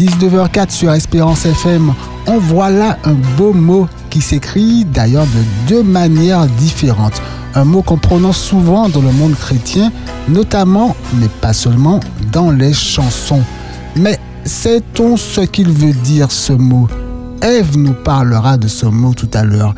19h04 0.00 0.70
sur 0.70 0.92
Espérance 0.94 1.44
FM. 1.44 1.92
On 2.26 2.38
voit 2.38 2.70
là 2.70 2.96
un 3.04 3.12
beau 3.36 3.52
mot 3.52 3.86
qui 4.08 4.22
s'écrit 4.22 4.86
d'ailleurs 4.86 5.26
de 5.26 5.68
deux 5.68 5.82
manières 5.82 6.46
différentes. 6.46 7.20
Un 7.54 7.64
mot 7.64 7.82
qu'on 7.82 7.98
prononce 7.98 8.38
souvent 8.38 8.88
dans 8.88 9.02
le 9.02 9.12
monde 9.12 9.34
chrétien, 9.34 9.92
notamment, 10.26 10.96
mais 11.16 11.28
pas 11.42 11.52
seulement, 11.52 12.00
dans 12.32 12.50
les 12.50 12.72
chansons. 12.72 13.42
Mais 13.94 14.18
sait-on 14.44 15.18
ce 15.18 15.42
qu'il 15.42 15.70
veut 15.70 15.92
dire 15.92 16.30
ce 16.30 16.54
mot? 16.54 16.88
Ève 17.42 17.76
nous 17.76 17.92
parlera 17.92 18.56
de 18.56 18.68
ce 18.68 18.86
mot 18.86 19.12
tout 19.12 19.30
à 19.34 19.44
l'heure. 19.44 19.74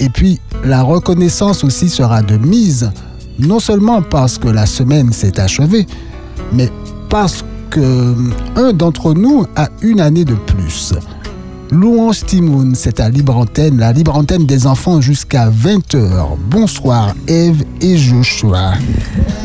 Et 0.00 0.10
puis, 0.10 0.38
la 0.64 0.82
reconnaissance 0.82 1.64
aussi 1.64 1.88
sera 1.88 2.20
de 2.20 2.36
mise, 2.36 2.90
non 3.38 3.58
seulement 3.58 4.02
parce 4.02 4.36
que 4.36 4.48
la 4.48 4.66
semaine 4.66 5.14
s'est 5.14 5.40
achevée, 5.40 5.86
mais 6.52 6.70
parce 7.08 7.42
que 7.72 8.14
un 8.56 8.72
d'entre 8.74 9.14
nous 9.14 9.46
a 9.56 9.70
une 9.80 10.00
année 10.00 10.26
de 10.26 10.34
plus. 10.34 10.92
Louange 11.70 12.26
Timoun, 12.26 12.74
c'est 12.74 13.00
à 13.00 13.08
Libre 13.08 13.34
Antenne, 13.34 13.78
la 13.78 13.92
Libre 13.92 14.14
Antenne 14.14 14.44
des 14.44 14.66
enfants 14.66 15.00
jusqu'à 15.00 15.48
20h. 15.48 16.36
Bonsoir 16.50 17.14
Eve 17.26 17.64
et 17.80 17.96
Joshua. 17.96 18.72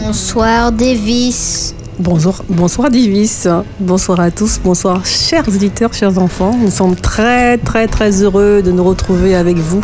Bonsoir 0.03 0.73
Davis. 0.73 1.73
Bonjour, 1.99 2.43
bonsoir 2.49 2.91
Divis, 2.91 3.47
bonsoir 3.79 4.19
à 4.19 4.29
tous, 4.29 4.59
bonsoir 4.63 5.05
chers 5.05 5.47
auditeurs, 5.47 5.93
chers 5.93 6.19
enfants. 6.19 6.55
Nous 6.61 6.69
sommes 6.69 6.95
très 6.95 7.57
très 7.57 7.87
très 7.87 8.21
heureux 8.21 8.61
de 8.61 8.71
nous 8.71 8.83
retrouver 8.83 9.35
avec 9.35 9.57
vous 9.57 9.81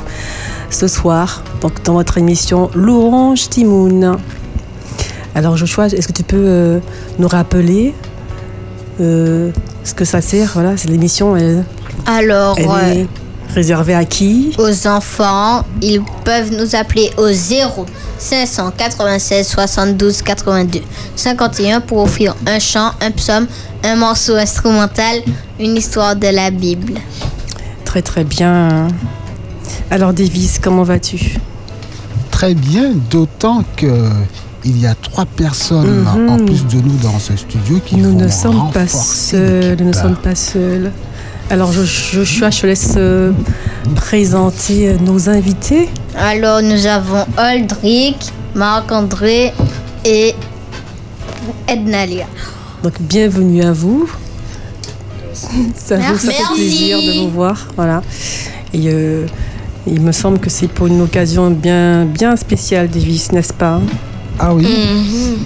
ce 0.69 0.87
soir 0.87 1.43
donc 1.61 1.81
dans 1.83 1.93
votre 1.93 2.17
émission 2.17 2.69
Louange 2.75 3.49
Timoun. 3.49 4.17
Alors 5.33 5.55
Joshua, 5.55 5.87
est-ce 5.87 6.07
que 6.07 6.13
tu 6.13 6.23
peux 6.23 6.35
euh, 6.37 6.79
nous 7.19 7.27
rappeler 7.27 7.95
euh, 8.99 9.51
ce 9.83 9.93
que 9.93 10.05
ça 10.05 10.21
sert 10.21 10.51
Voilà, 10.53 10.77
c'est 10.77 10.89
l'émission. 10.89 11.35
Elle, 11.35 11.63
Alors, 12.05 12.55
elle 12.57 12.67
euh, 12.69 12.93
est 13.03 13.07
réservée 13.53 13.93
à 13.95 14.05
qui? 14.05 14.53
aux 14.57 14.87
enfants, 14.87 15.63
ils 15.81 16.01
peuvent 16.25 16.51
nous 16.51 16.75
appeler 16.75 17.11
au 17.17 17.27
0 17.31 17.85
596 18.17 19.45
72 19.47 20.21
82 20.21 20.81
51 21.15 21.81
pour 21.81 21.99
offrir 21.99 22.35
un 22.47 22.59
chant, 22.59 22.91
un 23.01 23.11
psaume, 23.11 23.47
un 23.83 23.95
morceau 23.95 24.35
instrumental, 24.35 25.21
une 25.59 25.75
histoire 25.77 26.15
de 26.15 26.27
la 26.27 26.49
Bible. 26.51 26.93
Très 27.85 28.01
très 28.01 28.23
bien. 28.23 28.87
Alors 29.91 30.13
Davis, 30.13 30.59
comment 30.61 30.83
vas-tu? 30.83 31.35
Très 32.31 32.53
bien, 32.55 32.91
d'autant 33.11 33.63
que 33.77 34.09
il 34.65 34.79
y 34.79 34.87
a 34.87 34.95
trois 34.95 35.25
personnes 35.25 36.03
Mhm. 36.15 36.29
en 36.29 36.37
plus 36.45 36.65
de 36.65 36.75
nous 36.81 36.97
dans 37.01 37.19
ce 37.19 37.35
studio 37.35 37.79
qui 37.85 37.97
Nous 37.97 38.11
vont 38.11 38.17
ne 38.17 38.27
sommes 38.29 38.71
pas 38.73 38.87
seuls, 38.87 39.77
nous 39.79 39.87
ne 39.87 39.93
sommes 39.93 40.15
pas 40.15 40.35
seuls. 40.35 40.91
Alors 41.49 41.71
Jo- 41.73 41.83
Joshua, 41.85 42.49
je 42.49 42.61
te 42.61 42.67
laisse 42.67 42.93
euh, 42.97 43.31
présenter 43.95 44.89
euh, 44.89 44.97
nos 45.05 45.29
invités. 45.29 45.89
Alors, 46.17 46.61
nous 46.61 46.85
avons 46.85 47.25
Aldric, 47.35 48.15
Marc-André 48.55 49.51
et 50.05 50.33
Ednalia. 51.67 52.25
Donc 52.83 52.93
bienvenue 53.01 53.63
à 53.63 53.73
vous. 53.73 54.09
Ça, 55.33 55.49
vous- 55.55 55.73
ça 55.75 55.97
fait 55.97 56.27
Merci. 56.27 56.53
plaisir 56.55 56.97
de 56.99 57.19
vous 57.25 57.29
voir. 57.31 57.67
Voilà. 57.75 58.01
Et 58.73 58.83
euh, 58.87 59.25
il 59.85 59.99
me 60.01 60.11
semble 60.13 60.39
que 60.39 60.49
c'est 60.49 60.67
pour 60.67 60.87
une 60.87 61.01
occasion 61.01 61.51
bien, 61.51 62.05
bien 62.05 62.35
spéciale, 62.37 62.87
Davis, 62.89 63.31
n'est-ce 63.33 63.53
pas? 63.53 63.81
Ah 64.39 64.53
oui, 64.53 64.63
Mhm. 64.65 65.37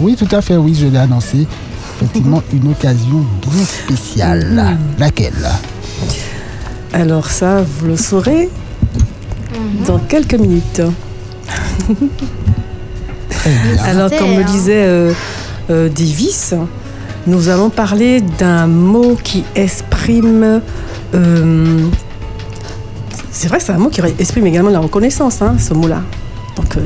oui, 0.00 0.16
tout 0.16 0.28
à 0.30 0.40
fait, 0.40 0.56
oui, 0.56 0.74
je 0.78 0.86
l'ai 0.86 0.98
annoncé. 0.98 1.46
Effectivement, 2.00 2.42
une 2.52 2.70
occasion 2.70 3.24
bien 3.42 3.64
spéciale. 3.64 4.52
Mhm. 4.54 4.78
Laquelle? 4.98 5.48
Alors 6.92 7.30
ça, 7.30 7.62
vous 7.62 7.86
le 7.86 7.96
saurez 7.96 8.48
dans 9.86 9.98
quelques 9.98 10.34
minutes. 10.34 10.82
Très 13.30 13.50
bien. 13.50 13.82
Alors, 13.84 14.10
comme 14.10 14.34
me 14.34 14.42
hein. 14.42 14.46
disait 14.46 14.84
euh, 14.84 15.12
euh, 15.70 15.88
Davis, 15.88 16.54
nous 17.26 17.48
allons 17.48 17.70
parler 17.70 18.20
d'un 18.20 18.66
mot 18.66 19.16
qui 19.22 19.44
exprime. 19.54 20.60
euh, 21.14 21.86
c'est 23.30 23.48
vrai 23.48 23.58
que 23.58 23.64
c'est 23.64 23.72
un 23.72 23.78
mot 23.78 23.88
qui 23.88 24.00
exprime 24.18 24.46
également 24.46 24.70
la 24.70 24.80
reconnaissance, 24.80 25.42
hein, 25.42 25.56
ce 25.58 25.72
mot-là. 25.74 26.02
Donc, 26.56 26.76
euh, 26.76 26.80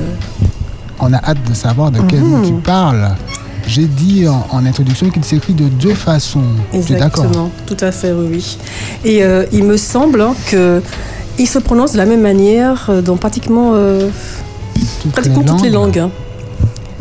On 1.04 1.12
a 1.12 1.16
hâte 1.18 1.38
de 1.48 1.52
savoir 1.54 1.90
de 1.90 2.00
quel 2.08 2.20
mot 2.20 2.38
Mhm. 2.38 2.46
tu 2.46 2.52
parles. 2.62 3.08
J'ai 3.66 3.86
dit 3.86 4.26
en, 4.28 4.46
en 4.50 4.64
introduction 4.66 5.10
qu'il 5.10 5.24
s'écrit 5.24 5.52
de 5.52 5.68
deux 5.68 5.94
façons. 5.94 6.42
Es 6.72 6.78
d'accord 6.78 7.24
exactement, 7.24 7.50
tout 7.66 7.76
à 7.80 7.90
fait, 7.92 8.12
oui. 8.12 8.56
Et 9.04 9.22
euh, 9.24 9.44
il 9.52 9.64
me 9.64 9.76
semble 9.76 10.20
hein, 10.20 10.34
que 10.50 10.80
il 11.38 11.46
se 11.48 11.58
prononce 11.58 11.92
de 11.92 11.98
la 11.98 12.06
même 12.06 12.20
manière 12.22 12.86
euh, 12.88 13.02
dans 13.02 13.16
pratiquement, 13.16 13.72
euh, 13.74 14.08
Toutes 15.02 15.12
pratiquement 15.12 15.42
toutes 15.44 15.62
les 15.62 15.70
langues. 15.70 15.98
hein. 15.98 16.10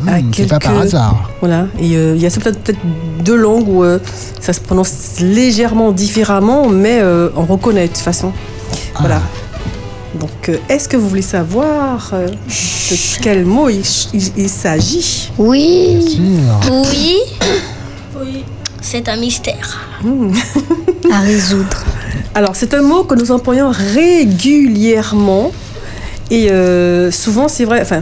Hmm, 0.03 0.07
à 0.09 0.11
c'est 0.35 0.47
pas 0.47 0.57
par 0.59 0.71
quelques- 0.73 0.85
hasard. 0.85 1.29
Voilà, 1.41 1.67
et 1.79 1.95
euh, 1.95 2.15
il 2.15 2.21
y 2.21 2.25
a 2.25 2.29
peut-être 2.31 2.79
deux 3.23 3.35
langues 3.35 3.67
où 3.69 3.83
ça 4.39 4.51
se 4.53 4.59
prononce 4.59 5.19
légèrement 5.19 5.91
différemment, 5.91 6.69
mais 6.69 7.01
on 7.35 7.45
reconnaît 7.45 7.83
de 7.87 7.93
toute 7.93 7.97
façon. 8.03 8.31
Voilà. 8.99 9.21
Donc, 10.15 10.49
euh, 10.49 10.57
est-ce 10.69 10.89
que 10.89 10.97
vous 10.97 11.07
voulez 11.07 11.21
savoir 11.21 12.11
euh, 12.13 12.27
de 12.27 13.21
quel 13.21 13.45
mot 13.45 13.69
il, 13.69 13.81
il- 14.13 14.31
il 14.37 14.49
s'agit? 14.49 15.31
Oui. 15.37 16.19
Oui. 16.69 17.17
Oui, 18.19 18.43
c'est 18.81 19.07
un 19.07 19.15
mystère. 19.17 19.79
À 21.11 21.19
résoudre. 21.19 21.83
Alors, 22.35 22.55
c'est 22.55 22.73
un 22.73 22.81
mot 22.81 23.03
que 23.03 23.15
nous 23.15 23.31
employons 23.31 23.71
régulièrement, 23.71 25.51
et 26.29 26.51
euh, 26.51 27.11
souvent, 27.11 27.47
c'est 27.47 27.65
vrai, 27.65 27.81
enfin, 27.81 28.01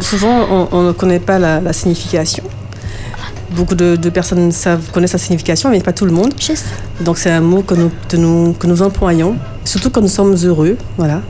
souvent, 0.00 0.46
on, 0.50 0.68
on 0.72 0.82
ne 0.82 0.92
connaît 0.92 1.18
pas 1.20 1.38
la, 1.38 1.60
la 1.60 1.72
signification. 1.72 2.44
Beaucoup 3.52 3.74
de, 3.74 3.96
de 3.96 4.10
personnes 4.10 4.52
savent, 4.52 4.90
connaissent 4.92 5.12
la 5.12 5.18
signification, 5.18 5.70
mais 5.70 5.80
pas 5.80 5.92
tout 5.92 6.06
le 6.06 6.12
monde. 6.12 6.32
Donc 7.00 7.18
c'est 7.18 7.30
un 7.30 7.40
mot 7.40 7.62
que 7.62 7.74
nous, 7.74 7.90
que 8.08 8.16
nous, 8.16 8.52
que 8.52 8.66
nous 8.66 8.80
employons, 8.82 9.36
surtout 9.64 9.90
quand 9.90 10.00
nous 10.00 10.08
sommes 10.08 10.36
heureux, 10.44 10.76
voilà. 10.96 11.20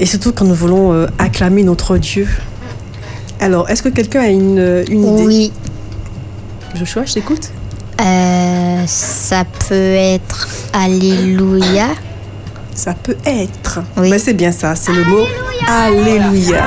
Et 0.00 0.06
surtout 0.06 0.32
quand 0.32 0.44
nous 0.44 0.54
voulons 0.54 0.92
euh, 0.92 1.06
acclamer 1.18 1.62
notre 1.62 1.96
Dieu. 1.96 2.26
Alors, 3.38 3.68
est-ce 3.70 3.82
que 3.82 3.88
quelqu'un 3.88 4.20
a 4.20 4.28
une, 4.28 4.84
une 4.88 5.14
idée? 5.14 5.26
Oui. 5.26 5.52
Joshua, 6.74 7.04
je 7.04 7.14
t'écoute. 7.14 7.50
Euh, 8.00 8.82
ça 8.86 9.44
peut 9.68 9.74
être 9.94 10.48
Alléluia. 10.72 11.88
Ça 12.74 12.94
peut 12.94 13.16
être. 13.24 13.80
Oui. 13.96 14.10
Ben, 14.10 14.18
c'est 14.18 14.32
bien 14.34 14.50
ça, 14.50 14.74
c'est 14.74 14.92
le 14.92 15.04
mot 15.04 15.24
Alléluia. 15.68 16.64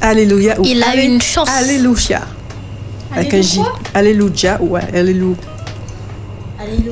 Alléluia. 0.00 0.60
ou 0.60 0.64
Il 0.64 0.82
a 0.82 0.94
une 0.96 1.20
chance. 1.20 1.48
Alléluia. 1.50 2.20
Avec 3.14 3.34
un 3.34 3.40
J. 3.40 3.60
Alléluia 3.94 4.58
ou 4.60 4.76
Alléluia. 4.76 5.36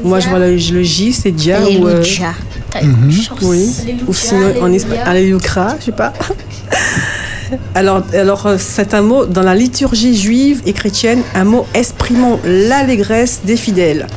Moi, 0.02 0.20
je 0.20 0.28
vois 0.28 0.38
le, 0.38 0.52
le 0.56 0.82
J, 0.82 1.12
c'est 1.12 1.30
Dia 1.32 1.60
ou. 1.60 1.86
euh, 1.86 2.02
chance. 2.02 3.38
Oui, 3.42 3.70
ou 4.06 4.12
sinon 4.14 4.52
en 4.62 4.72
espagnol, 4.72 5.04
Alléluia, 5.06 5.76
je 5.80 5.84
sais 5.86 5.92
pas. 5.92 6.12
Alors, 7.76 8.02
alors 8.12 8.46
euh, 8.46 8.56
c'est 8.58 8.92
un 8.92 9.02
mot 9.02 9.24
dans 9.24 9.42
la 9.42 9.54
liturgie 9.54 10.16
juive 10.16 10.62
et 10.66 10.72
chrétienne, 10.72 11.22
un 11.34 11.44
mot 11.44 11.64
exprimant 11.74 12.40
l'allégresse 12.44 13.42
des 13.44 13.56
fidèles. 13.56 14.08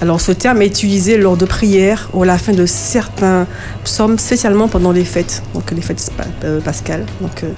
Alors, 0.00 0.20
ce 0.20 0.30
terme 0.30 0.62
est 0.62 0.66
utilisé 0.66 1.16
lors 1.16 1.36
de 1.36 1.44
prières 1.44 2.08
ou 2.12 2.22
à 2.22 2.26
la 2.26 2.38
fin 2.38 2.52
de 2.52 2.64
certains 2.66 3.46
psaumes, 3.82 4.16
spécialement 4.18 4.68
pendant 4.68 4.92
les 4.92 5.04
fêtes, 5.04 5.42
donc 5.54 5.70
les 5.72 5.82
fêtes 5.82 6.10
euh, 6.44 6.60
pascales. 6.60 7.04
Donc, 7.20 7.42
euh, 7.42 7.50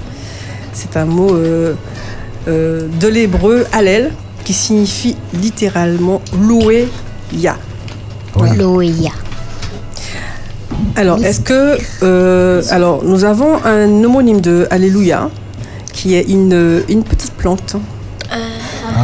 c'est 0.72 0.96
un 0.96 1.04
mot 1.04 1.34
euh, 1.34 1.74
euh, 2.48 2.86
de 3.00 3.08
l'hébreu 3.08 3.64
Hallel 3.72 4.12
qui 4.44 4.52
signifie 4.52 5.16
littéralement 5.32 6.20
louer 6.38 6.88
Yah. 7.32 7.56
Oui. 8.36 8.48
Alléluia. 8.50 9.10
Alors, 10.96 11.22
est-ce 11.24 11.40
que. 11.40 11.76
euh, 12.02 12.62
alors, 12.70 13.02
nous 13.04 13.24
avons 13.24 13.56
un 13.64 13.88
homonyme 14.04 14.40
de 14.40 14.66
Alléluia, 14.70 15.30
qui 15.92 16.14
est 16.14 16.22
une, 16.28 16.82
une 16.88 17.02
petite 17.04 17.32
plante, 17.32 17.76
Ah 18.30 18.36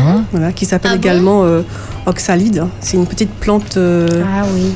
ouais 0.07 0.21
voilà, 0.33 0.53
qui 0.53 0.67
s'appelle 0.67 0.93
Ah 0.95 0.97
bon? 0.97 1.03
également 1.03 1.45
euh, 1.45 1.63
oxalide. 2.07 2.65
C'est 2.81 2.97
une 2.97 3.07
petite 3.07 3.31
plante. 3.31 3.77
euh, 3.77 4.07
Ah 4.25 4.45
oui. 4.55 4.73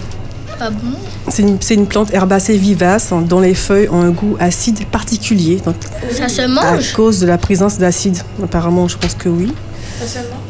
Ah 0.61 0.71
bon 0.71 0.97
c'est 1.29 1.43
une, 1.43 1.57
c'est 1.61 1.75
une 1.75 1.87
plante 1.87 2.13
herbacée 2.13 2.57
vivace 2.57 3.11
hein, 3.11 3.23
dont 3.27 3.41
les 3.41 3.55
feuilles 3.55 3.89
ont 3.91 4.01
un 4.03 4.11
goût 4.11 4.37
acide 4.39 4.85
particulier. 4.87 5.61
Donc, 5.65 5.75
Ça 6.13 6.29
se 6.29 6.43
à 6.43 6.49
mange 6.49 6.93
cause 6.93 7.19
de 7.21 7.27
la 7.27 7.39
présence 7.39 7.79
d'acide. 7.79 8.19
Apparemment, 8.43 8.87
je 8.89 8.97
pense 8.99 9.15
que 9.15 9.29
oui. 9.29 9.53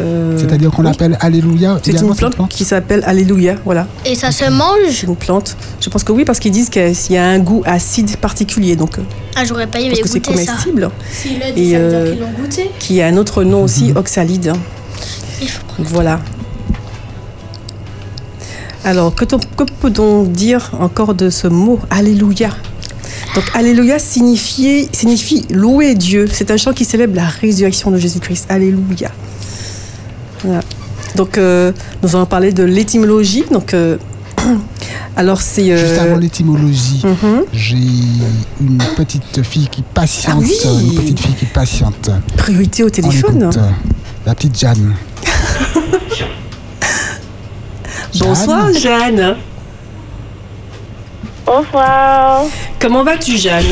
Euh, 0.01 0.37
C'est-à-dire 0.39 0.71
qu'on 0.71 0.83
oui. 0.83 0.89
l'appelle 0.89 1.17
Alléluia 1.21 1.79
C'est 1.83 1.93
une 1.93 2.15
plante 2.17 2.35
plante 2.35 2.51
qui 2.51 2.65
s'appelle 2.65 3.03
Alléluia, 3.07 3.55
voilà. 3.65 3.87
Et 4.05 4.15
ça 4.15 4.33
se 4.33 4.51
mange 4.51 4.91
C'est 4.91 5.07
une 5.07 5.17
plante. 5.17 5.57
Je 5.81 5.89
pense 5.91 6.03
que 6.03 6.13
oui, 6.13 6.25
parce 6.25 6.39
qu'ils 6.41 6.51
disent 6.51 6.71
qu'il 6.71 6.93
y 7.11 7.17
a 7.17 7.25
un 7.25 7.39
goût 7.39 7.63
acide 7.65 8.17
particulier, 8.17 8.75
donc 8.75 8.99
euh, 8.99 9.03
Ah, 9.37 9.45
j'aurais 9.45 9.67
pas 9.69 9.79
aimé 9.81 9.91
parce 9.91 10.01
que 10.03 10.09
c'est 10.09 10.19
goûter 10.21 10.45
ça. 10.45 10.53
comestible. 10.53 10.91
S'il 11.13 11.43
a 11.43 11.49
Et, 11.51 11.53
dit, 11.53 11.71
ça 11.73 11.79
veut 11.79 11.85
euh, 11.85 12.05
dire 12.05 12.13
qu'ils 12.15 12.21
l'ont 12.21 12.43
goûté. 12.43 12.71
qui 12.81 13.01
a 13.03 13.07
un 13.07 13.17
autre 13.17 13.45
nom 13.45 13.63
aussi, 13.63 13.93
oxalide. 13.95 14.53
Il 15.41 15.49
faut 15.49 15.65
prendre. 15.67 15.89
Voilà. 15.91 16.21
Alors, 18.85 19.15
que, 19.15 19.25
que 19.25 19.65
peut-on 19.81 20.25
dire 20.25 20.71
encore 20.79 21.15
de 21.15 21.31
ce 21.31 21.47
mot 21.49 21.79
Alléluia? 21.91 22.51
Donc, 23.35 23.45
Alléluia 23.55 23.99
signifie, 23.99 24.89
signifie 24.93 25.47
louer 25.51 25.95
Dieu. 25.95 26.27
C'est 26.31 26.51
un 26.51 26.57
chant 26.57 26.73
qui 26.73 26.85
célèbre 26.85 27.17
la 27.17 27.27
résurrection 27.27 27.91
de 27.91 27.97
Jésus-Christ. 27.97 28.47
Alléluia. 28.49 29.11
Voilà. 30.45 30.61
Donc, 31.17 31.39
euh, 31.39 31.73
nous 32.03 32.15
allons 32.15 32.27
parler 32.27 32.53
de 32.53 32.63
l'étymologie. 32.63 33.45
Donc, 33.51 33.73
euh, 33.73 33.97
alors 35.17 35.41
c'est. 35.41 35.71
euh, 35.73 35.79
Juste 35.89 35.99
avant 36.01 36.17
l'étymologie, 36.19 37.03
mhm. 37.05 37.45
j'ai 37.53 37.77
une 38.61 38.79
petite 38.97 39.43
fille 39.43 39.69
qui 39.69 39.83
patiente. 39.83 40.35
Ah 40.37 40.69
oui. 40.73 40.85
Une 40.93 40.95
petite 41.01 41.21
fille 41.21 41.35
qui 41.35 41.47
patiente. 41.47 42.11
priorité 42.37 42.83
au 42.83 42.89
On 42.89 42.91
téléphone. 42.91 43.43
écoute, 43.45 43.57
euh, 43.57 43.71
la 44.27 44.35
petite 44.35 44.59
Jeanne. 44.59 44.95
Bonsoir 48.21 48.73
Jeanne. 48.73 49.37
Bonsoir. 51.45 52.43
Comment 52.81 53.03
vas-tu 53.03 53.37
Jeanne? 53.37 53.65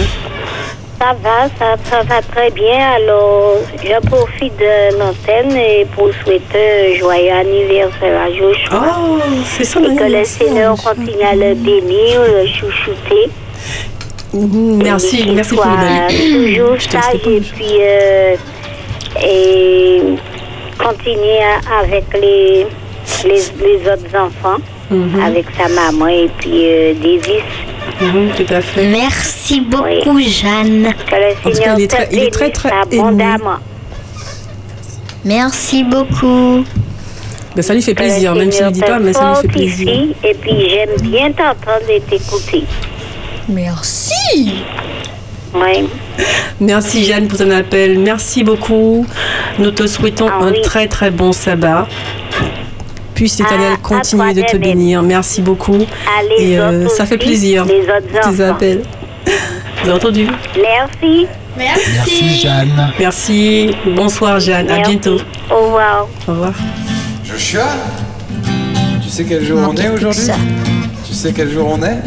Ça 0.98 1.14
va, 1.22 1.48
ça, 1.58 1.76
ça 1.88 2.02
va 2.02 2.22
très 2.22 2.50
bien. 2.50 2.92
Alors, 2.96 3.54
je 3.82 4.06
profite 4.06 4.56
de 4.56 4.98
l'antenne 4.98 5.56
et 5.56 5.86
pour 5.94 6.10
souhaiter 6.22 6.94
un 6.94 6.98
joyeux 6.98 7.32
anniversaire 7.32 8.20
à 8.20 8.30
Joshua. 8.30 8.96
Oh, 8.98 9.18
c'est 9.44 9.64
ça 9.64 9.80
et 9.80 9.96
que 9.96 10.04
le 10.04 10.24
Seigneur 10.24 10.76
continue 10.76 11.22
à 11.24 11.34
le 11.34 11.54
bénir, 11.54 12.20
le 12.22 12.46
chouchouter. 12.46 13.30
Mhm, 14.32 14.82
Merci, 14.82 15.28
Et 15.28 15.32
merci 15.32 15.54
pour 15.54 15.64
le 15.66 16.54
toujours 16.54 16.80
sage 16.80 17.14
et 17.26 17.40
puis 17.40 17.76
euh, 17.80 18.36
et 19.22 20.02
continuer 20.78 21.40
avec 21.80 22.04
les, 22.14 22.66
les, 23.24 23.30
les 23.30 23.90
autres 23.90 24.16
enfants, 24.16 24.58
Mhm, 24.90 25.22
avec 25.24 25.46
sa 25.56 25.68
maman 25.68 26.06
et 26.08 26.28
puis 26.38 26.50
euh, 26.66 26.92
Davis. 26.94 27.42
mhm, 28.00 28.30
tout 28.36 28.52
à 28.54 28.60
fait. 28.60 28.86
Merci 28.88 29.60
beaucoup, 29.62 30.18
Jeanne. 30.20 30.92
Que 31.08 31.14
le 31.14 31.34
tout 31.52 31.58
cas, 31.58 31.74
il 31.78 31.82
est 31.84 31.86
très- 31.88 32.08
il 32.12 32.18
est 32.24 32.30
très, 32.30 32.50
très 32.50 32.70
abondamment. 32.70 33.56
Merci 35.24 35.84
beaucoup. 35.84 36.64
Ben, 37.54 37.62
ça 37.62 37.74
lui 37.74 37.82
fait 37.82 37.94
plaisir, 37.94 38.34
même 38.34 38.50
s'il 38.50 38.64
ne 38.66 38.70
dit 38.70 38.80
pas, 38.80 38.98
mais 38.98 39.12
ça 39.12 39.30
lui 39.30 39.36
fait 39.42 39.48
plaisir. 39.48 39.86
fortifie. 39.88 40.14
Et 40.24 40.34
puis 40.34 40.68
j'aime 40.70 41.00
bien 41.10 41.30
t'entendre 41.32 41.88
et 41.88 42.00
t'écouter. 42.00 42.64
Merci. 43.48 44.54
Oui. 45.54 45.86
Merci 46.60 47.04
Jeanne 47.04 47.28
pour 47.28 47.38
ton 47.38 47.50
appel. 47.50 47.98
Merci 47.98 48.42
beaucoup. 48.42 49.06
Nous 49.58 49.70
te 49.70 49.86
souhaitons 49.86 50.28
Ah 50.30 50.44
un 50.44 50.52
oui. 50.52 50.62
très 50.62 50.86
très 50.88 51.10
bon 51.10 51.32
sabbat. 51.32 51.86
Puisse 53.22 53.40
à 53.40 53.76
continuer 53.80 54.34
de 54.34 54.42
te 54.42 54.56
bénir. 54.56 55.00
Merci 55.00 55.42
beaucoup. 55.42 55.78
Et 56.40 56.58
euh, 56.58 56.88
ça 56.88 57.06
fait 57.06 57.18
plaisir. 57.18 57.64
Les 57.66 57.82
autres 57.82 58.08
Tes 58.10 58.42
enfants. 58.42 58.54
appels. 58.54 58.82
Vous 59.24 59.90
avez 59.90 59.92
entendu 59.92 60.26
Merci. 60.60 61.28
Merci 61.56 62.40
Jeanne. 62.40 62.92
Merci. 62.98 63.76
Bonsoir 63.94 64.40
Jeanne. 64.40 64.68
À 64.68 64.78
Merci. 64.78 64.90
bientôt. 64.90 65.20
Au 65.52 65.66
revoir. 65.66 66.08
Au 66.26 66.32
revoir. 66.32 66.52
Joshua, 67.24 67.66
tu 69.00 69.08
sais 69.08 69.22
quel 69.22 69.44
jour 69.44 69.60
on 69.70 69.76
est 69.76 69.88
aujourd'hui 69.90 70.20
ça. 70.20 70.34
Tu 71.06 71.14
sais 71.14 71.32
quel 71.32 71.48
jour 71.48 71.68
on 71.78 71.82
est 71.84 71.98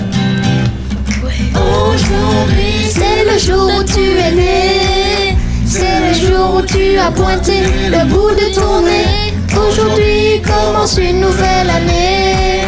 Aujourd'hui, 1.56 2.90
c'est 2.90 3.24
le 3.24 3.40
jour 3.40 3.72
où 3.80 3.84
tu 3.86 4.02
es 4.02 4.32
né. 4.34 5.38
C'est 5.66 6.10
le 6.10 6.28
jour 6.28 6.56
où 6.58 6.62
tu 6.62 6.98
as 6.98 7.10
pointé 7.12 7.62
le 7.90 8.06
bout 8.10 8.32
de 8.32 8.54
ton 8.54 8.82
nez. 8.82 9.35
Aujourd'hui 9.58 10.42
commence 10.42 10.98
une 10.98 11.22
nouvelle 11.22 11.70
année. 11.70 12.62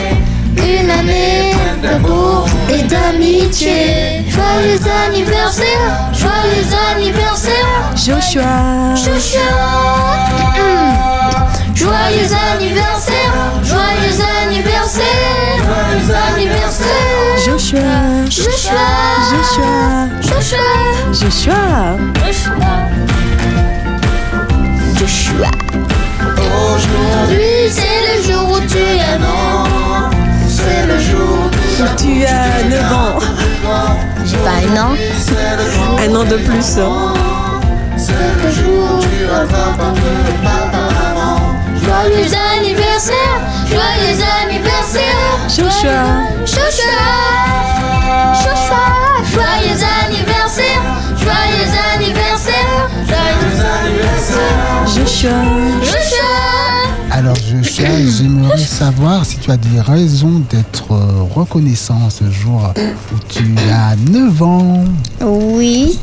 Une 0.57 0.89
année 0.89 1.53
d'amour 1.81 2.47
et 2.69 2.83
d'amitié. 2.83 4.23
Joyeux 4.27 4.79
anniversaire, 5.07 6.11
joyeux 6.13 6.71
anniversaire, 6.95 7.91
Joshua. 7.95 8.95
Joshua. 8.95 9.41
Joyeux 11.73 12.33
anniversaire, 12.53 13.33
joyeux 13.63 14.19
anniversaire, 14.43 15.57
joyeux 15.57 16.15
anniversaire. 16.33 16.87
Joshua. 17.45 18.25
Joshua, 18.29 18.87
Joshua. 19.31 20.07
Joshua, 20.21 20.65
Joshua. 21.13 21.97
Joshua. 24.99 25.66
Aujourd'hui, 26.75 27.69
c'est 27.69 28.01
le 28.07 28.15
jour 28.23 28.51
où 28.51 28.59
tu 28.59 28.77
es 28.77 29.17
mort. 29.19 30.09
C'est 30.47 30.85
le 30.87 30.99
jour 30.99 31.49
Tu 31.97 32.25
as 32.25 32.63
9 32.69 32.93
ans. 32.93 33.19
J'ai 34.25 34.37
pas 34.37 34.59
un 34.63 34.77
an. 34.81 34.95
Un 35.99 36.15
an 36.15 36.23
de 36.23 36.37
plus. 36.37 36.79
c'est 37.97 38.13
le 38.43 38.49
jour 38.51 38.83
où 38.93 39.01
tu 39.01 39.07
Joyeux 41.87 42.33
anniversaire, 42.57 43.39
joyeux 43.65 44.21
anniversaire. 44.43 45.19
Joshua. 45.47 46.01
Joshua, 46.45 47.07
Joshua, 48.43 48.83
joyeux 49.33 49.81
anniversaire, 50.05 50.83
joyeux 51.17 51.73
anniversaire, 51.95 52.89
joyeux 53.07 53.57
anniversaire. 53.79 54.67
Joshua. 54.85 55.37
Joshua. 55.81 56.16
J'aimerais 57.95 58.57
savoir 58.57 59.25
si 59.25 59.37
tu 59.37 59.49
as 59.51 59.57
des 59.57 59.79
raisons 59.79 60.41
d'être 60.49 60.91
euh, 60.91 61.23
reconnaissant 61.33 62.09
ce 62.09 62.29
jour 62.29 62.73
où 63.13 63.15
tu 63.29 63.55
as 63.71 63.95
9 64.09 64.43
ans. 64.43 64.83
Oui. 65.21 65.97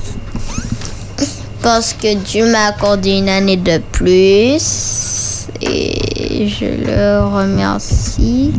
Parce 1.63 1.93
que 1.95 2.15
Dieu 2.17 2.51
m'a 2.51 2.67
accordé 2.67 3.11
une 3.19 3.29
année 3.29 3.57
de 3.57 3.79
plus. 3.93 5.47
Et 5.61 6.49
je 6.49 6.65
le 6.65 7.25
remercie. 7.27 8.53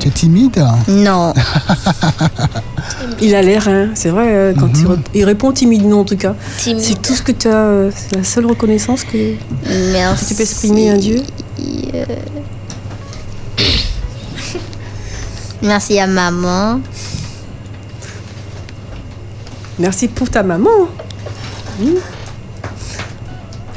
Tu 0.00 0.08
es 0.08 0.10
timide? 0.10 0.64
Non. 0.88 1.32
Il 3.20 3.34
a 3.34 3.42
l'air, 3.42 3.66
hein, 3.68 3.88
c'est 3.94 4.08
vrai, 4.10 4.26
euh, 4.28 4.54
quand 4.58 4.68
il, 4.74 4.84
re- 4.86 4.98
il 5.14 5.24
répond 5.24 5.52
timidement 5.52 6.00
en 6.00 6.04
tout 6.04 6.16
cas. 6.16 6.34
Timide. 6.58 6.82
C'est 6.82 7.00
tout 7.00 7.14
ce 7.14 7.22
que 7.22 7.32
tu 7.32 7.48
as, 7.48 7.54
euh, 7.54 7.90
c'est 7.94 8.16
la 8.16 8.24
seule 8.24 8.46
reconnaissance 8.46 9.04
que 9.04 9.34
Merci. 9.92 10.26
tu 10.28 10.34
peux 10.34 10.42
exprimer 10.42 10.90
à 10.90 10.96
Dieu. 10.96 11.22
Euh, 11.60 12.04
Merci 15.62 15.98
à 15.98 16.06
maman. 16.06 16.80
Merci 19.78 20.08
pour 20.08 20.28
ta 20.30 20.42
maman. 20.42 20.88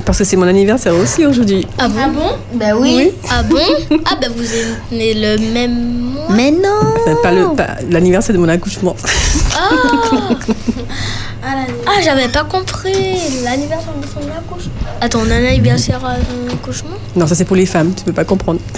Parce 0.07 0.19
que 0.19 0.23
c'est 0.23 0.37
mon 0.37 0.47
anniversaire 0.47 0.95
aussi 0.95 1.25
aujourd'hui. 1.25 1.67
Ah 1.77 1.89
bon, 1.89 2.37
Ben 2.53 2.73
Oui. 2.79 3.11
Ah 3.29 3.43
bon? 3.43 3.57
Ah 4.05 4.15
bah 4.21 4.27
vous 4.33 4.41
êtes 4.45 4.77
né 4.89 5.13
le 5.13 5.37
même 5.51 6.13
mois. 6.13 6.27
Mais 6.29 6.49
non. 6.49 6.79
Enfin, 7.01 7.15
pas 7.21 7.31
le- 7.33 7.53
pas 7.53 7.75
l'anniversaire 7.91 8.33
de 8.33 8.39
mon 8.39 8.47
accouchement. 8.47 8.95
Ah, 9.53 9.69
ah 11.43 12.01
j'avais 12.01 12.29
pas 12.29 12.45
compris 12.45 13.17
l'anniversaire 13.43 13.93
de 14.01 14.07
son 14.07 14.21
accouchement. 14.31 14.71
Attends, 15.01 15.19
on 15.27 15.29
a 15.29 15.35
un 15.35 15.45
anniversaire 15.45 16.03
à 16.05 16.11
un 16.13 16.53
accouchement? 16.53 16.95
Non, 17.17 17.27
ça 17.27 17.35
c'est 17.35 17.43
pour 17.45 17.57
les 17.57 17.65
femmes, 17.65 17.93
tu 17.93 18.05
peux 18.05 18.13
pas 18.13 18.25
comprendre. 18.25 18.61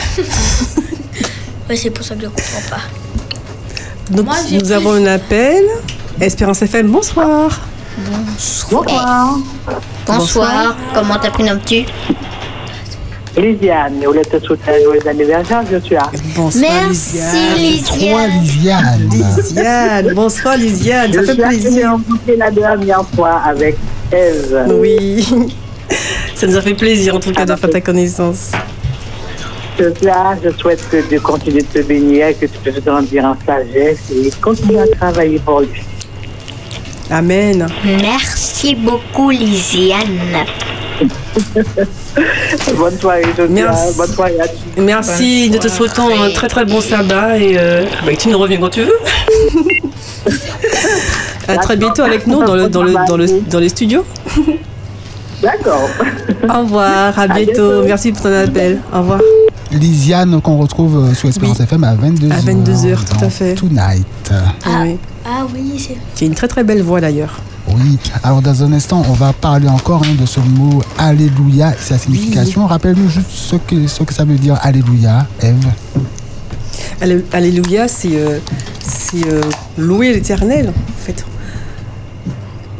Ouais, 1.70 1.76
c'est 1.76 1.92
pour 1.92 2.04
ça 2.04 2.16
que 2.16 2.22
je 2.22 2.26
comprends 2.30 2.68
pas. 2.72 2.82
Donc 4.10 4.26
Moi, 4.26 4.36
nous 4.52 4.58
plus- 4.58 4.72
avons 4.72 4.94
un 4.94 5.06
appel. 5.06 5.64
Espérance 6.20 6.64
FM, 6.64 6.88
bonsoir. 6.92 7.62
Bonsoir. 7.98 9.38
Bonsoir. 10.06 10.76
Comment 10.94 11.18
te 11.18 11.30
prénommes-tu 11.30 11.86
Lisiane, 13.38 14.02
souhaiter 14.02 14.72
un 14.72 14.84
joyeux 14.84 15.08
anniversaire, 15.08 15.64
je 15.72 15.78
suis 15.78 15.96
à. 15.96 16.12
Bonsoir 16.36 16.72
Merci 16.88 17.18
Lisiane. 17.58 18.42
Lisiane. 18.42 19.10
Lisiane. 19.10 19.10
Lisiane, 19.12 20.14
bonsoir 20.14 20.58
Lisiane, 20.58 21.14
ça 21.14 21.22
Je 21.22 21.26
fait 21.26 21.36
plaisir. 21.36 21.98
la 22.38 22.52
dernière 22.52 23.04
fois 23.16 23.42
avec 23.46 23.78
Eve. 24.12 24.66
Oui, 24.82 25.26
ça 26.36 26.48
nous 26.48 26.58
a 26.58 26.62
fait 26.62 26.74
plaisir 26.74 27.16
en 27.16 27.20
tout 27.20 27.32
cas 27.32 27.46
de 27.46 27.56
faire 27.56 27.70
ta 27.70 27.82
connaissance. 27.82 28.52
Ce 29.78 29.94
soir, 30.02 30.36
je 30.44 30.50
souhaite 30.58 30.90
que 30.90 30.98
Dieu 31.08 31.22
continue 31.22 31.62
de 31.62 31.68
te 31.68 31.82
bénir, 31.82 32.38
que 32.38 32.46
tu 32.48 32.58
puisses 32.62 32.84
grandir 32.84 33.24
en 33.24 33.38
sagesse 33.46 34.12
et 34.12 34.30
continuer 34.42 34.82
à 34.82 34.88
travailler 34.88 35.40
pour 35.40 35.62
lui. 35.62 35.82
Amen. 37.12 37.68
Merci 37.84 38.76
beaucoup 38.76 39.32
Lisiane. 39.32 40.46
Bonne 42.78 43.00
soirée, 43.00 43.24
je 43.38 43.44
Merci. 43.44 43.98
Bonne 43.98 44.12
soirée 44.12 44.40
à 44.40 44.48
tous. 44.48 44.82
Merci, 44.82 45.50
nous 45.52 45.58
te 45.58 45.68
souhaitons 45.68 46.10
un 46.22 46.30
très 46.32 46.48
très 46.48 46.66
bon 46.66 46.82
sabbat 46.82 47.38
et 47.40 47.56
euh, 47.58 47.86
bah, 48.06 48.12
tu 48.18 48.30
nous 48.30 48.38
reviens 48.38 48.60
quand 48.60 48.70
tu 48.70 48.82
veux. 48.82 49.00
à 51.48 51.58
très 51.58 51.78
bientôt 51.78 52.04
avec 52.04 52.28
nous 52.28 52.44
dans, 52.44 52.56
le, 52.56 52.70
dans, 52.70 52.84
le, 52.84 52.94
dans, 53.08 53.18
le, 53.18 53.42
dans 53.50 53.60
les 53.60 53.70
studios. 53.70 54.06
D'accord. 55.42 55.90
Au 56.44 56.60
revoir, 56.60 57.18
à 57.18 57.28
bientôt. 57.28 57.54
bientôt. 57.54 57.84
Merci 57.86 58.12
pour 58.12 58.24
ton 58.24 58.34
appel. 58.34 58.82
Au 58.94 59.00
revoir. 59.00 59.20
Lisiane 59.72 60.42
qu'on 60.42 60.58
retrouve 60.58 60.98
euh, 60.98 61.14
sur 61.14 61.30
Espérance 61.30 61.58
Oui. 61.60 61.64
FM 61.64 61.84
à 61.84 61.96
22h. 61.96 62.32
À 62.32 62.40
22 62.40 62.86
heures, 62.86 63.06
tout 63.06 63.24
à 63.24 63.30
fait. 63.30 63.54
Tonight. 63.56 64.06
Oui. 64.82 64.98
Ah 65.26 65.46
oui, 65.54 65.88
c'est. 66.16 66.26
Une 66.26 66.34
très 66.34 66.48
très 66.48 66.64
belle 66.64 66.82
voix 66.82 67.00
d'ailleurs. 67.02 67.40
Oui, 67.72 68.00
alors 68.24 68.42
dans 68.42 68.64
un 68.64 68.74
instant, 68.74 69.04
on 69.08 69.14
va 69.14 69.32
parler 69.32 69.68
encore 69.68 70.02
hein, 70.04 70.16
de 70.20 70.26
ce 70.26 70.40
mot 70.40 70.82
Alléluia 70.98 71.72
et 71.72 71.78
sa 71.80 72.00
signification. 72.00 72.66
Rappelle-nous 72.66 73.10
juste 73.10 73.30
ce 73.30 73.58
que, 73.58 73.86
ce 73.86 74.02
que 74.02 74.14
ça 74.14 74.26
veut 74.26 74.38
dire 74.38 74.58
Alléluia, 74.62 75.28
Eve. 75.42 75.68
Allé- 77.00 77.24
Alléluia, 77.32 77.88
c'est 77.88 78.10
euh, 78.16 78.40
c'est, 78.82 79.28
euh, 79.32 79.42
louer 79.78 80.14
l'éternel, 80.14 80.70
en 80.70 81.04
fait. 81.06 81.24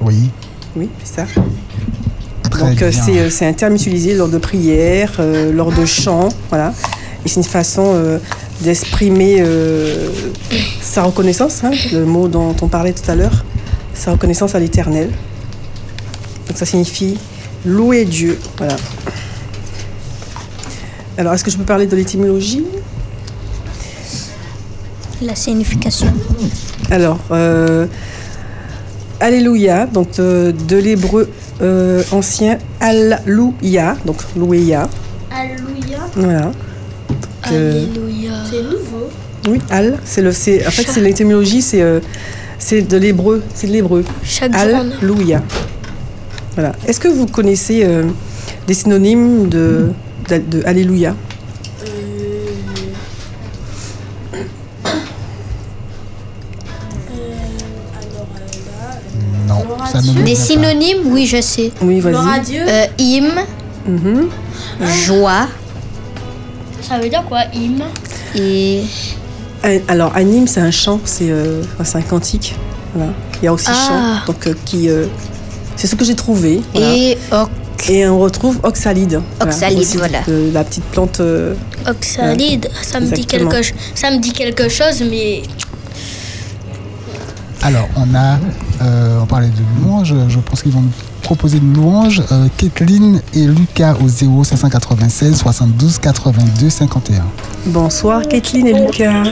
Oui, 0.02 0.32
Oui, 0.76 0.90
c'est 1.04 1.18
ça. 1.18 1.26
Donc 2.60 2.82
euh, 2.82 2.92
c'est 2.92 3.20
euh, 3.20 3.30
c'est 3.30 3.46
un 3.46 3.54
terme 3.54 3.76
utilisé 3.76 4.14
lors 4.14 4.28
de 4.28 4.38
prières, 4.38 5.14
euh, 5.20 5.52
lors 5.52 5.72
de 5.72 5.86
chants, 5.86 6.30
voilà. 6.50 6.74
Et 7.26 7.30
c'est 7.30 7.40
une 7.40 7.44
façon 7.44 7.92
euh, 7.94 8.20
d'exprimer 8.62 9.38
euh, 9.40 10.10
sa 10.82 11.04
reconnaissance, 11.04 11.64
hein, 11.64 11.72
le 11.92 12.06
mot 12.06 12.28
dont 12.28 12.56
on 12.62 12.68
parlait 12.68 12.94
tout 12.94 13.10
à 13.10 13.16
l'heure, 13.16 13.46
sa 13.94 14.12
reconnaissance 14.12 14.56
à 14.56 14.60
l'éternel. 14.60 15.10
Donc 16.48 16.58
ça 16.58 16.66
signifie 16.66 17.18
louer 17.66 18.06
Dieu, 18.06 18.40
voilà. 18.58 18.76
Alors 21.18 21.34
est-ce 21.34 21.44
que 21.44 21.52
je 21.52 21.58
peux 21.58 21.66
parler 21.66 21.88
de 21.88 21.96
l'étymologie? 21.96 22.64
La 25.22 25.36
signification. 25.36 26.14
Alors, 26.90 27.20
euh, 27.32 27.88
Alléluia, 29.20 29.86
donc 29.86 30.16
de, 30.16 30.56
de 30.66 30.78
l'hébreu 30.78 31.30
euh, 31.62 32.04
ancien 32.12 32.58
Alléluia, 32.80 33.96
donc 34.06 34.18
louéa, 34.36 34.90
Alléluia. 35.32 36.00
voilà. 36.16 36.52
Euh, 37.52 37.84
Alléluia. 37.84 38.32
C'est 38.50 38.64
nouveau. 38.64 39.10
oui, 39.50 39.60
Al, 39.70 39.98
c'est 40.06 40.22
le, 40.22 40.32
c'est, 40.32 40.66
en 40.66 40.72
fait 40.72 40.88
c'est 40.90 41.02
l'étymologie, 41.02 41.62
c'est, 41.62 41.82
euh, 41.82 42.00
c'est 42.58 42.82
de 42.82 42.98
l'hébreu, 42.98 43.44
c'est 43.54 43.68
de 43.68 43.74
l'hébreu. 43.74 44.04
Alléluia. 44.54 45.42
Voilà. 46.56 46.74
Est-ce 46.88 47.00
que 47.00 47.08
vous 47.08 47.26
connaissez 47.28 47.84
euh, 47.86 48.04
des 48.68 48.74
synonymes 48.74 49.50
de, 49.50 49.90
de, 50.30 50.38
de 50.38 50.64
Alléluia? 50.66 51.16
Oui, 61.20 61.26
je 61.28 61.42
sais. 61.42 61.72
Oui, 61.82 62.00
Gloire 62.00 62.28
à 62.28 62.38
vas-y. 62.38 62.46
Dieu. 62.46 62.62
Euh, 62.68 62.86
hymne, 62.98 63.40
Mhm. 63.88 64.30
joie 65.06 65.48
Ça 66.82 66.98
veut 67.00 67.10
dire 67.10 67.24
quoi, 67.28 67.42
hymne 67.54 67.84
et. 68.36 68.82
Un- 69.64 69.80
Alors, 69.90 70.16
un 70.16 70.22
hymne, 70.22 70.48
c'est 70.48 70.62
un 70.62 70.72
chant, 70.72 71.00
c'est 71.04 71.30
euh, 71.30 71.62
enfin, 71.74 71.84
c'est 71.84 71.98
un 71.98 72.02
cantique. 72.02 72.56
Voilà. 72.96 73.12
Il 73.42 73.46
y 73.46 73.48
a 73.48 73.54
aussi 73.54 73.68
Ah. 73.70 73.74
chant, 74.26 74.32
donc 74.34 74.48
euh, 74.48 74.54
qui. 74.66 74.90
euh, 74.90 75.06
c'est 75.76 75.88
ce 75.88 75.96
que 75.96 76.06
j'ai 76.06 76.16
trouvé. 76.16 76.62
voilà. 76.74 76.96
Et 76.96 77.18
oc- 77.32 77.50
Et 77.90 78.08
on 78.08 78.20
retrouve 78.20 78.60
oxalide. 78.64 79.22
Oxalide, 79.42 79.80
Aussi, 79.80 79.98
voilà. 79.98 80.22
de 80.28 80.50
la 80.54 80.64
petite 80.64 80.84
plante. 80.86 81.20
euh, 81.22 81.54
Oxalide, 81.88 82.70
ça 82.82 83.00
me 83.00 83.06
dit 83.06 83.14
Exactement. 83.22 83.50
quelque 83.50 83.64
chose. 83.66 83.78
Ça 83.96 84.12
me 84.12 84.18
dit 84.20 84.32
quelque 84.34 84.68
chose, 84.70 85.02
mais 85.10 85.44
Alors, 87.62 87.88
on 87.98 88.16
a, 88.16 88.38
euh, 88.82 89.20
on 89.22 89.26
parlait 89.26 89.48
de 89.48 89.62
louange, 89.84 90.14
je 90.30 90.40
pense 90.40 90.62
qu'ils 90.62 90.72
vont 90.72 90.82
nous 90.82 90.92
proposer 91.30 91.60
une 91.60 91.76
louange. 91.76 92.24
Euh, 92.32 92.48
Kathleen 92.58 93.22
et 93.36 93.46
Lucas 93.46 93.96
au 94.04 94.08
0 94.08 94.44
596 94.44 95.38
72 95.38 96.00
82 96.00 96.70
51. 96.72 97.22
Bonsoir, 97.68 98.24
Kathleen 98.28 98.66
et 98.66 98.74
Lucas. 98.74 99.24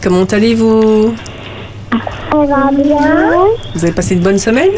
Comment 0.00 0.22
allez-vous? 0.30 1.14
On 2.32 2.44
va 2.44 2.70
bien. 2.70 3.34
Vous 3.74 3.82
avez 3.84 3.92
passé 3.92 4.14
une 4.14 4.20
bonne 4.20 4.38
semaine? 4.38 4.70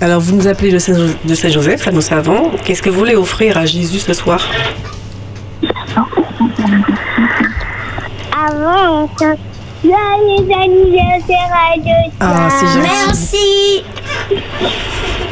Alors, 0.00 0.20
vous 0.20 0.36
nous 0.36 0.46
appelez 0.46 0.70
de 0.70 0.78
Saint- 0.78 0.94
de 1.24 1.34
Saint-Joseph, 1.34 1.86
là 1.86 1.90
nous 1.92 2.00
savons. 2.00 2.52
Qu'est-ce 2.64 2.82
que 2.82 2.88
vous 2.90 3.00
voulez 3.00 3.16
offrir 3.16 3.58
à 3.58 3.66
Jésus 3.66 3.98
ce 3.98 4.12
soir? 4.12 4.40
Avant, 8.32 9.02
on 9.02 9.08
Joyeux 9.82 10.52
anniversaire 10.52 11.52
à 11.54 11.78
Dieu. 11.78 12.12
Ah, 12.20 12.48
c'est 12.50 12.66
gentil. 12.66 12.82
Merci. 12.82 13.84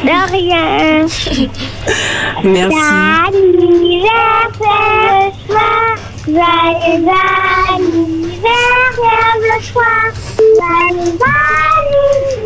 De 0.03 0.17
rien. 0.31 1.05
Merci. 2.43 2.77
Anniversaire 3.27 4.89
le 5.13 5.29
soir. 5.45 5.89
Joyeux 6.25 7.09
anniversaire 7.69 9.37
le 9.39 9.55
soir. 9.61 10.03
Joyeux 10.39 11.19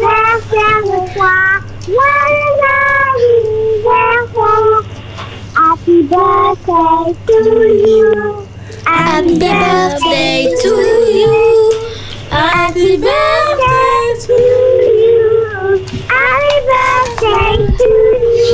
anniversaire 0.03 0.81
le 0.83 0.99
soir. 1.13 1.53
Joyeux 1.87 2.63
anniversaire. 3.15 4.83
Happy 5.55 5.97
birthday 6.03 7.15
to 7.27 7.37
you. 7.87 8.11
Happy 8.85 9.33
birthday 9.39 10.39
to 10.61 10.71
you. 11.09 11.62
Happy 12.43 12.97
birthday 12.97 14.15
to 14.19 14.33
you. 14.99 15.85
Happy 16.11 16.55
birthday 16.67 17.55
to 17.79 17.87
you. 18.35 18.51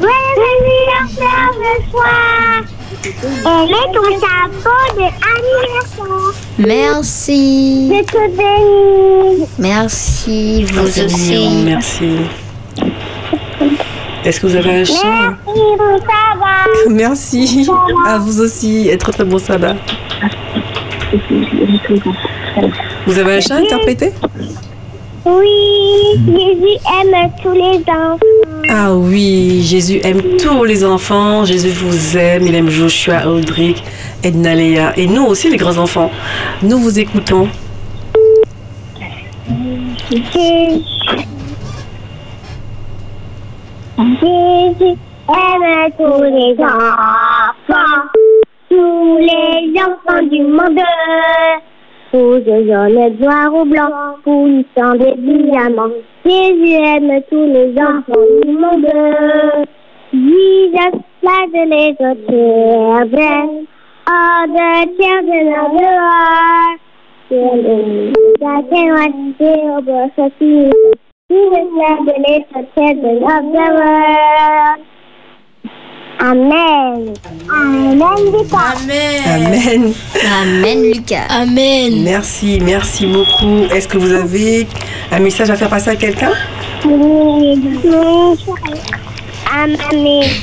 Joyeux 0.00 0.42
anniversaire 0.50 1.52
le 1.62 1.74
soir. 1.92 2.58
Et 3.04 3.66
mets 3.70 3.90
ton 3.94 4.08
chapeau 4.18 4.82
de 4.96 5.06
anniversaire. 5.30 6.34
Merci. 6.58 7.88
Je 7.88 8.00
te 8.02 8.22
bénis. 8.36 9.46
Merci, 9.60 10.64
vous 10.64 10.74
mignon, 10.82 11.04
aussi. 11.06 11.62
merci. 11.64 12.10
Est-ce 14.24 14.40
que 14.40 14.46
vous 14.48 14.56
avez 14.56 14.80
un 14.80 14.84
chant 14.84 14.94
Merci, 15.04 15.60
mon 15.78 15.98
sabbat. 15.98 16.66
Merci. 16.90 17.70
À 18.08 18.18
vous 18.18 18.40
aussi. 18.40 18.88
Et 18.88 18.98
très 18.98 19.12
très 19.12 19.24
bon 19.24 19.38
sabbat. 19.38 19.76
Vous 23.06 23.18
avez 23.18 23.36
un 23.36 23.40
chant 23.40 23.56
interprété 23.56 24.12
Oui, 25.24 26.18
Jésus 26.26 26.78
aime 27.00 27.30
tous 27.42 27.52
les 27.52 27.82
enfants. 27.88 28.18
Ah 28.68 28.94
oui, 28.94 29.62
Jésus 29.62 30.00
aime 30.02 30.22
tous 30.38 30.64
les 30.64 30.84
enfants. 30.84 31.44
Jésus 31.44 31.70
vous 31.70 32.16
aime. 32.16 32.46
Il 32.46 32.54
aime 32.54 32.70
Joshua, 32.70 33.26
Audric, 33.28 33.82
Edna 34.22 34.54
Léa. 34.54 34.92
Et 34.96 35.06
nous 35.06 35.24
aussi, 35.24 35.50
les 35.50 35.56
grands 35.56 35.76
enfants. 35.78 36.10
Nous 36.62 36.78
vous 36.78 36.98
écoutons. 36.98 37.48
Jésus 43.98 44.96
aime 45.28 45.92
tous 45.98 46.22
les 46.22 46.56
enfants, 46.60 48.08
tous 48.72 49.18
les 49.18 49.74
enfants 49.82 50.26
du 50.30 50.42
monde. 50.44 50.80
Rouge, 52.12 52.52
jaune, 52.68 53.16
noir 53.20 53.54
ou 53.54 53.64
blanc, 53.66 54.16
puissant 54.24 54.94
des 54.94 55.14
diamants. 55.16 55.98
Jésus 56.24 56.76
aime 56.82 57.20
tous 57.30 57.46
les 57.56 57.74
enfants 57.78 58.28
du 58.42 58.52
monde. 58.52 59.66
Jesus 60.12 60.94
loves 61.22 61.52
little 61.52 62.16
children, 62.28 63.66
all 64.06 64.46
the 64.46 64.86
children 64.98 65.46
of 65.60 65.72
the 65.72 65.90
world. 65.90 66.78
Children 67.28 68.12
that 68.40 68.62
can 68.70 68.88
watch 68.92 69.16
the 69.38 69.52
of 70.16 70.32
Jesus. 70.38 70.96
Loves 71.30 72.06
the 72.06 72.66
children 72.74 73.16
of 73.22 73.44
the 73.52 73.66
world. 73.76 74.91
Amen. 76.18 77.14
Amen, 77.50 78.32
Lucas. 78.32 78.76
Amen. 78.84 79.22
Amen. 79.26 79.94
Amen, 80.24 80.82
Lucas. 80.82 81.26
Amen. 81.30 82.04
Merci, 82.04 82.60
merci 82.60 83.06
beaucoup. 83.06 83.64
Est-ce 83.74 83.88
que 83.88 83.98
vous 83.98 84.12
avez 84.12 84.66
un 85.10 85.18
message 85.18 85.50
à 85.50 85.56
faire 85.56 85.68
passer 85.68 85.90
à 85.90 85.96
quelqu'un? 85.96 86.30
À 86.84 86.86
ma 89.66 89.88
maîtresse, 89.92 90.38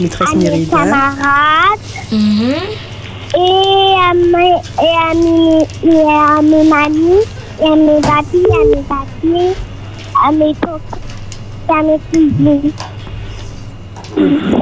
Maîtresse 0.00 0.28
à 0.32 0.36
mes 0.36 0.64
camarades 0.66 1.80
Mhm. 2.10 2.54
et 3.34 3.94
à 3.98 4.12
mes, 4.14 4.56
et 4.82 4.96
à 4.98 5.14
mes, 5.14 5.62
et 5.84 6.04
à 6.10 6.42
mes 6.42 6.64
mamies, 6.68 7.24
et 7.60 7.66
à 7.66 7.76
mes 7.76 8.00
papis, 8.00 8.46
à 8.52 8.64
mes 8.66 8.82
papiers, 8.82 9.54
à 10.26 10.32
mes 10.32 10.50
et 10.50 11.72
à 11.72 11.82
mes 11.82 11.98
cousines. 12.12 12.72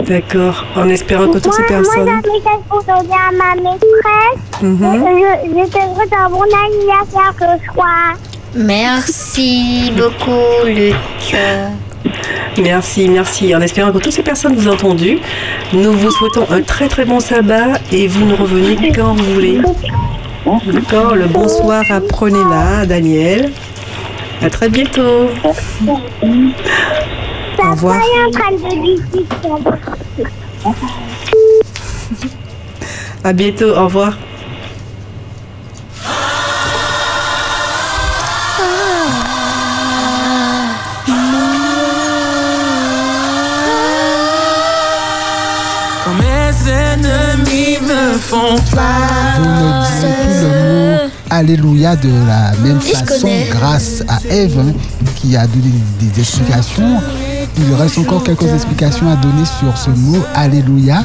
D'accord. 0.06 0.64
En 0.76 0.88
espérant 0.88 1.28
que 1.28 1.38
toutes 1.38 1.52
ces 1.54 1.62
Moi, 1.62 1.70
moi, 1.70 1.82
personnes. 1.82 2.06
j'ai 2.06 2.12
un 2.30 2.32
message 2.32 2.64
pour 2.68 2.82
donner 2.82 3.14
à 3.14 3.32
ma 3.32 3.54
maîtresse. 3.70 4.62
Mhm. 4.62 4.78
Je, 4.80 5.48
je 5.60 5.64
te 5.66 5.94
souhaite 5.94 6.12
un 6.18 6.28
bon 6.30 6.42
anniversaire 6.42 7.32
ce 7.38 7.72
soir. 7.72 8.14
Merci 8.54 9.92
beaucoup, 9.96 10.66
Luc. 10.66 10.94
Merci, 12.60 13.08
merci. 13.08 13.54
En 13.54 13.60
espérant 13.60 13.92
que 13.92 13.98
toutes 13.98 14.12
ces 14.12 14.22
personnes 14.22 14.54
vous 14.56 14.68
ont 14.68 14.72
entendu, 14.72 15.18
nous 15.72 15.92
vous 15.92 16.10
souhaitons 16.10 16.46
un 16.50 16.62
très 16.62 16.88
très 16.88 17.04
bon 17.04 17.20
sabbat 17.20 17.78
et 17.92 18.06
vous 18.08 18.24
nous 18.24 18.36
revenez 18.36 18.92
quand 18.92 19.14
vous 19.14 19.34
voulez. 19.34 19.60
D'accord 20.66 21.14
Le 21.14 21.26
bonsoir 21.26 21.84
à 21.90 22.00
Prenez-la, 22.00 22.86
Daniel. 22.86 23.52
À 24.42 24.50
très 24.50 24.68
bientôt. 24.68 25.28
Au 27.62 27.70
revoir. 27.72 27.96
en 27.96 28.30
train 28.30 28.52
de. 28.52 29.00
À 33.24 33.32
bientôt. 33.34 33.70
Au 33.76 33.84
revoir. 33.84 34.14
Quand 46.04 46.14
mes 46.14 46.70
ennemis 46.70 47.78
me 47.82 48.18
font. 48.18 48.56
Vous 48.56 49.44
ne 49.44 49.86
direz 50.00 50.12
plus 50.24 50.42
le 50.42 50.48
mot 50.48 51.10
Alléluia 51.30 51.94
de 51.96 52.08
la 52.26 52.52
même 52.62 52.80
Je 52.80 52.92
façon 52.94 53.20
connais. 53.22 53.46
grâce 53.50 54.02
à 54.08 54.18
Eve 54.28 54.58
hein, 54.58 54.72
qui 55.16 55.36
a 55.36 55.46
donné 55.46 55.70
des, 56.00 56.06
des 56.06 56.20
explications. 56.20 57.00
Il 57.58 57.74
reste 57.74 57.98
encore 57.98 58.22
quelques 58.24 58.52
explications 58.52 59.10
à 59.10 59.16
donner 59.16 59.44
sur 59.44 59.76
ce 59.76 59.90
mot 59.90 60.18
Alléluia. 60.34 61.04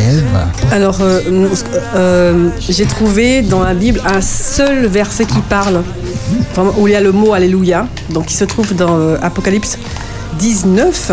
Eve. 0.00 0.24
Alors, 0.70 0.98
euh, 1.00 1.20
euh, 1.94 2.48
j'ai 2.58 2.86
trouvé 2.86 3.42
dans 3.42 3.62
la 3.62 3.74
Bible 3.74 4.00
un 4.04 4.20
seul 4.20 4.86
verset 4.86 5.26
qui 5.26 5.40
parle, 5.40 5.82
où 6.78 6.88
il 6.88 6.92
y 6.92 6.96
a 6.96 7.00
le 7.00 7.12
mot 7.12 7.32
Alléluia. 7.32 7.86
Donc, 8.10 8.32
il 8.32 8.36
se 8.36 8.44
trouve 8.44 8.74
dans 8.74 8.96
euh, 8.98 9.16
Apocalypse 9.22 9.78
19, 10.38 11.12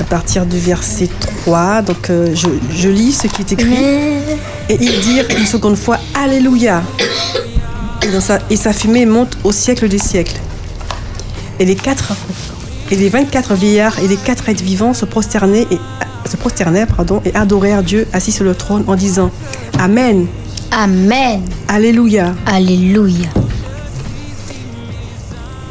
à 0.00 0.04
partir 0.04 0.46
du 0.46 0.58
verset 0.58 1.08
3. 1.44 1.82
Donc, 1.82 2.10
euh, 2.10 2.34
je, 2.34 2.48
je 2.74 2.88
lis 2.88 3.12
ce 3.12 3.26
qui 3.28 3.42
est 3.42 3.52
écrit. 3.52 3.74
Et 4.68 4.76
il 4.80 5.00
dit 5.00 5.20
une 5.38 5.46
seconde 5.46 5.76
fois 5.76 5.98
Alléluia. 6.14 6.82
Et, 8.02 8.08
dans 8.12 8.20
sa, 8.20 8.38
et 8.50 8.56
sa 8.56 8.72
fumée 8.72 9.06
monte 9.06 9.38
au 9.44 9.52
siècle 9.52 9.88
des 9.88 9.98
siècles. 9.98 10.36
Et 11.58 11.64
les 11.64 11.74
quatre 11.74 12.12
et 12.90 12.96
les 12.96 13.08
24 13.08 13.54
vieillards 13.54 13.98
et 14.00 14.08
les 14.08 14.16
quatre 14.16 14.48
êtres 14.48 14.62
vivants 14.62 14.94
se 14.94 15.04
prosternaient 15.04 15.66
et 15.70 15.78
se 16.28 16.36
prosternèrent 16.36 16.86
pardon, 16.86 17.22
et 17.24 17.34
adorèrent 17.34 17.82
Dieu 17.82 18.06
assis 18.12 18.32
sur 18.32 18.44
le 18.44 18.54
trône 18.54 18.84
en 18.86 18.96
disant 18.96 19.30
Amen, 19.78 20.26
Amen. 20.70 21.42
Alléluia. 21.66 22.34
Alléluia. 22.46 23.28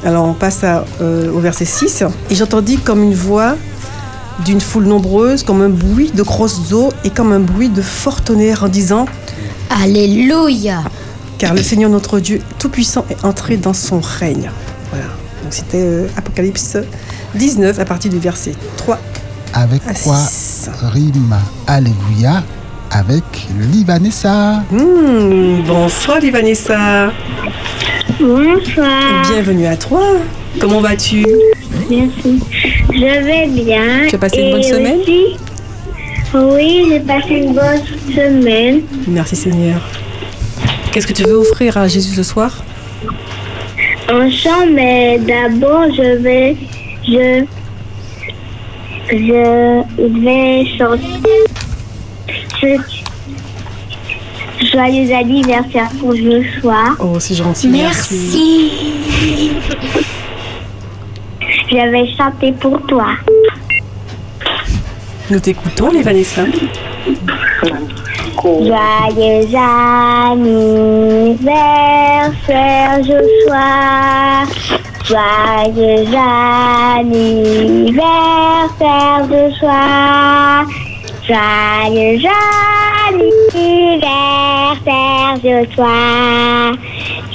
Alors 0.03 0.25
on 0.25 0.33
passe 0.33 0.63
à, 0.63 0.85
euh, 1.01 1.31
au 1.31 1.39
verset 1.39 1.65
6. 1.65 2.03
Et 2.29 2.35
j'entendis 2.35 2.77
comme 2.77 3.03
une 3.03 3.13
voix 3.13 3.55
d'une 4.45 4.61
foule 4.61 4.85
nombreuse, 4.85 5.43
comme 5.43 5.61
un 5.61 5.69
bruit 5.69 6.11
de 6.11 6.23
grosses 6.23 6.71
eaux 6.71 6.91
et 7.03 7.09
comme 7.09 7.31
un 7.31 7.39
bruit 7.39 7.69
de 7.69 7.81
fort 7.81 8.21
tonnerre 8.21 8.63
en 8.63 8.69
disant 8.69 9.05
Alléluia. 9.69 10.83
Car 11.37 11.53
le 11.53 11.61
Seigneur 11.61 11.89
notre 11.89 12.19
Dieu 12.19 12.41
Tout-Puissant 12.57 13.05
est 13.09 13.23
entré 13.23 13.57
dans 13.57 13.73
son 13.73 13.99
règne. 13.99 14.51
Voilà. 14.91 15.05
Donc 15.47 15.53
c'était 15.53 15.77
euh, 15.81 16.07
Apocalypse 16.17 16.75
19 17.35 17.79
à 17.79 17.85
partir 17.85 18.11
du 18.11 18.19
verset 18.19 18.51
3 18.75 18.99
Avec 19.53 19.81
à 19.87 19.93
quoi 19.93 20.17
6. 20.17 20.69
rime 20.91 21.37
Alléluia 21.65 22.43
avec 22.91 23.23
Livanessa. 23.71 24.61
Hmm, 24.69 25.61
bonsoir 25.65 26.19
Livanessa. 26.19 27.13
Bonsoir. 28.19 29.23
Bienvenue 29.31 29.67
à 29.67 29.77
toi. 29.77 30.17
Comment 30.59 30.81
vas-tu? 30.81 31.25
Merci. 31.89 32.43
Je 32.91 33.23
vais 33.23 33.47
bien. 33.47 34.07
Tu 34.09 34.15
as 34.15 34.19
passé 34.19 34.41
une 34.41 34.51
bonne 34.51 34.63
semaine? 34.63 34.99
aussi- 34.99 35.37
Oui, 36.33 36.87
j'ai 36.89 36.99
passé 36.99 37.29
une 37.35 37.53
bonne 37.53 38.13
semaine. 38.13 38.81
Merci 39.07 39.37
Seigneur. 39.37 39.79
Qu'est-ce 40.91 41.07
que 41.07 41.13
tu 41.13 41.23
veux 41.23 41.35
offrir 41.37 41.77
à 41.77 41.87
Jésus 41.87 42.13
ce 42.15 42.23
soir? 42.23 42.65
En 44.09 44.29
chant, 44.31 44.65
mais 44.71 45.19
d'abord, 45.19 45.85
je 45.95 46.15
vais. 46.21 46.55
Je. 47.07 47.45
Je 49.09 49.83
vais 50.23 50.65
chanter. 50.77 51.43
ce- 52.61 52.81
Joyeux 54.73 55.13
anniversaire 55.13 55.89
pour 55.99 56.13
ce 56.13 56.43
soir. 56.59 56.95
Oh, 56.99 57.19
c'est 57.19 57.35
gentil. 57.35 57.67
Merci. 57.69 58.71
Je 61.69 61.75
vais 61.91 62.07
chanter 62.17 62.51
pour 62.53 62.81
toi. 62.87 63.09
Nous 65.29 65.39
t'écoutons, 65.39 65.91
les 65.91 66.01
Vanessa. 66.01 66.43
Joyeux 68.43 69.49
anniversaire, 69.55 70.53
Joshua. 73.03 74.45
Joyeux 75.03 76.05
anniversaire, 76.95 77.25
Joshua. 79.27 80.65
Joyeux 81.27 82.21
anniversaire, 83.09 84.15
Joshua. 85.43 85.97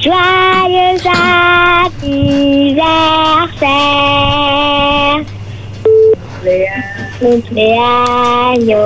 Joyeux 0.01 1.03
anniversaire. 2.03 2.83
Cumpleaños 7.23 8.83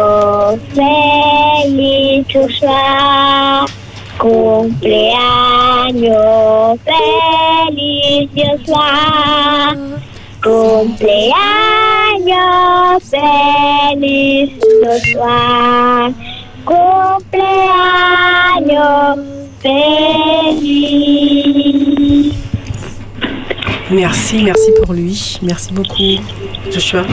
feliz 0.75 2.27
Joshua. 2.31 3.65
Cumpleaños 4.19 5.17
feliz 6.85 8.29
Joshua. 8.37 9.75
Cumpleaños 10.43 11.33
feliz 13.09 14.51
Joshua. 14.85 16.13
Cumpleaños 16.67 17.57
feliz. 19.63 21.17
Merci, 23.91 24.43
merci 24.43 24.73
pour 24.83 24.93
lui. 24.93 25.39
Merci 25.41 25.73
beaucoup, 25.73 26.21
Joshua. 26.71 27.07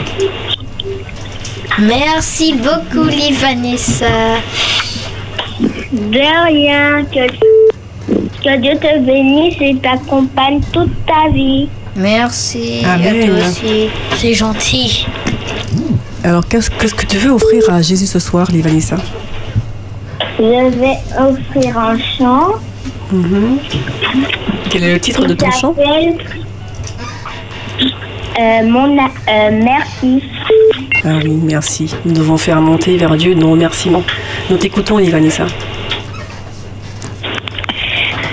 Merci 1.79 2.53
beaucoup, 2.53 3.07
Livanessa. 3.07 4.05
De 5.91 6.45
rien, 6.45 7.03
que, 7.05 7.27
que 8.43 8.57
Dieu 8.59 8.73
te 8.75 8.99
bénisse 8.99 9.55
et 9.59 9.75
t'accompagne 9.75 10.61
toute 10.71 10.93
ta 11.05 11.29
vie. 11.31 11.67
Merci 11.95 12.83
Amen. 12.85 13.23
à 13.23 13.27
toi 13.27 13.47
aussi. 13.47 13.89
C'est 14.17 14.33
gentil. 14.33 15.05
Alors, 16.23 16.47
qu'est-ce 16.47 16.69
qu'est-ce 16.69 16.95
que 16.95 17.05
tu 17.05 17.17
veux 17.17 17.31
offrir 17.31 17.63
à 17.69 17.81
Jésus 17.81 18.07
ce 18.07 18.19
soir, 18.19 18.47
les 18.51 18.61
Vanessa? 18.61 18.97
Je 20.39 20.69
vais 20.79 20.97
offrir 21.19 21.77
un 21.77 21.97
chant. 21.97 22.53
Mhm. 23.11 23.57
Quel 24.69 24.83
est 24.83 24.93
le 24.93 24.99
titre 24.99 25.25
de 25.25 25.33
ton 25.33 25.51
chant? 25.51 25.75
Euh, 28.39 28.63
mon 28.63 28.97
a- 28.99 29.09
euh, 29.29 29.49
merci. 29.63 30.23
Ah 31.05 31.19
oui, 31.23 31.37
merci. 31.43 31.93
Nous 32.05 32.13
devons 32.13 32.37
faire 32.37 32.59
monter 32.61 32.97
vers 32.97 33.15
Dieu 33.15 33.33
nos 33.33 33.51
remerciements. 33.51 34.03
Nous 34.49 34.57
t'écoutons, 34.57 34.97
Vanessa. 34.97 35.45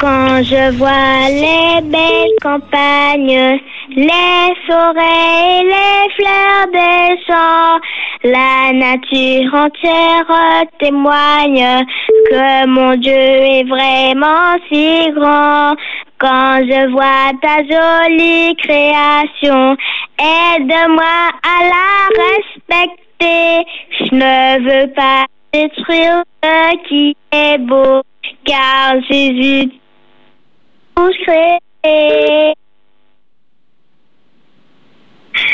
Quand 0.01 0.43
je 0.43 0.77
vois 0.79 1.29
les 1.29 1.83
belles 1.91 2.37
campagnes, 2.41 3.61
les 3.95 4.55
forêts 4.67 5.61
et 5.61 5.65
les 5.65 6.09
fleurs 6.17 6.67
des 6.73 7.21
champs, 7.27 7.79
la 8.25 8.73
nature 8.73 9.55
entière 9.55 10.65
témoigne 10.79 11.85
que 12.29 12.67
mon 12.67 12.97
Dieu 12.97 13.13
est 13.13 13.65
vraiment 13.69 14.57
si 14.69 15.11
grand. 15.13 15.75
Quand 16.19 16.59
je 16.69 16.91
vois 16.91 17.33
ta 17.41 17.63
jolie 17.65 18.55
création, 18.57 19.77
aide-moi 20.19 21.31
à 21.43 21.65
la 21.65 21.89
respecter. 22.23 23.67
Je 23.99 24.15
ne 24.15 24.61
veux 24.69 24.93
pas 24.93 25.25
détruire 25.53 26.23
ce 26.43 26.89
qui 26.89 27.17
est 27.33 27.59
beau, 27.59 28.03
car 28.45 29.01
Jésus 29.09 29.71
tout 30.95 31.11
créé. 31.23 32.55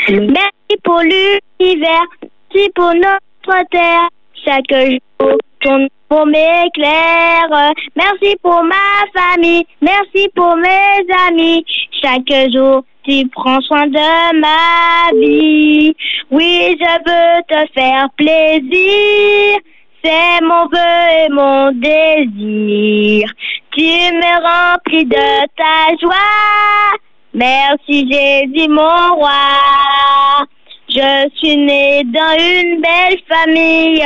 Merci 0.09 0.77
pour 0.83 0.99
l'univers, 0.99 2.05
merci 2.21 2.69
pour 2.75 2.93
notre 2.93 3.69
terre. 3.71 4.09
Chaque 4.45 4.69
jour, 4.69 5.37
ton 5.61 5.87
pour 6.09 6.25
m'éclairer. 6.25 7.73
Merci 7.95 8.35
pour 8.41 8.63
ma 8.63 8.75
famille, 9.13 9.65
merci 9.81 10.29
pour 10.35 10.55
mes 10.55 11.05
amis. 11.27 11.65
Chaque 12.01 12.51
jour, 12.51 12.83
tu 13.03 13.27
prends 13.29 13.61
soin 13.61 13.87
de 13.87 14.39
ma 14.39 15.11
vie. 15.19 15.95
Oui, 16.29 16.77
je 16.79 16.93
veux 17.05 17.41
te 17.47 17.71
faire 17.73 18.07
plaisir. 18.17 19.59
C'est 20.03 20.41
mon 20.43 20.67
vœu 20.67 21.25
et 21.25 21.29
mon 21.29 21.71
désir. 21.71 23.29
Tu 23.71 23.81
me 23.81 24.73
remplis 24.73 25.05
de 25.05 25.45
ta 25.55 25.95
joie. 26.01 26.97
Merci 27.33 28.09
Jésus, 28.11 28.69
mon 28.69 29.15
roi. 29.15 30.45
Je 30.89 31.29
suis 31.35 31.57
né 31.57 32.03
dans 32.05 32.37
une 32.39 32.81
belle 32.81 33.19
famille. 33.27 34.03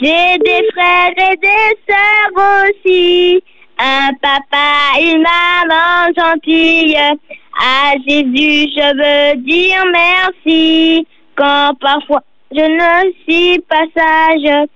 J'ai 0.00 0.38
des 0.38 0.62
frères 0.74 1.30
et 1.30 1.36
des 1.36 1.76
sœurs 1.88 2.64
aussi. 2.64 3.42
Un 3.78 4.10
papa, 4.20 5.00
une 5.00 5.22
maman 5.22 6.12
gentille. 6.16 6.96
À 6.96 7.92
Jésus, 8.06 8.70
je 8.76 8.88
veux 8.96 9.36
dire 9.42 9.82
merci. 9.92 11.06
Quand 11.34 11.72
parfois 11.80 12.22
je 12.52 12.60
ne 12.60 13.12
suis 13.22 13.58
pas 13.60 13.84
sage. 13.96 14.68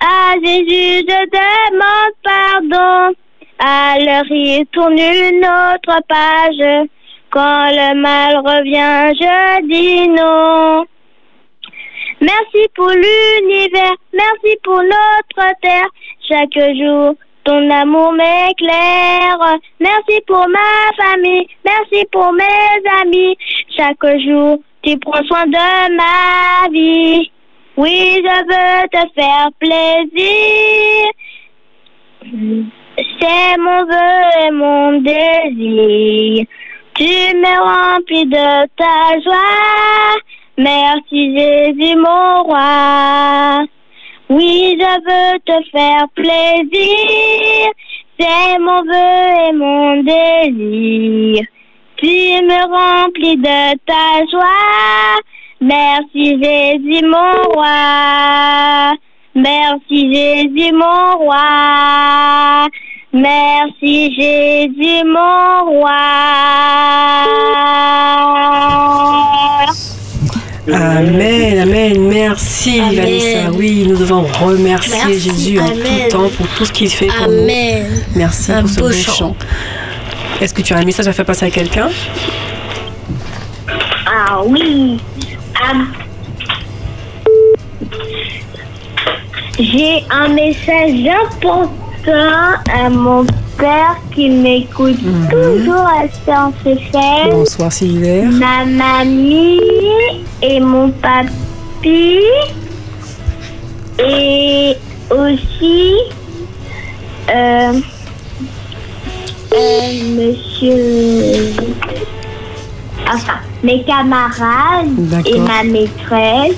À 0.00 0.34
Jésus, 0.44 1.04
je 1.08 1.20
demande 1.30 2.14
pardon. 2.24 3.14
Alors 3.58 4.30
il 4.30 4.66
tourne 4.72 4.98
une 4.98 5.44
autre 5.44 6.00
page. 6.08 6.88
Quand 7.30 7.70
le 7.70 7.94
mal 8.00 8.36
revient, 8.38 9.14
je 9.14 9.66
dis 9.68 10.08
non. 10.08 10.84
Merci 12.20 12.68
pour 12.74 12.88
l'univers, 12.88 13.94
merci 14.12 14.56
pour 14.62 14.82
notre 14.82 15.60
terre. 15.60 15.88
Chaque 16.26 16.58
jour, 16.76 17.14
ton 17.44 17.70
amour 17.70 18.12
m'éclaire. 18.12 19.58
Merci 19.80 20.20
pour 20.26 20.46
ma 20.48 21.04
famille, 21.04 21.46
merci 21.64 22.04
pour 22.10 22.32
mes 22.32 22.90
amis. 23.02 23.36
Chaque 23.76 24.18
jour, 24.24 24.58
tu 24.82 24.98
prends 24.98 25.24
soin 25.24 25.46
de 25.46 25.96
ma 25.96 26.68
vie. 26.70 27.30
Oui, 27.76 28.22
je 28.24 28.36
veux 28.48 28.88
te 28.88 29.02
faire 29.14 29.50
plaisir. 29.58 31.10
C'est 33.20 33.58
mon 33.58 33.84
vœu 33.84 34.46
et 34.46 34.50
mon 34.50 34.92
désir. 35.02 36.46
Tu 36.94 37.04
me 37.36 37.54
remplis 37.60 38.24
de 38.24 38.66
ta 38.76 39.20
joie. 39.22 40.16
Merci 40.58 41.36
Jésus, 41.36 41.96
mon 41.96 42.42
roi. 42.44 43.66
Oui, 44.30 44.78
je 44.80 44.94
veux 45.06 45.38
te 45.40 45.68
faire 45.70 46.06
plaisir. 46.14 47.70
C'est 48.18 48.58
mon 48.58 48.82
vœu 48.82 49.48
et 49.48 49.52
mon 49.52 50.02
désir. 50.02 51.44
Tu 51.96 52.06
me 52.06 52.60
remplis 52.72 53.36
de 53.36 53.76
ta 53.84 54.24
joie. 54.30 55.20
Merci 55.60 56.42
Jésus, 56.42 57.04
mon 57.04 57.42
roi. 57.54 58.94
Merci 59.34 60.14
Jésus, 60.14 60.72
mon 60.72 61.18
roi. 61.18 62.68
Merci 63.12 64.14
Jésus, 64.14 65.04
mon 65.04 65.70
roi. 65.70 65.96
Amen, 70.72 71.58
amen. 71.60 72.08
Merci, 72.08 72.80
Amen. 72.80 72.94
Vanessa. 72.96 73.50
Oui, 73.52 73.86
nous 73.88 73.96
devons 73.96 74.22
remercier 74.22 74.94
Merci, 75.06 75.20
Jésus 75.20 75.60
en 75.60 75.68
tout 75.68 76.08
temps 76.10 76.28
pour 76.36 76.46
tout 76.56 76.64
ce 76.64 76.72
qu'il 76.72 76.90
fait 76.90 77.06
pour 77.06 77.24
Amen. 77.26 77.86
nous. 77.88 78.02
Merci 78.16 78.52
Un 78.52 78.62
pour 78.62 78.70
ce 78.70 78.80
beau 78.80 78.86
beau 78.88 78.92
chant. 78.92 79.12
chant. 79.12 79.36
Est-ce 80.40 80.52
que 80.52 80.62
tu 80.62 80.72
as 80.74 80.78
un 80.78 80.84
message 80.84 81.06
à 81.06 81.12
faire 81.12 81.24
passer 81.24 81.46
à 81.46 81.50
quelqu'un? 81.50 81.88
Ah 84.06 84.42
oui. 84.44 84.98
J'ai 89.58 90.04
un 90.10 90.28
message 90.28 91.06
important 91.24 91.72
à 92.08 92.88
mon 92.90 93.24
père 93.58 93.96
qui 94.14 94.30
m'écoute 94.30 94.98
toujours 95.30 95.86
à 95.86 96.06
Science 96.24 96.54
FM. 96.64 97.30
Bonsoir 97.30 97.72
Sylvain. 97.72 98.30
Ma 98.30 98.64
mamie 98.64 99.60
et 100.42 100.60
mon 100.60 100.90
papy. 100.90 102.20
Et 103.98 104.76
aussi 105.10 105.94
euh, 107.34 107.72
euh, 109.54 109.92
monsieur. 110.16 111.54
Enfin, 113.12 113.34
mes 113.62 113.82
camarades 113.84 114.88
et 115.24 115.38
ma 115.38 115.64
maîtresse 115.64 116.56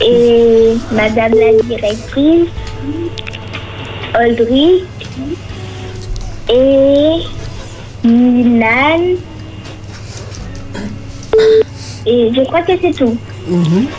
et 0.00 0.74
madame 0.92 1.32
la 1.32 1.62
directrice, 1.62 2.48
Audrey 4.14 4.82
et 6.50 7.22
Milan. 8.04 9.16
Et 12.06 12.30
je 12.34 12.44
crois 12.44 12.62
que 12.62 12.72
c'est 12.80 12.92
tout. 12.92 13.16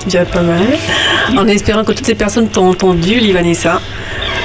Déjà 0.06 0.26
pas 0.26 0.42
mal. 0.42 0.66
En 1.38 1.48
espérant 1.48 1.84
que 1.84 1.92
toutes 1.92 2.06
ces 2.06 2.16
personnes 2.16 2.48
t'ont 2.50 2.70
entendu, 2.70 3.20
Livanessa. 3.20 3.82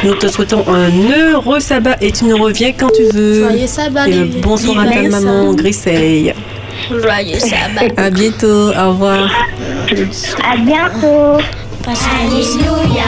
Nous 0.03 0.15
te 0.15 0.27
souhaitons 0.27 0.65
un 0.69 0.91
heureux 1.11 1.61
sabbat 1.61 1.97
et 2.01 2.13
tu 2.13 2.27
nous 2.27 2.37
reviens 2.37 2.73
quand 2.73 2.91
tu 2.91 3.05
veux. 3.15 3.45
Joyeux 3.45 3.67
sabbat, 3.67 4.09
Et 4.09 4.25
bonsoir 4.43 4.81
à 4.81 4.87
ta 4.87 5.03
maman 5.03 5.55
Grisseille. 5.55 6.35
Joyeux 6.91 7.39
sabbat. 7.39 7.89
À 7.97 8.11
bientôt, 8.11 8.69
au 8.69 8.89
revoir. 8.91 9.31
À 10.45 10.57
bientôt. 10.59 11.43
Alléluia, 11.87 13.05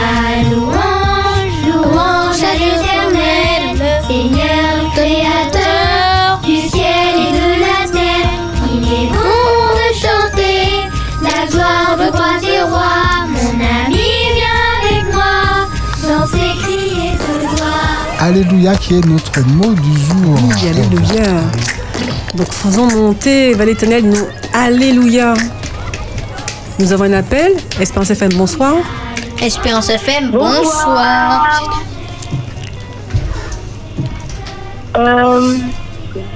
louange 2.37 2.43
à 2.43 2.53
l'éternel, 2.53 4.01
Seigneur 4.07 4.93
créateur 4.93 6.39
du 6.43 6.57
ciel 6.57 7.15
et 7.15 7.31
de 7.31 7.61
la 7.61 7.91
terre. 7.91 8.29
Il 8.73 8.83
est 8.83 9.07
bon 9.07 9.73
de 9.75 9.93
chanter 9.93 10.87
la 11.21 11.47
gloire 11.49 11.97
de 11.97 12.15
toi, 12.15 12.31
tes 12.39 12.61
rois. 12.61 13.27
Mon 13.29 13.49
ami, 13.59 13.97
viens 14.35 14.69
avec 14.81 15.13
moi, 15.13 15.67
danser, 16.01 16.51
crier 16.61 17.11
de 17.11 17.57
joie. 17.57 18.19
Alléluia 18.19 18.75
qui 18.75 18.97
est 18.97 19.05
notre 19.05 19.39
mot 19.47 19.73
du 19.73 19.99
jour. 19.99 20.39
Oui, 20.43 20.69
Alléluia. 20.69 21.41
Donc 22.35 22.51
faisons 22.51 22.87
monter 22.87 23.53
vers 23.53 23.65
l'éternel, 23.65 24.05
nous. 24.05 24.27
Alléluia. 24.53 25.33
Nous 26.79 26.93
avons 26.93 27.05
un 27.05 27.13
appel. 27.13 27.53
Espérance 27.79 28.11
FM, 28.11 28.33
bonsoir. 28.35 28.75
Espérance 29.41 29.89
FM, 29.89 30.31
bonsoir. 30.31 31.47
Euh, 34.97 35.57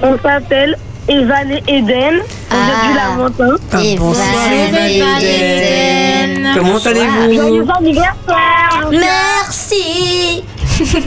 on 0.02 0.18
s'appelle 0.22 0.76
Evan 1.08 1.50
et 1.50 1.62
Eden. 1.66 2.20
On 2.50 2.54
Ah. 2.54 2.86
du 2.86 2.94
Lamentin. 2.94 3.56
Ah, 3.72 3.82
Et 3.82 3.96
bonsoir, 3.96 4.26
voilà, 4.32 4.88
Eva 4.88 5.20
Eden. 5.20 6.30
Eden. 6.30 6.52
Comment 6.54 6.78
allez-vous 6.78 7.32
Joyeux 7.34 7.66
anniversaire 7.78 8.90
Merci. 8.90 10.44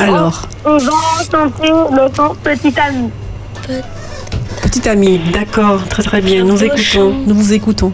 Alors, 0.00 0.42
On 0.64 0.78
va 0.78 0.90
chanter 1.30 1.68
le 1.68 2.08
Petit 2.42 2.74
Ami. 2.80 3.10
petite 4.62 4.86
amie, 4.86 5.18
d'accord, 5.32 5.86
très 5.88 6.02
très 6.02 6.20
bien. 6.22 6.44
Nous 6.44 6.62
écoutons, 6.64 7.12
nous 7.26 7.34
vous 7.34 7.52
écoutons. 7.52 7.92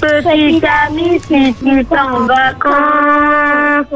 Petit 0.00 0.62
ami, 0.86 1.20
si 1.28 1.54
tu 1.62 1.84
pars 1.84 2.14
en 2.14 2.20
vacances, 2.26 3.86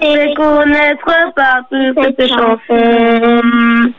et 0.00 0.34
connaître 0.34 1.32
partout 1.34 1.94
cette 1.96 2.28
chanson. 2.28 3.92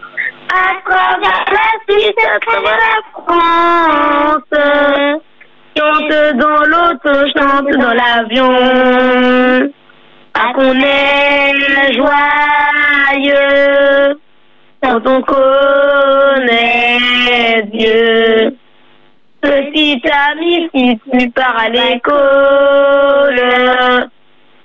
À 0.49 0.73
travers 0.85 1.45
la 1.51 1.69
Suisse, 1.87 2.25
à 2.25 2.39
travers 2.39 2.77
la 2.77 2.97
France, 3.13 4.55
chante 5.77 6.15
dans 6.37 6.63
l'auto, 6.65 7.13
chante 7.35 7.71
dans 7.77 7.93
l'avion. 7.93 8.53
Ah, 10.33 10.53
qu'on 10.53 10.79
est 10.79 11.93
joyeux 11.93 13.37
quand 14.81 15.01
on 15.07 15.21
connaît 15.23 16.97
Dieu. 17.73 18.55
Petit 19.41 20.01
ami, 20.29 20.69
si 20.73 20.99
tu 21.11 21.29
pars 21.31 21.57
à 21.59 21.69
l'école, 21.69 23.41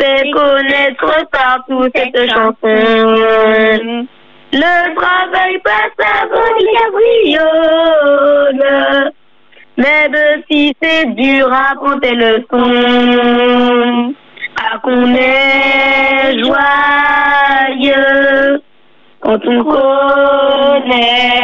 fais 0.03 0.31
connaître 0.31 1.27
partout 1.31 1.85
cette 1.95 2.31
chanson. 2.31 4.07
Le 4.55 4.95
travail 4.95 5.59
passe 5.65 5.97
avant 6.23 6.51
la 6.59 6.67
cabriole. 7.31 8.65
Même 9.79 10.15
si 10.51 10.77
c'est 10.83 11.07
dur 11.15 11.51
à 11.51 11.75
prendre 11.77 12.01
tes 12.01 12.15
leçons, 12.15 14.13
à 14.61 14.77
qu'on 14.79 15.15
est 15.15 16.39
joyeux 17.81 18.61
quand 19.21 19.39
on 19.47 19.65
connaît 19.65 21.41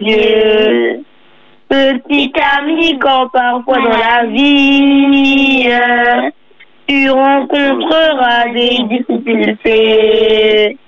Dieu. 0.00 1.00
Petit 1.68 2.32
ami, 2.58 2.98
quand 2.98 3.28
parfois 3.28 3.78
dans 3.78 3.88
la 3.88 4.24
vie, 4.26 5.68
tu 6.86 7.10
rencontreras 7.10 8.48
des 8.54 8.78
difficultés. 8.88 10.78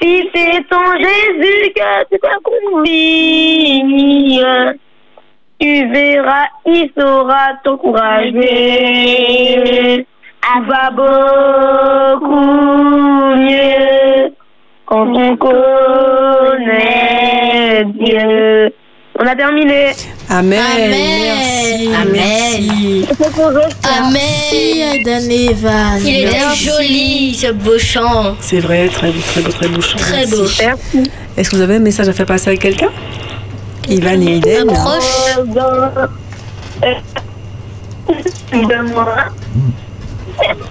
Si 0.00 0.30
c'est 0.34 0.72
en 0.74 0.96
Jésus 0.98 1.72
que 1.74 2.04
tu 2.10 2.18
t'accomplis, 2.20 3.82
tu 5.60 5.86
verras, 5.92 6.48
il 6.66 6.90
saura 6.96 7.54
t'encourager. 7.62 8.44
Ça 10.42 10.54
va 10.66 10.90
beaucoup 10.90 12.26
mieux 13.36 14.34
quand 14.84 15.16
on 15.16 15.36
connaît 15.36 16.74
Dieu. 17.84 18.73
On 19.16 19.26
a 19.26 19.36
terminé. 19.36 19.92
Amen. 20.28 20.60
Amen. 20.60 20.90
Merci. 20.90 21.88
Amen. 21.94 22.12
merci. 22.12 23.06
Merci, 24.12 24.80
Aiden 24.80 25.30
et 25.30 25.50
Evan. 25.50 26.00
Il 26.04 26.24
Merci. 26.30 26.64
joli, 26.64 27.34
ce 27.34 27.52
beau 27.52 27.78
chant. 27.78 28.34
C'est 28.40 28.58
vrai, 28.58 28.88
très 28.88 29.12
beau, 29.12 29.20
très 29.20 29.40
beau, 29.42 29.50
très 29.52 29.68
beau 29.68 29.80
chant. 29.80 29.98
Très 29.98 30.26
Merci. 30.26 30.30
beau. 30.32 30.42
Merci. 30.60 31.10
Est-ce 31.36 31.50
que 31.50 31.56
vous 31.56 31.62
avez 31.62 31.76
un 31.76 31.80
message 31.80 32.08
à 32.08 32.12
faire 32.12 32.26
passer 32.26 32.50
à 32.50 32.56
quelqu'un 32.56 32.90
Ivan 33.88 34.20
et 34.20 34.36
Eden. 34.36 34.68
Un 34.70 34.72
proche. 34.72 35.04
Euh, 35.38 35.44
ben, 35.44 36.08
euh, 36.82 36.94
de 38.52 38.92
moi. 38.92 39.16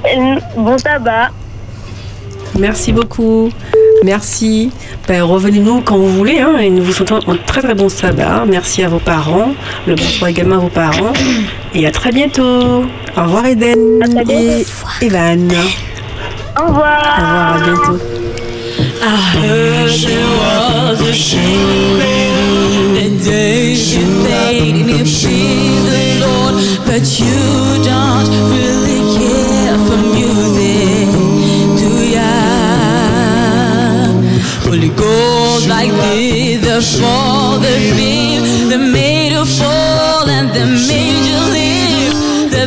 Euh, 0.05 0.39
Bon 0.57 0.75
tabac. 0.75 1.29
Merci 2.59 2.91
beaucoup. 2.91 3.49
Merci. 4.03 4.71
Ben, 5.07 5.23
Revenez-nous 5.23 5.81
quand 5.81 5.97
vous 5.97 6.09
voulez. 6.09 6.39
Hein, 6.39 6.57
et 6.59 6.69
nous 6.69 6.83
vous 6.83 6.93
souhaitons 6.93 7.19
un 7.27 7.35
très 7.35 7.61
très 7.61 7.73
bon 7.73 7.89
sabbat. 7.89 8.45
Merci 8.47 8.83
à 8.83 8.89
vos 8.89 8.99
parents. 8.99 9.53
Le 9.87 9.95
bonsoir 9.95 10.29
également 10.29 10.55
à 10.55 10.59
vos 10.59 10.69
parents. 10.69 11.13
Et 11.73 11.85
à 11.87 11.91
très 11.91 12.11
bientôt. 12.11 12.83
Au 13.17 13.23
revoir 13.23 13.45
Eden 13.45 14.03
et 14.29 14.65
Evan. 15.01 15.51
Au 16.59 16.67
revoir. 16.67 17.01
Au 17.17 17.21
revoir, 17.21 17.55
à 17.55 17.59
bientôt. 17.59 17.99
I 19.05 19.17
heard 19.35 19.89
there 19.89 20.29
was 20.39 21.01
a 21.01 21.13
shame 21.13 21.99
the 22.95 23.09
day 23.23 23.73
you 23.73 24.05
made 24.23 24.85
me 24.85 25.03
be 25.03 25.03
the 25.89 26.19
Lord, 26.21 26.55
but 26.85 27.03
you 27.19 27.83
don't 27.83 28.31
really 28.49 28.82
Holy 34.73 34.89
gold 34.89 35.67
like 35.67 35.91
me, 35.91 36.57
the 36.57 36.81
fall, 36.81 37.59
the 37.59 37.75
beam, 37.95 38.69
the 38.69 38.79
made 38.79 39.29
to 39.29 39.45
fall 39.45 40.27
and 40.27 40.49
the 40.49 40.65
made 40.65 41.23
you 41.29 41.39
live, 41.53 42.49
the 42.49 42.65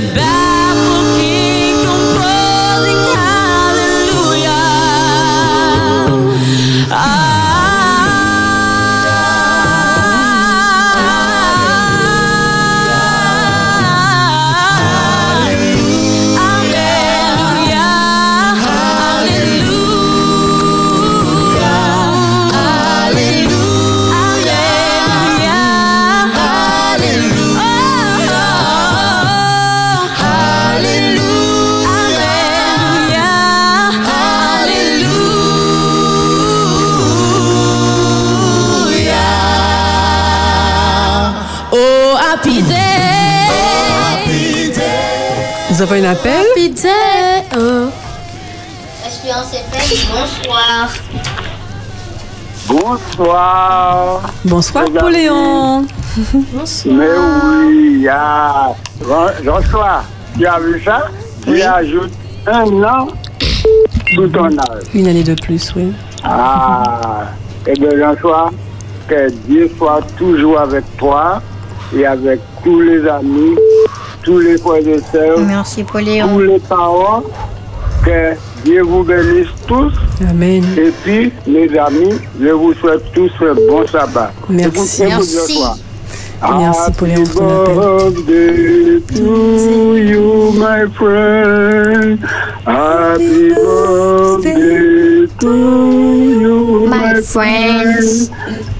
Nous 45.76 45.82
avons 45.82 45.96
un 45.96 46.04
appel. 46.04 46.46
Pizza. 46.54 46.88
Oh. 47.54 47.90
Espérance 49.06 49.52
FM, 49.52 50.08
bonsoir? 50.10 50.88
Bonsoir. 52.66 54.22
Bonsoir 54.46 54.84
Regarde. 54.86 55.04
Pauléon. 55.04 55.86
Mais 56.86 57.08
oui, 57.66 58.08
ah, 58.10 58.72
Jean-François, 59.44 60.04
tu 60.38 60.46
as 60.46 60.58
vu 60.60 60.82
ça? 60.82 61.08
Tu 61.44 61.60
ajoutes 61.60 62.12
un 62.46 62.82
an 62.82 63.08
sous 64.14 64.28
ton 64.28 64.46
âge. 64.46 64.82
Une 64.94 65.08
année 65.08 65.24
de 65.24 65.34
plus, 65.34 65.74
oui. 65.76 65.92
Ah, 66.24 67.24
et 67.66 67.74
bien 67.74 67.90
Jean-François, 67.98 68.50
que 69.08 69.30
Dieu 69.46 69.70
soit 69.76 70.00
toujours 70.16 70.58
avec 70.58 70.84
toi 70.96 71.42
et 71.94 72.06
avec 72.06 72.40
tous 72.64 72.80
les 72.80 73.06
amis, 73.06 73.56
tous 74.26 74.40
les 74.40 74.58
frères 74.58 74.86
et 74.86 75.00
sœurs, 75.12 75.38
Merci, 75.38 75.84
tous 75.84 75.92
Pauléon. 75.92 76.38
les 76.40 76.58
parents. 76.58 77.22
Que 78.04 78.34
Dieu 78.64 78.82
vous 78.82 79.04
bénisse 79.04 79.46
tous. 79.66 79.92
Amen. 80.28 80.64
Et 80.76 80.92
puis, 81.04 81.32
mes 81.46 81.78
amis, 81.78 82.14
je 82.40 82.48
vous 82.48 82.74
souhaite 82.74 83.04
tous 83.12 83.30
un 83.40 83.54
bon 83.54 83.86
sabbat. 83.86 84.32
Merci. 84.48 85.02
Vous 85.04 85.08
Merci. 85.08 85.58
Merci, 86.42 86.92
pour 86.98 87.06
appel. 87.08 87.24
birthday 87.34 89.00
to 89.14 89.96
you, 89.96 90.52
my 90.52 90.86
friend. 90.94 92.18
Happy 92.66 93.54
birthday 93.54 95.26
to 95.38 95.52
you, 96.40 96.86
My 96.88 97.14
my 97.14 97.20
friends. 97.22 98.30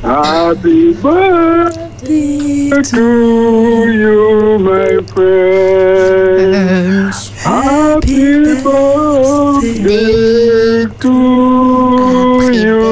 Happy 0.02 0.92
birthday 1.02 1.75
to 2.06 3.90
you, 3.90 4.58
my 4.60 5.02
friend. 5.12 6.54
Happy 7.42 8.54
birthday 8.62 10.06
to 11.00 11.14
you. 12.52 12.86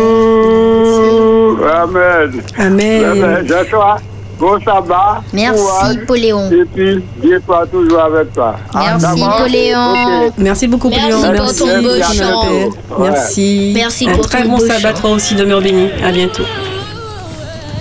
Amen. 1.64 2.42
Amen. 2.58 3.04
Amen. 3.04 3.46
Joshua, 3.46 3.98
bon 4.38 4.58
sabbat. 4.64 5.22
Merci, 5.32 5.98
Pauléon. 6.06 6.50
Et 6.50 6.64
puis, 6.74 7.02
Dieu 7.22 7.40
soit 7.44 7.66
toujours 7.68 8.00
avec 8.00 8.32
toi. 8.32 8.56
Ah, 8.74 8.96
Merci, 9.00 9.22
Pauléon. 9.38 9.92
Ok. 10.26 10.32
Merci 10.38 10.66
beaucoup, 10.66 10.88
Merci 10.88 11.10
Pauléon. 11.24 11.36
pour 11.44 11.54
ton 11.56 11.82
beau 11.82 12.02
chant. 12.02 12.70
Merci. 13.00 13.72
Merci 13.76 14.08
Un 14.08 14.14
pour 14.16 14.26
très 14.26 14.42
ton 14.42 14.50
bon 14.50 14.58
sabbat, 14.58 14.92
toi 14.94 15.10
aussi, 15.10 15.34
demeure 15.36 15.60
béni. 15.60 15.88
À 16.02 16.10
bientôt. 16.10 16.42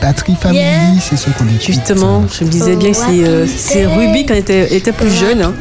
Batterie 0.03 0.35
Family, 0.39 0.99
c'est 0.99 1.15
ce 1.15 1.29
qu'on 1.29 1.47
écoute. 1.47 1.61
Justement, 1.65 2.23
je 2.37 2.43
me 2.43 2.49
disais 2.49 2.75
bien 2.75 2.91
que 2.91 2.97
c'est, 2.97 3.23
euh, 3.25 3.47
c'est 3.47 3.85
Ruby 3.85 4.25
quand 4.25 4.33
elle 4.33 4.39
était, 4.41 4.75
était 4.75 4.91
plus 4.91 5.09
jeune. 5.09 5.41
hein. 5.41 5.53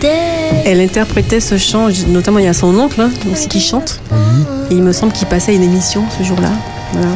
Elle 0.66 0.81
interprétait 0.81 1.38
ce 1.40 1.57
chant, 1.59 1.88
notamment 2.09 2.40
il 2.40 2.46
y 2.46 2.48
a 2.48 2.52
son 2.52 2.76
oncle 2.76 3.00
hein, 3.00 3.11
aussi 3.33 3.46
qui 3.46 3.61
chante. 3.61 4.00
Et 4.70 4.74
il 4.74 4.83
me 4.83 4.92
semble 4.92 5.12
qu'il 5.12 5.28
passait 5.28 5.55
une 5.55 5.62
émission 5.62 6.05
ce 6.18 6.24
jour-là. 6.24 6.48
Voilà. 6.92 7.09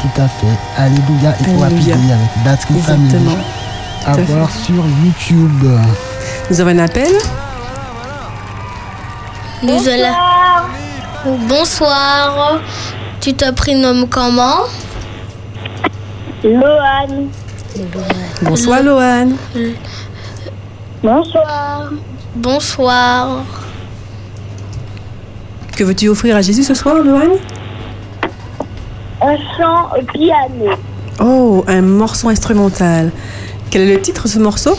Tout 0.00 0.20
à 0.22 0.26
fait. 0.26 0.82
Alléluia 0.82 1.34
et 1.40 1.44
pour 1.54 1.64
Alléluia. 1.64 1.94
appuyer 1.94 2.12
avec 2.12 2.44
Batterie 2.44 2.80
Family. 2.80 3.04
Exactement. 3.04 3.36
À 4.06 4.12
Tout 4.14 4.20
à 4.20 4.24
fait. 4.24 4.32
voir 4.32 4.50
sur 4.50 4.84
YouTube. 5.04 5.64
Nous 6.50 6.60
avons 6.60 6.70
un 6.70 6.78
appel. 6.78 7.12
Nous 9.62 9.88
allons. 9.88 11.38
Bonsoir. 11.48 12.58
Tu 13.20 13.34
te 13.34 13.50
prénommes 13.52 14.06
comment? 14.08 14.60
Lohan. 16.44 17.28
Bonsoir 18.42 18.82
Loane. 18.82 19.36
Bonsoir. 21.02 21.90
Bonsoir. 22.36 23.44
Que 25.74 25.84
veux-tu 25.84 26.08
offrir 26.08 26.36
à 26.36 26.42
Jésus 26.42 26.62
ce 26.62 26.74
soir, 26.74 26.96
Loane 26.96 27.38
Un 29.22 29.36
chant 29.56 29.88
au 29.98 30.02
piano. 30.12 30.76
Oh, 31.18 31.64
un 31.66 31.80
morceau 31.80 32.28
instrumental. 32.28 33.10
Quel 33.70 33.82
est 33.88 33.94
le 33.94 34.00
titre 34.02 34.24
de 34.24 34.28
ce 34.28 34.38
morceau? 34.38 34.76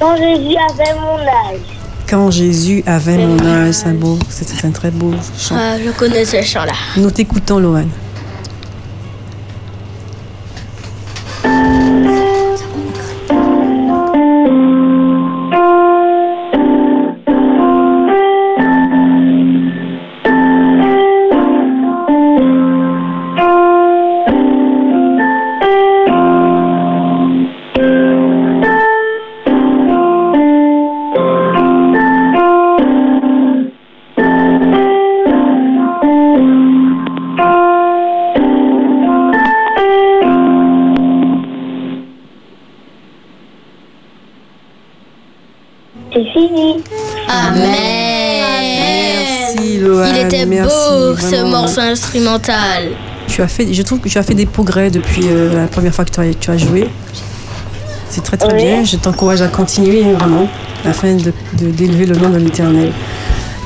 Quand 0.00 0.16
Jésus 0.16 0.56
avait 0.70 0.94
mon 0.98 1.18
âge. 1.18 1.60
Quand 2.08 2.30
Jésus 2.30 2.82
avait 2.86 3.18
mon 3.18 3.38
âge, 3.46 3.74
c'est 3.74 3.88
un 3.88 3.94
beau, 3.94 4.18
c'est 4.30 4.64
un 4.64 4.70
très 4.70 4.90
beau 4.90 5.12
chant. 5.38 5.54
Ah, 5.58 5.76
je 5.78 5.90
connais 5.90 6.24
ce 6.24 6.40
chant-là. 6.40 6.72
Nous 6.96 7.10
t'écoutons, 7.10 7.58
Loane. 7.58 7.90
Ce 51.70 51.74
vraiment. 51.76 51.88
morceau 51.90 51.92
instrumental. 51.92 52.84
Tu 53.28 53.42
as 53.42 53.48
fait, 53.48 53.72
je 53.72 53.82
trouve 53.82 54.00
que 54.00 54.08
tu 54.08 54.18
as 54.18 54.22
fait 54.22 54.34
des 54.34 54.46
progrès 54.46 54.90
depuis 54.90 55.22
euh, 55.26 55.62
la 55.62 55.66
première 55.68 55.94
fois 55.94 56.04
que 56.04 56.10
tu 56.10 56.20
as, 56.20 56.34
tu 56.34 56.50
as 56.50 56.56
joué. 56.56 56.88
C'est 58.08 58.22
très 58.24 58.36
très 58.36 58.52
Oui. 58.54 58.62
bien. 58.64 58.84
Je 58.84 58.96
t'encourage 58.96 59.40
à 59.40 59.46
continuer 59.48 60.02
vraiment 60.14 60.48
afin 60.84 61.14
de 61.14 61.32
de- 61.54 61.70
d'élever 61.70 62.06
le 62.06 62.16
nom 62.16 62.28
de 62.30 62.38
l'Éternel. 62.38 62.92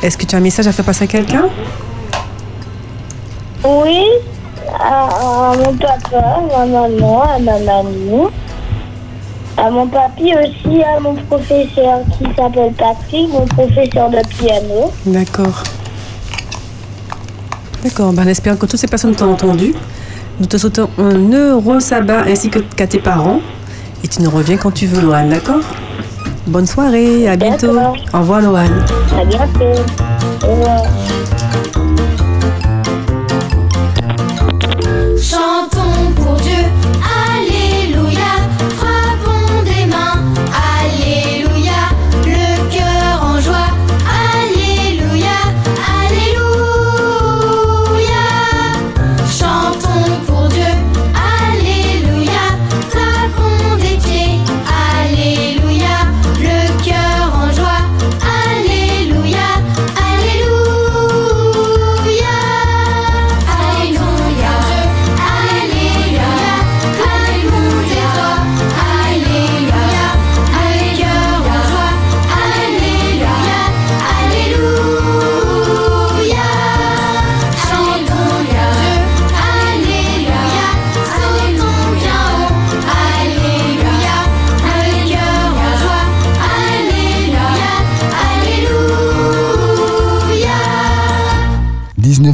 Est-ce 0.02 0.18
que 0.18 0.26
tu 0.26 0.34
as 0.34 0.38
un 0.38 0.42
message 0.42 0.66
à 0.66 0.72
faire 0.72 0.84
passer 0.84 1.04
à 1.04 1.06
quelqu'un? 1.06 1.46
Oui, 3.64 4.04
à, 4.78 5.04
à 5.52 5.56
mon 5.56 5.72
papa, 5.76 6.18
à 6.54 6.66
ma 6.66 6.66
maman, 6.66 7.22
à 7.22 7.38
ma 7.38 7.58
mamie, 7.58 8.28
à 9.56 9.70
mon 9.70 9.86
papy 9.86 10.34
aussi, 10.34 10.82
à 10.82 11.00
mon 11.00 11.14
professeur 11.14 12.00
qui 12.18 12.24
s'appelle 12.36 12.72
Patrick, 12.76 13.30
mon 13.30 13.46
professeur 13.46 14.10
de 14.10 14.18
piano. 14.36 14.92
D'accord. 15.06 15.62
D'accord. 17.84 18.14
Ben, 18.14 18.24
on 18.24 18.28
espère 18.28 18.58
que 18.58 18.64
toutes 18.64 18.80
ces 18.80 18.86
personnes 18.86 19.14
t'ont 19.14 19.30
entendu. 19.30 19.74
Nous 20.40 20.46
te 20.46 20.56
souhaitons 20.56 20.88
un 20.98 21.30
heureux 21.32 21.80
sabbat 21.80 22.22
ainsi 22.26 22.48
que 22.48 22.58
qu'à 22.60 22.86
tes 22.86 22.98
parents. 22.98 23.40
Et 24.02 24.08
tu 24.08 24.22
nous 24.22 24.30
reviens 24.30 24.56
quand 24.56 24.70
tu 24.70 24.86
veux, 24.86 25.02
Lohan, 25.02 25.28
d'accord? 25.28 25.60
Bonne 26.46 26.66
soirée, 26.66 27.28
à 27.28 27.36
bientôt. 27.36 27.76
Au 28.12 28.18
revoir, 28.18 28.40
Lohan. 28.40 28.70
À 29.20 29.24
bientôt. 29.26 29.82
Au 30.42 30.50
revoir. 30.50 30.82
Chantons 35.20 36.10
pour 36.16 36.34
Dieu, 36.36 36.63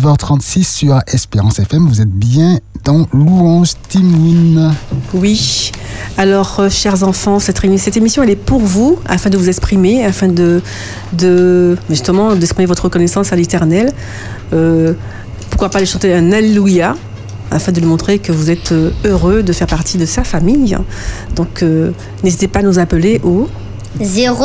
9h36 0.00 0.64
sur 0.64 0.98
Espérance 1.06 1.58
FM. 1.58 1.86
Vous 1.86 2.00
êtes 2.00 2.10
bien 2.10 2.58
dans 2.84 3.06
Louange 3.12 3.72
Timouine. 3.88 4.72
Oui. 5.12 5.72
Alors, 6.16 6.60
euh, 6.60 6.70
chers 6.70 7.02
enfants, 7.02 7.38
cette, 7.38 7.60
cette, 7.78 7.96
émission, 7.96 8.22
elle 8.22 8.30
est 8.30 8.36
pour 8.36 8.60
vous, 8.60 8.98
afin 9.06 9.28
de 9.30 9.36
vous 9.36 9.48
exprimer, 9.48 10.04
afin 10.04 10.28
de, 10.28 10.62
justement 11.90 12.34
d'exprimer 12.34 12.66
votre 12.66 12.84
reconnaissance 12.84 13.32
à 13.32 13.36
l'Éternel. 13.36 13.92
Euh, 14.52 14.94
pourquoi 15.50 15.68
pas 15.68 15.80
lui 15.80 15.86
chanter 15.86 16.14
un 16.14 16.32
Alléluia 16.32 16.96
afin 17.50 17.72
de 17.72 17.80
lui 17.80 17.86
montrer 17.86 18.20
que 18.20 18.32
vous 18.32 18.50
êtes 18.50 18.72
euh, 18.72 18.92
heureux 19.04 19.42
de 19.42 19.52
faire 19.52 19.66
partie 19.66 19.98
de 19.98 20.06
sa 20.06 20.24
famille. 20.24 20.78
Donc, 21.36 21.64
n'hésitez 22.24 22.48
pas 22.48 22.60
à 22.60 22.62
nous 22.62 22.78
appeler 22.78 23.20
au 23.22 23.48
0 24.00 24.44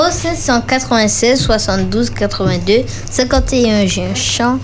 72 1.36 2.10
82 2.10 2.74
51 3.12 3.86
j'ai 3.86 4.04
un 4.04 4.16
chant 4.16 4.60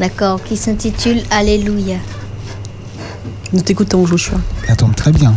D'accord, 0.00 0.42
qui 0.42 0.56
s'intitule 0.56 1.20
Alléluia. 1.30 1.96
Nous 3.52 3.60
t'écoutons, 3.60 4.06
Joshua. 4.06 4.38
Ça 4.66 4.74
tombe 4.74 4.96
très 4.96 5.12
bien. 5.12 5.34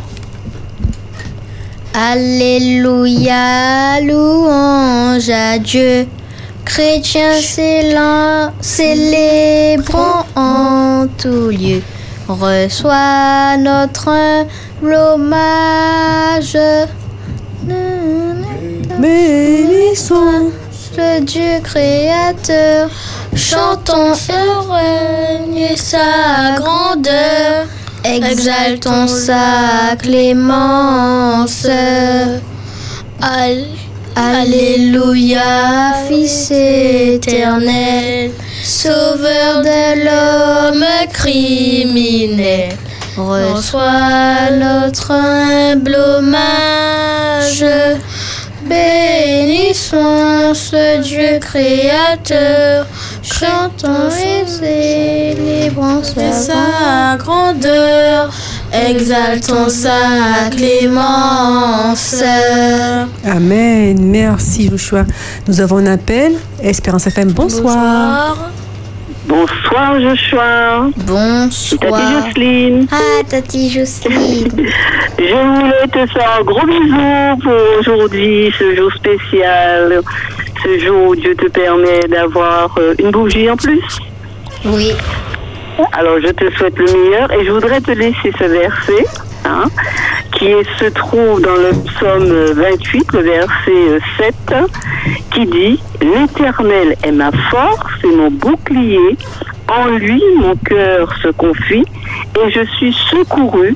Alléluia, 1.93 3.99
louange 3.99 5.29
à 5.29 5.59
Dieu. 5.59 6.07
Chrétiens 6.63 7.41
célébrons 8.61 10.23
en 10.37 11.07
tout 11.17 11.49
lieu. 11.49 11.81
Reçois 12.29 13.57
notre 13.57 14.07
humble 14.07 14.93
hommage. 14.93 16.57
Bénissons 18.97 20.51
le 20.97 21.21
Dieu 21.21 21.59
créateur. 21.63 22.89
Chantons 23.35 24.13
et 25.55 25.75
sa 25.77 26.55
grandeur. 26.57 27.65
Exaltons 28.03 29.07
sa 29.07 29.95
clémence. 30.01 31.65
Al- 33.21 33.65
Alléluia, 34.15 35.41
Fils 36.07 36.51
éternel, 36.51 38.29
Sauveur 38.63 39.61
de 39.63 40.05
l'homme 40.05 40.85
criminel. 41.11 42.73
Reçois 43.17 44.51
notre 44.51 45.11
humble 45.11 45.95
hommage. 45.95 47.65
Bénissons 48.65 50.53
ce 50.53 51.01
Dieu 51.01 51.39
créateur. 51.39 52.85
Chantons 53.39 54.09
et 54.11 54.47
célébrons 54.47 56.03
sa 56.03 57.17
grandeur. 57.17 58.31
Exaltons 58.71 59.69
sa 59.69 60.49
clémence. 60.51 62.23
Amen. 63.25 63.97
Merci, 63.99 64.69
Joshua. 64.69 65.05
Nous 65.47 65.59
avons 65.61 65.77
un 65.77 65.87
appel. 65.87 66.33
Espérance 66.61 67.07
FM, 67.07 67.31
bonsoir. 67.31 68.35
Bonsoir 68.35 68.62
Joshua. 69.27 70.89
C'est 71.51 71.77
Tati 71.77 71.91
Bonsoir. 71.91 72.25
Jocelyne. 72.25 72.87
Ah, 72.91 73.23
Tati 73.27 73.69
Jocelyne. 73.69 74.49
Je 75.17 75.33
voulais 75.33 75.87
te 75.87 76.11
faire 76.11 76.37
un 76.39 76.43
gros 76.43 76.65
bisou 76.65 77.41
pour 77.41 77.79
aujourd'hui, 77.79 78.53
ce 78.57 78.75
jour 78.75 78.91
spécial, 78.93 80.01
ce 80.63 80.79
jour 80.79 81.09
où 81.09 81.15
Dieu 81.15 81.35
te 81.35 81.47
permet 81.47 82.07
d'avoir 82.09 82.75
euh, 82.77 82.95
une 82.99 83.11
bougie 83.11 83.49
en 83.49 83.55
plus. 83.55 83.81
Oui. 84.65 84.91
Alors 85.93 86.19
je 86.21 86.29
te 86.31 86.53
souhaite 86.55 86.77
le 86.77 86.85
meilleur 86.85 87.31
et 87.31 87.45
je 87.45 87.51
voudrais 87.51 87.81
te 87.81 87.91
laisser 87.91 88.31
ce 88.37 88.43
verset 88.43 89.05
hein, 89.45 89.65
qui 90.43 90.51
se 90.77 90.89
trouve 90.89 91.41
dans 91.41 91.55
le 91.55 91.71
psaume 91.85 92.61
28, 92.61 93.13
le 93.13 93.19
verset 93.21 93.71
euh, 93.71 93.99
7, 94.17 94.35
qui 95.31 95.45
dit 95.45 95.79
L'Éternel 96.01 96.97
est 97.01 97.13
ma 97.13 97.31
force 97.49 97.93
et 98.03 98.13
mon 98.13 98.29
bouclier, 98.29 99.17
en 99.69 99.87
lui 99.87 100.21
mon 100.37 100.55
cœur 100.57 101.15
se 101.21 101.29
confie 101.29 101.85
et 102.35 102.51
je 102.51 102.65
suis 102.75 102.93
secouru. 103.09 103.73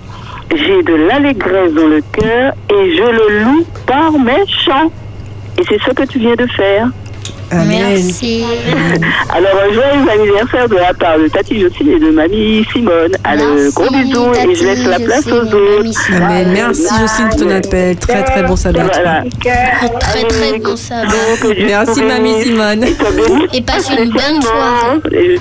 J'ai 0.53 0.83
de 0.83 0.93
l'allégresse 0.93 1.73
dans 1.73 1.87
le 1.87 2.01
cœur 2.11 2.53
et 2.69 2.95
je 2.97 3.03
le 3.03 3.43
loue 3.43 3.65
par 3.85 4.11
mes 4.11 4.45
chants. 4.47 4.91
Et 5.57 5.63
c'est 5.69 5.81
ce 5.81 5.91
que 5.91 6.03
tu 6.03 6.19
viens 6.19 6.35
de 6.35 6.47
faire. 6.47 6.89
Merci. 7.51 8.43
Alors, 9.29 9.51
un 9.69 9.73
joyeux 9.73 10.09
anniversaire 10.09 10.67
de 10.69 10.75
la 10.75 10.93
part 10.93 11.17
de 11.17 11.27
Tati 11.27 11.59
Jocelyne 11.61 11.93
et 11.93 11.99
de 11.99 12.11
mamie 12.11 12.65
Simone. 12.71 13.11
Allez, 13.23 13.69
gros 13.73 13.89
bisous 13.89 14.33
et 14.33 14.55
je 14.55 14.63
laisse 14.63 14.85
la 14.85 14.99
place 14.99 15.27
aux 15.27 15.45
autres. 15.45 16.11
Amen. 16.15 16.51
Merci, 16.53 16.83
Jocelyne, 16.99 17.29
pour 17.29 17.39
ton 17.39 17.49
appel. 17.49 17.95
Très, 17.97 18.23
très 18.23 18.43
bon 18.43 18.55
sabbat. 18.55 18.89
Très 18.89 20.23
très 20.23 20.59
bon 20.59 20.75
sabbat. 20.75 21.07
Merci, 21.65 22.03
mamie 22.03 22.43
Simone. 22.43 22.85
Et 23.53 23.61
passe 23.61 23.89
une 23.89 24.11
bonne 24.11 24.41
soirée. 24.41 25.39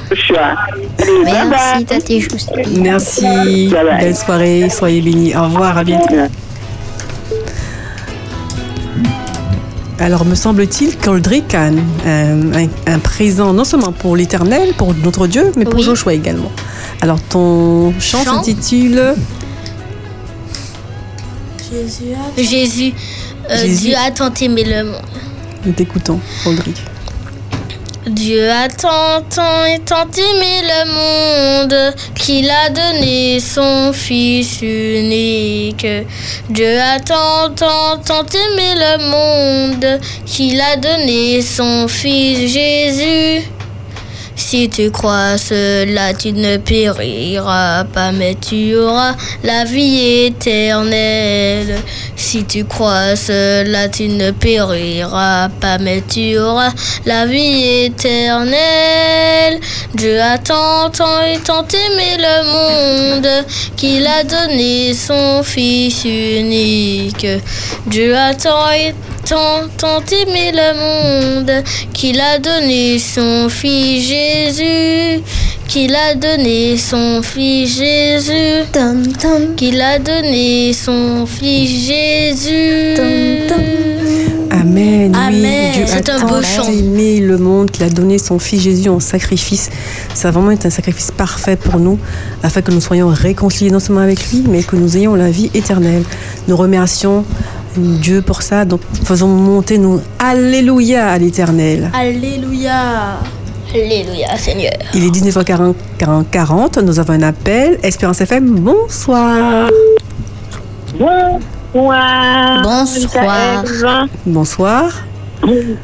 Merci. 1.24 1.84
Tati 1.86 2.20
Jocelyne. 2.20 2.82
Merci. 2.82 3.72
Belle 4.00 4.16
soirée. 4.16 4.68
Soyez 4.70 5.00
bénis. 5.00 5.34
Au 5.36 5.44
revoir. 5.44 5.78
À 5.78 5.84
bientôt. 5.84 6.14
Alors, 9.98 10.24
me 10.26 10.34
semble-t-il 10.34 10.96
qu'Oldrick 10.98 11.54
a 11.54 11.62
un, 11.64 11.76
un- 12.06 12.52
un- 12.54 12.68
un 12.86 12.98
présent 12.98 13.52
non 13.54 13.64
seulement 13.64 13.92
pour 13.92 14.14
l'Éternel, 14.16 14.74
pour 14.76 14.94
notre 14.94 15.26
Dieu, 15.26 15.52
mais 15.56 15.64
pour 15.64 15.76
Oui. 15.76 15.82
Joshua 15.84 16.12
également. 16.12 16.52
Alors, 17.00 17.20
ton 17.20 17.94
chant 17.98 18.22
Chant. 18.22 18.42
s'intitule 18.42 19.14
Jésus 21.72 22.12
a, 22.14 22.40
Jésus, 22.42 22.92
euh, 23.50 23.56
Jésus. 23.62 23.86
Dieu 23.86 23.94
a 23.96 24.10
tant 24.10 24.32
aimé 24.40 24.64
le 24.64 24.84
monde. 24.84 25.02
Nous 25.64 25.72
t'écoutons, 25.72 26.20
Audrey. 26.46 26.72
Dieu 28.06 28.48
a 28.48 28.68
tant, 28.68 29.24
et 29.66 29.80
tant 29.80 30.06
aimé 30.16 30.62
le 30.62 30.84
monde 30.94 31.94
qu'il 32.14 32.48
a 32.48 32.70
donné 32.70 33.40
son 33.40 33.92
Fils 33.92 34.62
unique. 34.62 35.86
Dieu 36.48 36.78
a 36.78 37.00
tant, 37.00 37.50
tant, 37.50 37.98
tant 37.98 38.24
aimé 38.24 38.74
le 38.76 39.10
monde 39.10 40.00
qu'il 40.24 40.60
a 40.60 40.76
donné 40.76 41.42
son 41.42 41.88
Fils 41.88 42.52
Jésus. 42.52 43.55
Si 44.36 44.68
tu 44.68 44.90
crois 44.90 45.38
cela, 45.38 46.12
tu 46.12 46.32
ne 46.32 46.58
périras 46.58 47.84
pas, 47.84 48.12
mais 48.12 48.34
tu 48.34 48.76
auras 48.76 49.16
la 49.42 49.64
vie 49.64 50.26
éternelle. 50.26 51.78
Si 52.16 52.44
tu 52.44 52.64
crois 52.64 53.16
cela, 53.16 53.88
tu 53.88 54.08
ne 54.08 54.30
périras 54.32 55.48
pas, 55.48 55.78
mais 55.78 56.02
tu 56.06 56.38
auras 56.38 56.70
la 57.06 57.24
vie 57.24 57.86
éternelle. 57.86 59.58
Dieu 59.94 60.20
a 60.20 60.36
tant, 60.36 60.90
tant 60.90 61.06
tant 61.42 61.66
aimé 61.68 62.16
le 62.18 62.36
monde 62.52 63.46
qu'il 63.76 64.06
a 64.06 64.22
donné 64.22 64.92
son 64.92 65.42
Fils 65.42 66.04
unique. 66.04 67.26
Dieu 67.86 68.14
a 68.16 68.34
tant 68.34 68.70
et 68.70 68.92
tant, 68.92 69.15
tant 69.26 70.04
aimé 70.12 70.52
le 70.52 70.72
monde 70.74 71.64
qu'il 71.92 72.20
a 72.20 72.38
donné 72.38 72.98
son 72.98 73.48
Fils 73.48 74.06
Jésus. 74.06 75.22
Qu'il 75.68 75.94
a 75.94 76.14
donné 76.14 76.76
son 76.76 77.22
Fils 77.22 77.76
Jésus. 77.76 78.64
Qu'il 79.56 79.80
a 79.80 79.98
donné 79.98 80.72
son 80.72 81.26
Fils 81.26 81.86
Jésus. 81.88 82.94
Amen. 84.60 85.14
Amen. 85.14 85.70
Oui, 85.70 85.72
Dieu 85.74 85.84
C'est 85.86 86.08
a 86.08 86.16
un 86.16 86.26
beau 86.26 86.42
chant. 86.42 86.68
aimé 86.70 87.20
le 87.20 87.38
monde 87.38 87.70
qu'il 87.70 87.84
a 87.84 87.90
donné 87.90 88.18
son 88.18 88.38
Fils 88.38 88.62
Jésus 88.62 88.88
en 88.88 89.00
sacrifice. 89.00 89.70
Ça 90.14 90.28
a 90.28 90.30
vraiment 90.30 90.50
été 90.50 90.66
un 90.66 90.70
sacrifice 90.70 91.10
parfait 91.10 91.56
pour 91.56 91.78
nous, 91.78 91.98
afin 92.42 92.62
que 92.62 92.70
nous 92.70 92.80
soyons 92.80 93.08
réconciliés 93.08 93.70
non 93.70 93.80
seulement 93.80 94.02
avec 94.02 94.30
lui, 94.30 94.44
mais 94.48 94.62
que 94.62 94.76
nous 94.76 94.96
ayons 94.96 95.14
la 95.14 95.30
vie 95.30 95.50
éternelle. 95.54 96.04
Nous 96.48 96.56
remercions 96.56 97.24
Dieu 97.76 98.22
pour 98.22 98.42
ça. 98.42 98.64
Donc 98.64 98.80
faisons 99.04 99.28
monter 99.28 99.78
nous 99.78 100.00
Alléluia 100.18 101.08
à 101.10 101.18
l'éternel. 101.18 101.90
Alléluia. 101.94 103.18
Alléluia, 103.74 104.36
Seigneur. 104.38 104.72
Il 104.94 105.04
est 105.04 105.10
19h40, 105.10 105.74
40, 105.98 106.30
40, 106.30 106.78
nous 106.78 106.98
avons 106.98 107.12
un 107.14 107.22
appel. 107.22 107.78
Espérance 107.82 108.20
FM, 108.20 108.60
bonsoir. 108.60 109.68
Bonsoir. 110.92 111.40
Bonsoir. 111.76 112.62
Michael. 112.62 114.08
Bonsoir. 114.24 114.90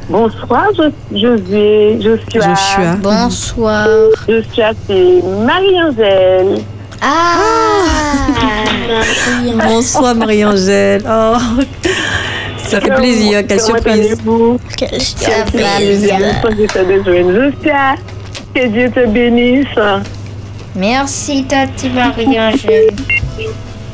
Bonsoir, 0.08 0.68
je, 0.76 0.90
je 1.14 1.26
vais, 1.26 2.00
je 2.00 2.16
suis 2.16 2.40
à, 2.40 2.54
Joshua. 2.54 2.96
Bonsoir. 3.02 3.86
je 4.26 4.40
suis 4.50 4.62
à 4.62 4.72
c'est 4.86 5.22
Marie-Angèle. 5.44 6.62
Ah. 7.02 7.84
Bonsoir 9.68 10.14
Marie-Angèle. 10.14 11.02
Oh, 11.06 11.36
ça 12.56 12.80
fait 12.80 12.94
plaisir, 12.94 13.46
quelle 13.46 13.60
Comment 13.60 13.76
surprise. 13.76 14.16
Quelle 14.76 14.88
Quel 14.88 15.00
surprise. 15.02 16.08
Joshua. 16.08 17.94
Que 18.54 18.66
Dieu 18.68 18.90
te 18.90 19.06
bénisse. 19.06 19.66
Merci, 20.74 21.44
Tati 21.44 21.90
Marie-Angèle. 21.90 22.94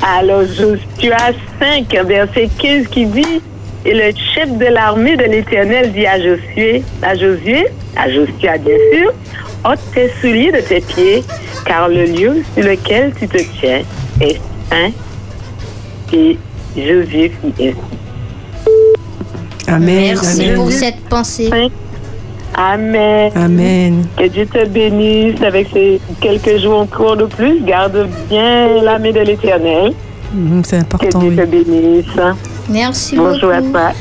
Alors, 0.03 0.45
Joshua 0.45 1.33
5, 1.59 1.93
verset 2.07 2.49
15 2.59 2.87
qui 2.89 3.07
dit 3.07 3.41
Et 3.85 3.95
le 3.95 4.13
chef 4.35 4.57
de 4.57 4.67
l'armée 4.67 5.17
de 5.17 5.25
l'Éternel 5.25 5.93
dit 5.93 6.07
à 6.07 6.19
Josué, 6.19 6.83
à 7.03 7.15
Josué, 7.15 7.67
à 7.97 8.09
Joshua 8.09 8.59
bien 8.59 8.77
sûr, 8.93 9.13
ôte 9.65 9.81
tes 9.93 10.11
souliers 10.21 10.53
de 10.53 10.61
tes 10.61 10.81
pieds, 10.81 11.25
car 11.67 11.89
le 11.89 12.05
lieu 12.05 12.45
sur 12.55 12.65
lequel 12.65 13.13
tu 13.19 13.27
te 13.27 13.39
tiens 13.61 13.83
est 14.21 14.41
saint. 14.71 14.93
Et 16.13 16.39
Josué 16.77 17.33
fit 17.41 17.69
ainsi. 17.69 17.77
Amen. 19.67 20.15
Merci 20.15 20.45
Amen. 20.45 20.55
pour 20.55 20.71
cette 20.71 21.01
pensée. 21.09 21.51
Amen. 22.61 23.31
Amen. 23.37 24.07
Que 24.17 24.27
Dieu 24.29 24.45
te 24.47 24.67
bénisse 24.67 25.41
avec 25.43 25.69
ces 25.73 26.01
quelques 26.21 26.59
jours 26.61 26.81
encore 26.81 27.17
de 27.17 27.27
plus. 27.27 27.61
Garde 27.65 28.09
bien 28.29 28.83
l'armée 28.83 29.13
de 29.13 29.21
l'Éternel. 29.21 29.93
Mhm, 30.35 30.63
C'est 30.65 30.77
Que 30.79 30.83
important. 30.83 31.19
Dieu 31.21 31.31
oui. 31.31 31.37
te 31.37 31.45
bénisse. 31.47 32.07
Merci 32.69 33.17
Bonjour 33.17 33.51
à 33.53 33.63
toi. 33.63 33.93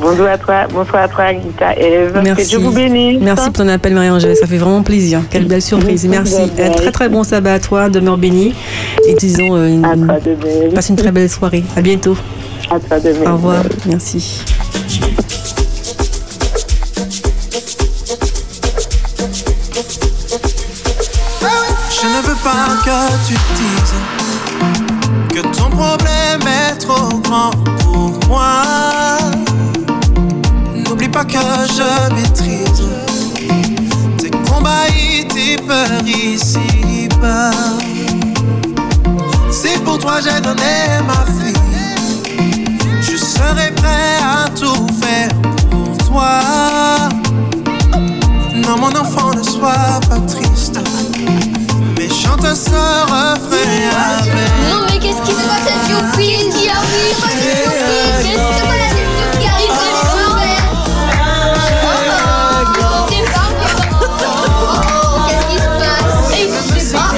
Bonjour 0.00 0.26
à 0.26 0.36
toi. 0.38 0.66
Bonsoir 0.72 1.02
à 1.04 1.08
toi, 1.08 1.24
Gita 1.32 1.74
Eve. 1.76 2.20
Merci. 2.24 2.42
Que 2.42 2.48
Dieu 2.48 2.58
vous 2.58 2.72
bénisse. 2.72 3.18
Merci 3.20 3.44
pour 3.50 3.64
ton 3.64 3.68
appel, 3.68 3.92
Marie-Angèle. 3.94 4.34
Ça 4.36 4.46
fait 4.46 4.56
vraiment 4.58 4.82
plaisir. 4.82 5.20
Quelle 5.30 5.44
belle 5.46 5.62
surprise. 5.62 6.06
Merci. 6.08 6.50
Un 6.58 6.70
très 6.70 6.90
très 6.92 7.08
bon 7.10 7.22
sabbat 7.22 7.54
à 7.54 7.58
toi. 7.60 7.88
Demeure 7.90 8.16
béni. 8.18 8.54
Et 9.06 9.14
disons, 9.14 9.54
euh, 9.56 9.68
une- 9.68 9.84
À 9.84 9.94
toi 9.94 10.18
de 10.24 10.30
même. 10.62 10.72
passe 10.74 10.88
une 10.88 10.96
très 10.96 11.12
belle 11.12 11.28
soirée. 11.30 11.64
À 11.76 11.82
bientôt. 11.82 12.16
À 12.70 12.80
toi 12.80 12.98
de 12.98 13.10
même. 13.10 13.30
Au 13.30 13.34
revoir. 13.36 13.62
Merci. 13.86 14.42
Que 22.86 23.26
tu 23.26 23.34
dises 23.58 23.94
que 25.34 25.40
ton 25.58 25.68
problème 25.70 26.42
est 26.46 26.76
trop 26.76 27.18
grand 27.18 27.50
pour 27.80 28.12
moi. 28.28 28.62
N'oublie 30.72 31.08
pas 31.08 31.24
que 31.24 31.46
je 31.76 32.14
maîtrise 32.14 32.84
tes 34.18 34.30
combats 34.30 34.86
et 34.88 35.26
tes 35.26 35.56
peurs 35.56 36.06
ici-bas. 36.06 37.50
Si 39.50 39.76
pour 39.84 39.98
toi 39.98 40.20
j'ai 40.20 40.40
donné 40.40 41.02
ma 41.08 41.24
vie, 41.42 41.60
je 43.00 43.16
serai 43.16 43.72
prêt 43.72 44.18
à 44.22 44.48
tout 44.50 44.86
faire 45.00 45.34
pour 45.70 45.98
toi. 46.06 46.40
Non, 48.54 48.78
mon 48.78 48.94
enfant, 48.96 49.32
ne 49.36 49.42
sois 49.42 50.00
pas 50.08 50.20
triste. 50.28 50.65
Mais 52.26 52.48
chante 52.48 52.56
ce 52.56 52.70
refrain 52.70 53.36
avec. 54.18 54.32
Non, 54.70 54.80
mais 54.88 54.98
qu'est-ce 54.98 55.22
qui 55.22 55.32
se 55.32 55.46
passe 55.46 55.66
à 55.66 55.90
Youpi 55.90 56.28
Qu'est-ce 56.28 56.56
qui 56.56 56.68
arrive 56.68 57.18
à 57.22 57.30
Youpi 57.32 58.22
Qu'est-ce 58.22 59.38
qui 59.38 59.46
arrive 59.48 59.72
Oh, 64.18 65.20
qui 65.48 65.56
se 65.56 65.68
passe? 65.78 66.32
Hey, 66.32 66.46
c'est 66.50 66.92
pas 66.92 67.08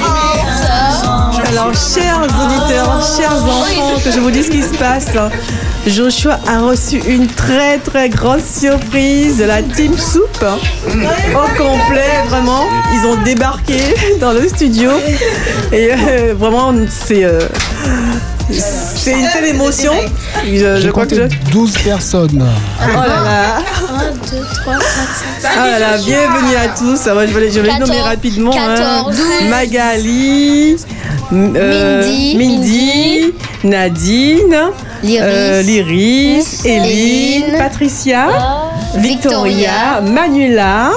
ça. 0.52 1.50
Alors, 1.50 1.72
chers 1.74 2.20
auditeurs, 2.22 3.00
chers 3.16 3.42
enfants, 3.44 3.94
que 4.04 4.10
je 4.10 4.20
vous 4.20 4.30
dise 4.30 4.46
ce 4.46 4.50
qui 4.50 4.62
se 4.62 4.74
passe. 4.76 5.06
Joshua 5.88 6.38
a 6.46 6.60
reçu 6.60 6.98
une 7.08 7.26
très 7.26 7.78
très 7.78 8.08
grosse 8.08 8.44
surprise 8.60 9.38
de 9.38 9.44
la 9.44 9.62
Team 9.62 9.96
Soup 9.96 10.44
au 10.44 11.56
complet, 11.56 12.22
vraiment. 12.28 12.64
Ils 12.94 13.06
ont 13.06 13.16
débarqué 13.22 13.78
dans 14.20 14.32
le 14.32 14.46
studio 14.48 14.90
et 15.72 15.90
euh, 15.92 16.34
vraiment 16.36 16.74
c'est 16.90 17.24
euh, 17.24 17.40
c'est 18.50 19.12
une 19.12 19.28
telle 19.32 19.46
émotion. 19.46 19.92
Je, 20.46 20.80
je 20.80 20.90
crois 20.90 21.06
que 21.06 21.14
je... 21.16 21.22
12 21.52 21.78
personnes. 21.78 22.44
Oh 22.82 22.86
là 22.94 23.06
là 23.06 23.58
1, 24.00 24.36
2, 24.36 24.44
3, 24.62 24.74
4, 24.74 24.84
5, 25.42 25.50
Ah 25.56 25.66
là 25.70 25.78
là, 25.78 25.98
bienvenue 25.98 26.56
à 26.56 26.68
tous. 26.68 27.00
Ah, 27.08 27.14
moi, 27.14 27.26
je 27.26 27.32
vais, 27.32 27.40
les- 27.42 27.50
je 27.52 27.60
vais 27.60 27.68
les 27.72 27.78
nommer 27.78 27.86
14, 27.96 28.08
rapidement. 28.08 28.52
hein. 28.54 28.74
14, 28.76 29.16
12. 29.16 29.26
Magali, 29.50 30.76
euh, 31.32 32.02
Mindy, 32.02 32.36
Mindy, 32.38 33.34
Nadine, 33.64 34.56
Lyris, 35.02 35.20
euh, 35.22 35.62
Lyris, 35.62 36.60
Eline, 36.64 37.44
Eline, 37.44 37.58
Patricia, 37.58 38.28
Victoria, 38.96 40.00
Victoria, 40.00 40.00
Manuela. 40.00 40.90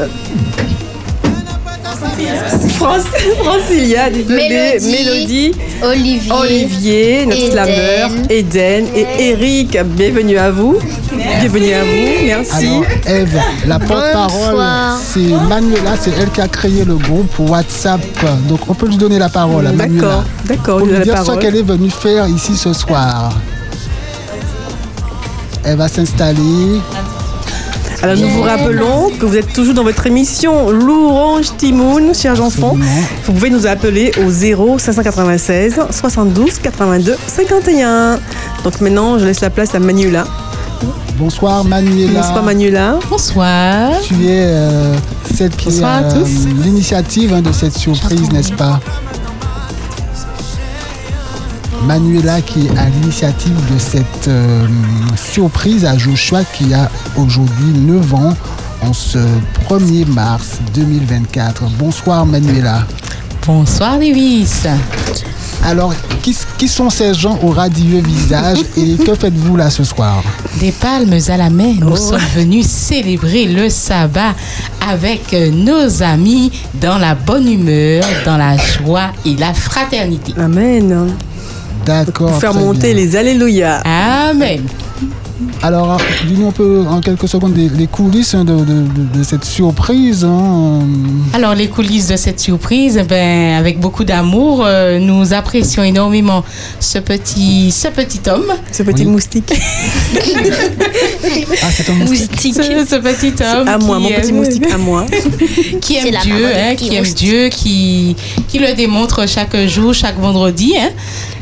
euh, 0.00 0.06
France, 2.76 3.04
Francilia, 3.38 4.10
Mélodie, 4.10 4.90
Mélodie, 4.90 5.52
Olivier, 5.82 6.32
Olivier, 6.32 7.26
notre 7.26 7.38
Eden. 7.38 7.52
slammer, 7.52 8.06
Eden 8.30 8.86
et 8.94 9.06
Eric. 9.30 9.78
Bienvenue 9.84 10.38
à 10.38 10.50
vous. 10.50 10.78
Bienvenue 11.42 11.72
à 11.72 11.82
vous. 11.82 12.24
Merci. 12.26 12.66
Alors, 12.66 12.84
Eve, 13.04 13.40
la 13.66 13.78
porte-parole, 13.80 14.62
c'est 15.02 15.48
Manuela, 15.48 15.96
c'est 16.00 16.12
elle 16.12 16.30
qui 16.30 16.40
a 16.40 16.46
créé 16.46 16.84
le 16.84 16.94
groupe 16.94 17.36
WhatsApp. 17.40 18.00
Donc, 18.48 18.60
on 18.68 18.74
peut 18.74 18.86
lui 18.86 18.96
donner 18.96 19.18
la 19.18 19.28
parole 19.28 19.66
à 19.66 19.72
Manuela. 19.72 20.02
D'accord, 20.06 20.24
d'accord, 20.44 20.78
Pour 20.78 20.86
lui 20.86 20.92
la 20.92 21.00
dire 21.00 21.26
ce 21.26 21.32
qu'elle 21.32 21.56
est 21.56 21.62
venue 21.62 21.90
faire 21.90 22.28
ici 22.28 22.56
ce 22.56 22.72
soir. 22.72 23.32
Elle 25.64 25.78
va 25.78 25.88
s'installer. 25.88 26.80
Alors 28.02 28.16
nous 28.16 28.28
vous 28.30 28.42
rappelons 28.42 29.10
que 29.10 29.26
vous 29.26 29.36
êtes 29.36 29.52
toujours 29.52 29.74
dans 29.74 29.84
votre 29.84 30.06
émission 30.08 30.70
L'Orange 30.70 31.56
Timoun, 31.56 32.14
chers 32.14 32.40
enfants. 32.42 32.76
Vous 33.24 33.32
pouvez 33.32 33.50
nous 33.50 33.66
appeler 33.66 34.12
au 34.24 34.30
0 34.30 34.78
596 34.78 35.80
72 35.90 36.58
82 36.58 37.16
51. 37.26 38.18
Donc 38.64 38.80
maintenant, 38.80 39.18
je 39.18 39.24
laisse 39.24 39.40
la 39.40 39.50
place 39.50 39.74
à 39.76 39.78
Manuela. 39.78 40.24
Bonsoir 41.22 41.62
Manuela. 41.64 42.20
Bonsoir 42.20 42.42
Manuela. 42.42 42.98
Bonsoir. 43.08 43.92
Tu 44.02 44.26
es 44.26 44.44
euh, 44.44 44.96
celle 45.32 45.50
qui 45.50 45.66
Bonsoir 45.66 45.98
à 45.98 46.02
euh, 46.02 46.20
tous. 46.20 46.48
l'initiative 46.64 47.32
hein, 47.32 47.42
de 47.42 47.52
cette 47.52 47.78
surprise, 47.78 48.28
n'est-ce 48.32 48.52
pas? 48.54 48.80
Manuela 51.86 52.40
qui 52.40 52.66
est 52.66 52.76
à 52.76 52.88
l'initiative 52.88 53.54
de 53.72 53.78
cette 53.78 54.26
euh, 54.26 54.66
surprise 55.14 55.84
à 55.84 55.96
Joshua 55.96 56.42
qui 56.42 56.74
a 56.74 56.90
aujourd'hui 57.16 57.70
9 57.72 58.14
ans 58.14 58.36
en 58.80 58.92
ce 58.92 59.18
1er 59.70 60.04
mars 60.06 60.58
2024. 60.74 61.62
Bonsoir 61.78 62.26
Manuela. 62.26 62.84
Bonsoir 63.46 63.96
Davis. 64.00 64.66
Alors, 65.64 65.94
qui, 66.22 66.36
qui 66.58 66.66
sont 66.68 66.90
ces 66.90 67.14
gens 67.14 67.38
au 67.42 67.50
radieux 67.50 68.00
visage 68.00 68.58
et 68.76 68.96
que 68.96 69.14
faites-vous 69.14 69.56
là 69.56 69.70
ce 69.70 69.84
soir? 69.84 70.22
Des 70.58 70.72
palmes 70.72 71.16
à 71.28 71.36
la 71.36 71.50
main, 71.50 71.74
nous 71.80 71.96
sommes 71.96 72.20
venus 72.34 72.66
célébrer 72.66 73.46
le 73.46 73.68
sabbat 73.68 74.34
avec 74.88 75.32
euh, 75.32 75.50
nos 75.50 76.02
amis 76.02 76.50
dans 76.74 76.98
la 76.98 77.14
bonne 77.14 77.48
humeur, 77.50 78.02
dans 78.24 78.36
la 78.36 78.56
joie 78.56 79.12
et 79.24 79.36
la 79.36 79.54
fraternité. 79.54 80.34
Amen. 80.36 81.14
D'accord. 81.86 82.30
Pour 82.30 82.40
faire 82.40 82.54
monter 82.54 82.94
bien. 82.94 83.04
les 83.04 83.16
Alléluia. 83.16 83.82
Amen. 83.84 84.62
Alors, 85.64 85.96
dis-nous 86.26 86.48
un 86.48 86.50
peu 86.52 86.84
en 86.88 87.00
quelques 87.00 87.28
secondes 87.28 87.56
les, 87.56 87.68
les 87.68 87.86
coulisses 87.86 88.34
hein, 88.34 88.44
de, 88.44 88.52
de- 88.52 88.64
de- 88.64 89.18
de 89.18 89.22
cette 89.22 89.44
surprise. 89.44 90.24
hein. 90.24 90.80
Alors, 91.34 91.54
les 91.54 91.68
coulisses 91.68 92.08
de 92.08 92.16
cette 92.16 92.40
surprise, 92.40 93.00
ben, 93.08 93.54
avec 93.56 93.78
beaucoup 93.78 94.02
d'amour, 94.02 94.64
euh, 94.66 94.98
nous 94.98 95.32
apprécions 95.32 95.84
énormément 95.84 96.42
ce 96.80 96.98
petit, 96.98 97.70
ce 97.70 97.86
petit 97.88 98.20
homme. 98.28 98.52
Ce 98.72 98.82
petit 98.82 99.04
moustique. 99.04 99.52
Ah, 101.62 101.68
c'est 101.72 101.88
un 101.90 101.94
moustique. 101.94 102.54
Ce, 102.54 102.62
ce 102.62 102.96
petit 102.96 103.32
homme. 103.42 103.68
À 103.68 103.78
moi, 103.78 103.96
qui 103.98 104.02
mon 104.02 104.08
petit 104.10 104.28
aime- 104.30 104.36
moustique 104.36 104.66
à 104.72 104.78
moi. 104.78 105.06
qui 105.80 105.96
aime 105.96 106.14
Dieu, 106.22 106.46
hein, 106.54 106.74
qui 106.76 106.88
aime 106.94 106.98
moustique. 107.00 107.16
Dieu, 107.28 107.48
qui, 107.48 108.16
qui 108.48 108.58
le 108.58 108.74
démontre 108.74 109.28
chaque 109.28 109.56
jour, 109.66 109.94
chaque 109.94 110.18
vendredi. 110.18 110.74
hein. 110.78 110.90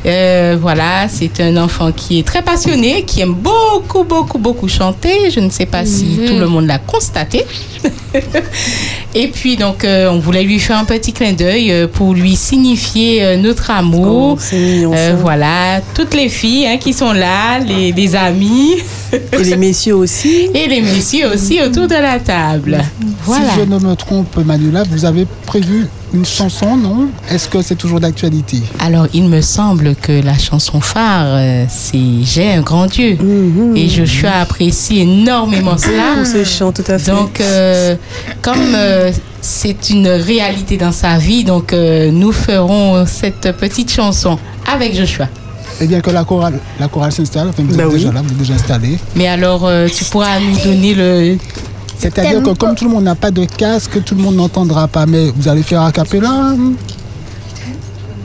Euh, 0.06 0.56
voilà, 0.60 1.08
c'est 1.08 1.40
un 1.40 1.56
enfant 1.56 1.92
qui 1.92 2.18
est 2.18 2.26
très 2.26 2.42
passionné, 2.42 3.04
qui 3.04 3.20
aime 3.20 3.34
beaucoup, 3.34 4.04
beaucoup, 4.10 4.38
beaucoup 4.38 4.68
chanter. 4.68 5.30
Je 5.30 5.40
ne 5.40 5.50
sais 5.50 5.66
pas 5.74 5.84
si 5.86 6.04
Mhm. 6.18 6.26
tout 6.28 6.36
le 6.44 6.46
monde 6.48 6.66
l'a 6.66 6.78
constaté. 6.78 7.44
Et 9.14 9.28
puis, 9.28 9.56
donc, 9.56 9.84
euh, 9.84 10.10
on 10.10 10.18
voulait 10.18 10.42
lui 10.42 10.58
faire 10.58 10.78
un 10.78 10.84
petit 10.84 11.12
clin 11.12 11.32
d'œil 11.32 11.70
euh, 11.72 11.86
pour 11.86 12.12
lui 12.14 12.34
signifier 12.36 13.22
euh, 13.24 13.36
notre 13.36 13.70
amour. 13.70 14.36
Oh, 14.38 14.54
mignon, 14.56 14.92
Euh, 14.94 15.16
voilà, 15.20 15.80
toutes 15.94 16.14
les 16.14 16.28
filles 16.28 16.66
hein, 16.66 16.76
qui 16.78 16.92
sont 16.92 17.12
là, 17.12 17.58
les, 17.60 17.92
les 17.92 18.16
amis. 18.16 18.74
Et 19.12 19.44
les 19.44 19.56
messieurs 19.56 19.96
aussi. 19.96 20.48
Et 20.54 20.66
les 20.68 20.80
messieurs 20.80 21.28
aussi 21.34 21.60
autour 21.62 21.86
de 21.88 21.94
la 21.94 22.18
table. 22.18 22.82
Voilà. 23.24 23.50
Si 23.50 23.60
je 23.60 23.64
ne 23.64 23.78
me 23.78 23.94
trompe, 23.94 24.36
Manuela, 24.44 24.82
vous 24.90 25.04
avez 25.04 25.26
prévu 25.46 25.86
une 26.12 26.24
chanson, 26.24 26.76
non? 26.76 27.08
Est-ce 27.30 27.48
que 27.48 27.62
c'est 27.62 27.76
toujours 27.76 28.00
d'actualité? 28.00 28.62
Alors, 28.80 29.06
il 29.14 29.28
me 29.28 29.40
semble 29.40 29.94
que 29.94 30.22
la 30.22 30.36
chanson 30.36 30.80
phare, 30.80 31.26
euh, 31.26 31.64
c'est 31.68 31.98
J'ai 32.24 32.52
un 32.52 32.62
grand 32.62 32.86
Dieu. 32.86 33.16
Et 33.76 33.88
Joshua 33.88 34.32
apprécie 34.40 35.00
énormément 35.00 35.78
cela. 35.78 36.16
Pour 36.16 36.26
ce 36.26 36.44
chant, 36.44 36.72
tout 36.72 36.84
à 36.86 36.98
fait. 36.98 37.10
Donc, 37.10 37.40
euh, 37.40 37.94
comme 38.42 38.74
euh, 38.74 39.12
c'est 39.40 39.90
une 39.90 40.08
réalité 40.08 40.76
dans 40.76 40.92
sa 40.92 41.18
vie, 41.18 41.44
donc 41.44 41.72
euh, 41.72 42.10
nous 42.10 42.32
ferons 42.32 43.04
cette 43.06 43.52
petite 43.56 43.90
chanson 43.90 44.38
avec 44.70 44.94
Joshua. 44.96 45.28
Eh 45.80 45.86
bien, 45.86 46.00
que 46.00 46.10
la 46.10 46.24
chorale, 46.24 46.58
la 46.78 46.88
chorale 46.88 47.10
s'installe, 47.12 47.48
enfin, 47.48 47.62
vous 47.66 47.74
Bah 47.76 47.84
êtes 47.84 47.88
oui. 47.88 47.98
déjà 48.00 48.12
là, 48.12 48.20
vous 48.22 48.30
êtes 48.30 48.36
déjà 48.38 48.54
installé. 48.54 48.98
Mais 49.16 49.26
alors, 49.28 49.66
euh, 49.66 49.88
tu 49.88 50.04
pourras 50.04 50.38
nous 50.40 50.56
donner 50.64 50.94
le... 50.94 51.38
C'est-à-dire 51.98 52.42
que 52.42 52.50
comme 52.50 52.74
tout 52.74 52.84
le 52.84 52.90
monde 52.90 53.04
n'a 53.04 53.14
pas 53.14 53.30
de 53.30 53.44
casque, 53.44 54.02
tout 54.04 54.14
le 54.14 54.22
monde 54.22 54.36
n'entendra 54.36 54.88
pas, 54.88 55.06
mais 55.06 55.30
vous 55.36 55.48
allez 55.48 55.62
faire 55.62 55.82
a 55.82 55.92
cappella. 55.92 56.30
hein 56.30 56.56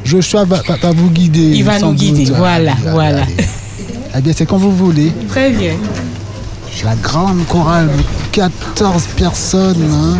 Joshua 0.03 0.45
va, 0.45 0.61
va- 0.67 0.75
va 0.77 0.91
vous 0.91 1.09
guider. 1.09 1.51
Il 1.55 1.63
va 1.63 1.79
nous 1.79 1.93
guider, 1.93 2.25
doute. 2.25 2.35
voilà, 2.37 2.73
Allez, 2.73 2.91
voilà. 2.91 3.21
allez. 3.23 3.35
Eh 4.17 4.21
bien, 4.21 4.33
c'est 4.35 4.45
quand 4.45 4.57
vous 4.57 4.71
voulez. 4.75 5.11
Très 5.29 5.49
bien. 5.51 5.73
La 6.83 6.95
grande 6.95 7.45
chorale 7.47 7.87
de 7.87 8.03
14 8.33 9.03
personnes 9.17 9.89
hein, 9.93 10.19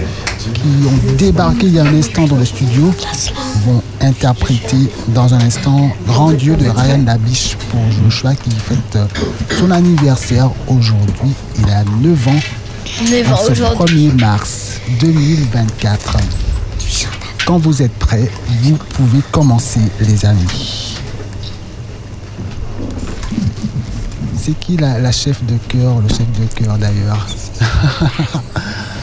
qui 0.54 0.88
ont 0.88 1.16
débarqué 1.18 1.68
il 1.68 1.74
y 1.74 1.80
a 1.80 1.84
un 1.84 1.94
instant 1.96 2.26
dans 2.26 2.38
le 2.38 2.46
studio 2.46 2.94
vont 3.66 3.82
interpréter 4.02 4.90
dans 5.10 5.34
un 5.34 5.40
instant 5.40 5.90
Grand 6.08 6.32
Dieu 6.32 6.56
de 6.56 6.68
Ryan 6.68 7.04
Labiche 7.06 7.58
pour 7.70 7.80
Joshua 7.92 8.36
qui 8.36 8.52
fête 8.52 8.96
euh, 8.96 9.06
son 9.60 9.72
anniversaire 9.72 10.50
aujourd'hui. 10.68 11.34
Il 11.60 11.70
a 11.70 11.84
9 12.02 12.28
ans. 12.28 12.32
9 13.10 13.28
en 13.28 13.34
ans 13.34 13.38
ce 13.46 13.52
aujourd'hui. 13.52 14.10
1er 14.10 14.22
mars 14.22 14.80
2024. 15.00 16.18
Quand 17.46 17.58
vous 17.58 17.82
êtes 17.82 17.94
prêts, 17.94 18.30
vous 18.64 18.78
pouvez 18.96 19.22
commencer 19.32 19.82
les 20.02 20.26
amis. 20.26 20.98
C'est 24.42 24.58
qui 24.60 24.78
la, 24.78 25.00
la 25.00 25.12
chef 25.12 25.44
de 25.46 25.56
chœur, 25.68 26.02
le 26.02 26.10
chef 26.10 26.28
de 26.40 26.46
chœur 26.64 26.78
d'ailleurs? 26.78 27.26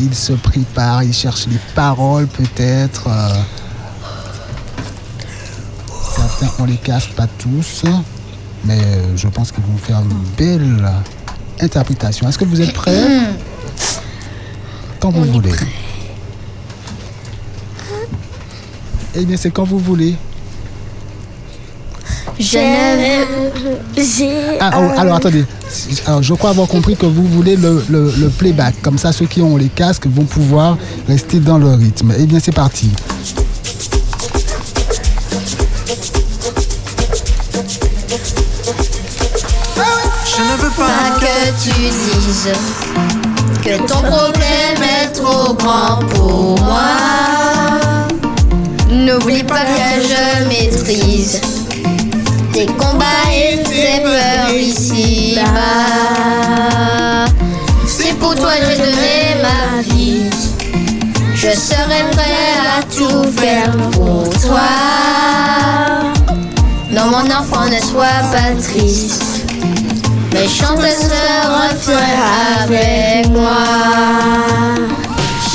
Il 0.00 0.14
se 0.14 0.32
prépare, 0.32 1.02
il 1.04 1.12
cherche 1.12 1.46
les 1.46 1.58
paroles 1.74 2.26
peut-être. 2.26 3.08
euh. 3.08 3.34
Certains 6.16 6.52
on 6.58 6.64
les 6.64 6.76
cache 6.76 7.10
pas 7.12 7.26
tous, 7.26 7.84
mais 8.64 8.80
je 9.16 9.28
pense 9.28 9.52
qu'ils 9.52 9.64
vont 9.64 9.76
faire 9.78 10.00
une 10.00 10.24
belle 10.36 10.90
interprétation. 11.60 12.28
Est-ce 12.28 12.38
que 12.38 12.44
vous 12.44 12.60
êtes 12.60 12.72
prêts? 12.72 13.20
Quand 15.00 15.10
vous 15.10 15.24
voulez. 15.24 15.52
Eh 19.16 19.24
bien, 19.24 19.36
c'est 19.36 19.50
quand 19.50 19.64
vous 19.64 19.78
voulez. 19.78 20.16
Je 22.38 22.58
ne 22.58 24.02
j'ai 24.02 24.58
Ah, 24.60 24.72
oh, 24.76 24.90
alors 24.98 25.16
attendez. 25.16 25.44
Alors, 26.06 26.22
je 26.22 26.34
crois 26.34 26.50
avoir 26.50 26.66
compris 26.68 26.96
que 26.96 27.06
vous 27.06 27.24
voulez 27.26 27.56
le, 27.56 27.84
le- 27.88 28.12
le 28.18 28.28
playback. 28.28 28.74
Comme 28.82 28.98
ça, 28.98 29.12
ceux 29.12 29.26
qui 29.26 29.40
ont 29.40 29.56
les 29.56 29.68
casques 29.68 30.06
vont 30.06 30.24
pouvoir 30.24 30.76
rester 31.08 31.38
dans 31.38 31.58
le 31.58 31.68
rythme. 31.74 32.12
Eh 32.18 32.26
bien, 32.26 32.40
c'est 32.40 32.52
parti. 32.54 32.90
Je 40.26 40.42
ne 40.42 40.56
veux 40.62 40.70
pas 40.70 40.86
pas 40.86 41.20
que 41.20 41.62
tu 41.62 41.70
dises 41.80 42.52
que 43.62 43.76
ton 43.86 44.00
problème 44.00 44.82
est 44.82 45.12
trop 45.12 45.54
grand 45.54 45.98
pour 46.10 46.58
moi. 46.60 46.82
N'oublie 48.90 49.42
pas 49.44 49.60
que 49.60 50.02
je 50.02 50.48
maîtrise 50.48 51.40
tes 52.54 52.66
combats 52.66 53.28
et 53.32 53.60
tes 53.64 54.00
peurs 54.00 54.54
ici 54.54 55.34
bas. 55.34 57.26
Si 57.86 58.12
pour 58.14 58.34
toi 58.36 58.52
j'ai 58.60 58.76
donné 58.76 59.34
ma 59.42 59.82
vie, 59.82 60.30
je 61.34 61.50
serai 61.50 62.04
prêt 62.12 62.54
à 62.78 62.82
tout 62.96 63.24
faire 63.32 63.72
pour 63.90 64.30
toi. 64.40 64.70
Non, 66.92 67.06
mon 67.06 67.28
enfant, 67.28 67.66
ne 67.66 67.80
sois 67.80 68.22
pas 68.30 68.54
triste. 68.62 69.46
Mais 70.32 70.46
chante 70.46 70.80
ce 70.80 71.22
refrain 71.56 72.14
avec 72.62 73.28
moi. 73.30 73.64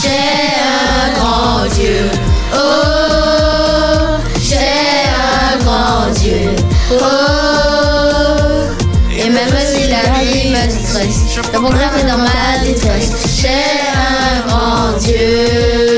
J'ai 0.01 0.51
un 0.83 1.07
grand 1.17 1.65
Dieu. 1.75 2.01
Oh, 2.53 3.08
Oh, 6.91 6.95
et 9.11 9.29
même 9.29 9.55
si 9.71 9.89
la 9.89 10.19
vie 10.19 10.49
me 10.49 10.69
stresse, 10.69 11.25
je 11.35 11.41
progresse 11.41 12.05
dans 12.07 12.17
ma 12.17 12.65
détresse. 12.65 13.11
J'ai 13.39 13.83
un 13.93 14.47
grand 14.47 14.97
Dieu. 14.97 15.88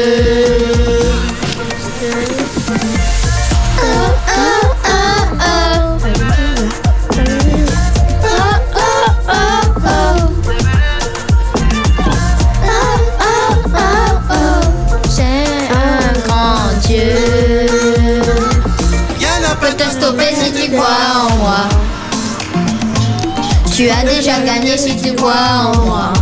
Tu 23.81 23.89
as 23.89 24.03
déjà 24.03 24.39
gagné 24.41 24.77
si 24.77 24.95
tu 24.95 25.11
crois 25.15 25.71
en 25.73 25.85
moi. 25.85 26.13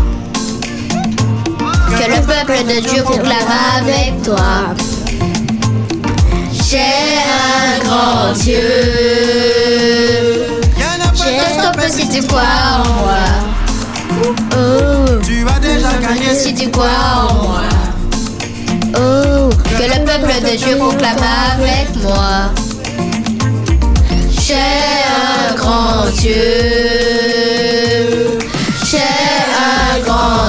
Que 1.90 2.10
le 2.10 2.22
peuple 2.26 2.64
de 2.64 2.80
Dieu 2.88 3.04
proclame 3.04 3.52
avec 3.78 4.22
toi. 4.24 4.74
J'ai 6.54 6.80
un 6.80 7.84
grand 7.84 8.32
Dieu. 8.32 8.62
J'ai 11.14 11.60
stoppé 11.60 11.90
si 11.90 12.08
tu 12.08 12.26
crois 12.26 12.44
en 12.78 13.02
moi. 13.02 13.28
Oh, 14.24 15.20
Tu 15.26 15.46
as 15.46 15.60
déjà 15.60 15.92
gagné 16.02 16.34
si 16.34 16.54
tu 16.54 16.70
crois 16.70 17.28
en 17.30 17.34
moi. 17.44 17.64
Oh, 18.96 19.50
que 19.78 19.84
le 19.84 20.06
peuple 20.06 20.50
de 20.50 20.56
Dieu 20.56 20.78
proclame 20.78 21.18
avec 21.58 21.94
moi. 22.04 22.54
J'ai 24.32 24.56
un 24.56 25.56
grand 25.56 26.10
Dieu. 26.22 27.29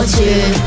Un 0.01 0.60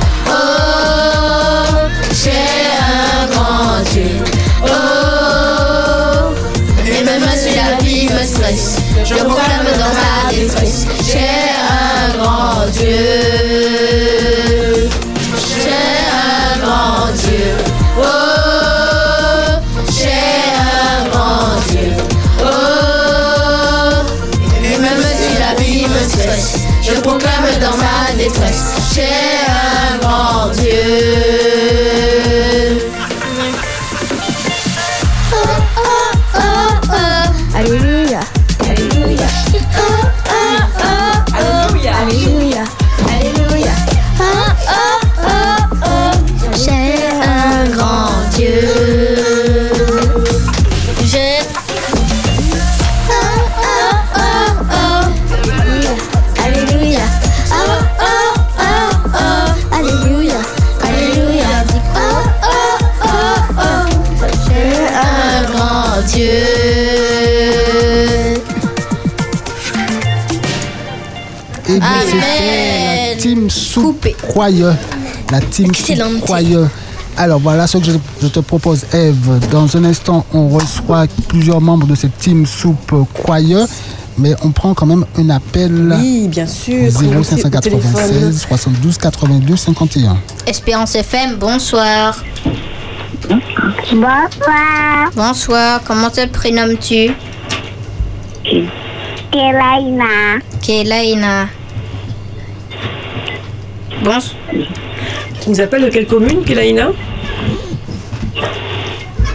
Croyeux. 74.34 74.74
La 75.32 75.40
team 75.42 75.72
Croyeux. 76.22 76.68
Alors 77.18 77.40
voilà 77.40 77.68
ce 77.68 77.78
que 77.78 77.86
je, 77.86 77.92
je 78.20 78.28
te 78.30 78.40
propose, 78.40 78.84
Eve. 78.92 79.40
Dans 79.52 79.78
un 79.78 79.84
instant, 79.86 80.26
on 80.34 80.50
reçoit 80.50 81.06
plusieurs 81.28 81.62
membres 81.62 81.86
de 81.86 81.94
cette 81.94 82.18
team 82.18 82.48
Soupe 82.48 82.96
Croyeux. 83.14 83.66
Mais 84.18 84.34
on 84.44 84.50
prend 84.50 84.74
quand 84.74 84.88
même 84.88 85.06
un 85.20 85.30
appel 85.30 85.96
Oui, 86.00 86.28
bien 86.30 86.48
sûr. 86.48 86.90
au 86.90 86.94
prenez 86.94 87.16
au 87.18 87.60
téléphone. 87.60 87.92
0596 87.92 88.42
72 88.48 88.98
82 88.98 89.56
51. 89.56 90.18
Espérance 90.48 90.96
FM, 90.96 91.36
bonsoir. 91.36 92.24
Bonsoir, 93.30 94.30
Bonsoir, 95.16 95.82
comment 95.86 96.10
te 96.10 96.26
prénommes-tu? 96.28 97.12
Kélaïna. 99.32 100.40
Kélaïna. 100.62 101.48
Bon, 104.04 104.20
Tu 105.42 105.50
nous 105.50 105.62
appelles 105.62 105.84
de 105.84 105.90
quelle 105.90 106.08
commune, 106.08 106.44
Kélaïna 106.44 106.90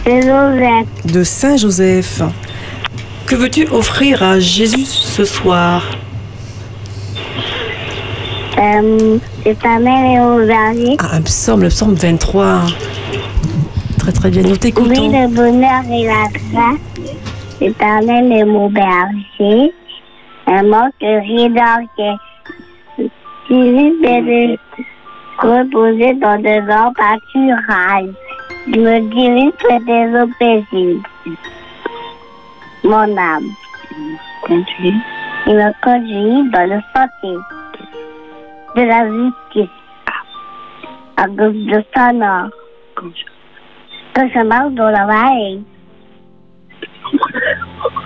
C'est 0.05 0.21
Joseph. 0.21 0.87
De 1.13 1.23
Saint-Joseph. 1.23 2.21
Que 3.25 3.35
veux-tu 3.35 3.67
offrir 3.71 4.23
à 4.23 4.39
Jésus 4.39 4.85
ce 4.85 5.23
soir 5.25 5.83
Euh, 8.57 9.17
c'est 9.43 9.57
ta 9.59 9.79
mère 9.79 10.05
et 10.05 10.19
au 10.19 10.45
berger. 10.45 10.97
Ah, 10.99 11.15
un 11.15 11.21
psaume, 11.21 11.61
le 11.61 11.69
psaume 11.69 11.93
23. 11.93 12.63
Très 13.99 14.11
très 14.11 14.29
bien, 14.29 14.41
nous 14.41 14.51
Oui, 14.51 14.57
t'écoutons. 14.59 14.89
le 15.09 15.27
bonheur 15.33 15.81
et 15.91 16.05
la 16.05 16.27
grâce. 16.33 16.79
L'éternel 17.61 18.31
est 18.33 18.43
mon 18.45 18.69
berger. 18.69 19.71
Un 20.47 20.63
manquerie 20.63 21.49
d'orgueil. 21.49 22.17
Jésus 23.49 23.99
de 24.01 24.57
reposer 25.39 26.13
dans 26.15 26.37
de 26.37 26.67
grands 26.67 26.93
pâturages. 26.93 28.13
Je 28.67 28.79
me 28.79 28.99
dirige 29.09 29.53
près 29.57 29.79
des. 30.71 30.99
Mon 32.83 33.17
âme. 33.17 33.49
Il 34.49 35.55
me 35.55 35.71
conduit 35.81 36.51
dans 36.51 36.69
le 36.69 36.79
sentier 36.93 37.37
de 38.75 38.83
la 38.83 39.01
justice. 39.07 39.75
À 41.17 41.25
cause 41.25 41.65
de 41.65 41.83
son 41.95 42.13
nom. 42.13 42.49
Que 44.13 44.21
je 44.29 44.43
marche 44.43 44.73
dans 44.73 44.91
la 44.91 45.05
vallée. 45.07 45.61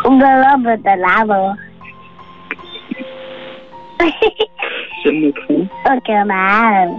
De 0.05 0.29
l'ombre 0.41 0.77
de 0.77 0.93
la 1.01 1.25
mort. 4.03 4.13
Je 5.05 5.09
me 5.09 5.31
trompe. 5.31 5.69
Aucun 5.91 6.25
mal. 6.25 6.89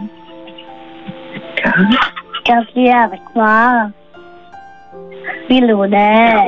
Quand 2.47 2.63
tu 2.73 2.85
es 2.85 2.93
avec 2.93 3.21
moi, 3.35 3.89
puis 5.49 5.61
l'odeur, 5.61 6.45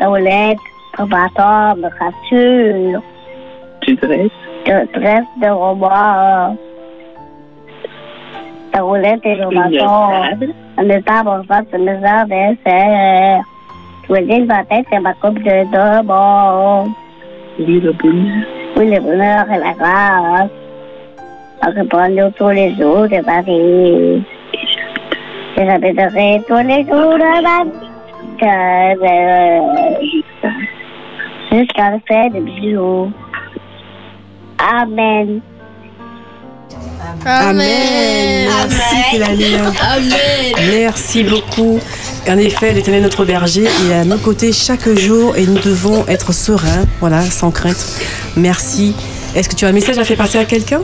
la 0.00 0.08
roulette, 0.08 0.58
le 0.98 1.04
bâton, 1.04 1.76
me 1.80 1.88
rassure. 1.98 3.02
Tu 3.82 3.94
dresses. 3.96 4.30
Je 4.66 4.98
dresse 4.98 5.24
de 5.40 5.48
robots. 5.48 6.56
La 8.74 8.82
roulette 8.82 9.20
et 9.24 9.36
le 9.36 9.48
bâton. 9.54 10.52
On 10.78 10.90
est 10.90 11.02
pas 11.02 11.22
bon 11.22 11.42
face 11.44 11.70
de 11.72 11.78
mes 11.78 11.92
heures 11.92 12.26
d'essai. 12.26 13.40
Je 14.08 14.12
veux 14.12 14.22
dire, 14.22 14.46
ma 14.46 14.64
tête, 14.64 14.86
c'est 14.90 15.00
ma 15.00 15.14
coupe 15.14 15.38
de 15.42 15.64
deux 15.72 16.06
bon. 16.06 16.84
Oui, 17.58 17.80
le 17.80 17.92
bonheur. 17.92 18.65
Oui, 18.76 18.90
le 18.90 19.00
bonheur 19.00 19.50
et 19.50 19.58
la 19.58 19.72
grâce. 19.72 20.50
Répond 21.62 22.32
tous 22.36 22.50
les 22.50 22.74
jours 22.74 23.08
de 23.08 23.16
vie. 23.46 24.22
Je 25.56 25.62
répéterai 25.62 26.42
tous 26.46 26.58
les 26.58 26.84
jours 26.84 27.16
de 27.16 27.32
vie. 27.40 27.70
Que, 28.38 28.44
euh, 29.02 29.60
Jusqu'à 31.50 31.90
la 31.92 31.98
fin 32.06 32.28
de 32.28 32.40
bisous. 32.40 33.10
Amen. 34.58 35.40
Amen. 37.24 38.48
Merci, 38.68 38.96
Kélaïna. 39.10 39.72
Amen. 39.80 40.70
Merci 40.70 41.24
beaucoup. 41.24 41.80
En 42.28 42.38
effet, 42.38 42.72
l'Éternel 42.72 43.00
est 43.00 43.04
notre 43.04 43.24
berger, 43.24 43.68
il 43.84 43.90
est 43.90 43.94
à 43.94 44.04
nos 44.04 44.18
côtés 44.18 44.52
chaque 44.52 44.88
jour 44.96 45.36
et 45.36 45.46
nous 45.46 45.58
devons 45.58 46.04
être 46.08 46.32
sereins, 46.32 46.84
voilà, 47.00 47.22
sans 47.22 47.50
crainte. 47.50 47.84
Merci. 48.36 48.94
Est-ce 49.34 49.48
que 49.48 49.54
tu 49.54 49.64
as 49.64 49.68
un 49.68 49.72
message 49.72 49.98
à 49.98 50.04
faire 50.04 50.16
passer 50.16 50.38
à 50.38 50.44
quelqu'un? 50.44 50.82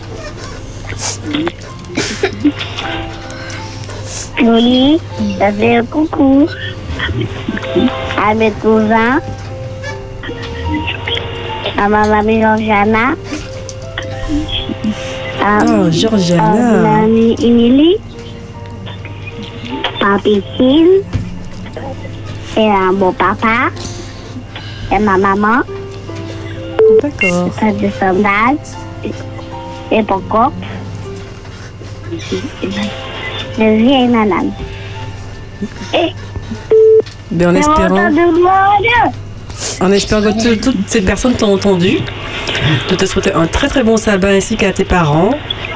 Oui, 4.43 5.01
ça 5.39 5.53
fait 5.53 5.77
un 5.77 5.85
coucou 5.85 6.47
à 8.25 8.35
mes 8.35 8.51
cousins, 8.53 9.21
à 11.79 11.89
ma 11.89 12.07
mamie 12.07 12.41
Georgiana, 12.41 13.15
Oh, 15.45 15.91
Georgiana. 15.91 17.05
Émilie, 17.05 17.97
à 20.01 20.17
Piscine, 20.19 21.03
et 22.57 22.71
à 22.71 22.93
mon 22.93 23.13
papa, 23.13 23.71
et 24.93 24.99
ma 25.01 25.17
maman, 25.19 25.63
D'accord. 27.03 27.51
des 27.81 27.91
soldats, 27.91 28.55
et 29.91 30.03
mon 30.03 30.21
coq, 30.31 30.53
le 33.59 33.77
vieille 33.79 34.09
madame. 34.09 34.53
Et 35.93 36.13
Ben, 37.33 37.49
en 37.49 37.55
espérant. 37.57 38.11
En 39.81 39.91
espérant 39.93 40.23
que 40.23 40.55
tout- 40.55 40.71
toutes 40.71 40.89
ces 40.89 41.01
personnes 41.03 41.35
t'ont 41.35 41.53
entendu, 41.55 41.99
de 42.91 42.95
te 42.95 43.05
souhaiter 43.07 43.33
un 43.35 43.47
très 43.47 43.69
très 43.69 43.83
bon 43.83 43.97
sabbat 43.97 44.29
ainsi 44.31 44.57
qu'à 44.57 44.73
tes 44.73 44.85
parents. 44.85 45.31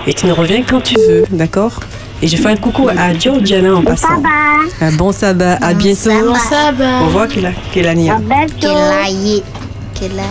Et 0.06 0.14
tu 0.14 0.26
nous 0.26 0.34
reviens 0.34 0.62
quand 0.62 0.80
tu 0.80 0.94
veux, 0.96 1.24
d'accord? 1.30 1.80
Et 2.22 2.28
je 2.28 2.36
fais 2.36 2.48
un 2.48 2.56
coucou 2.56 2.88
à 2.88 3.12
Georgiana 3.18 3.74
en 3.74 3.82
passant. 3.82 4.22
Un 4.80 4.92
bon 4.92 5.12
sabbat, 5.12 5.58
à 5.60 5.74
bientôt. 5.74 6.10
Bon 6.10 6.34
sabbat. 6.34 7.02
Au 7.02 7.06
revoir, 7.06 7.26
Kéla- 7.28 7.52
Kélania. 7.72 8.18
Kelaye. 8.60 9.42
Kela. 9.98 10.22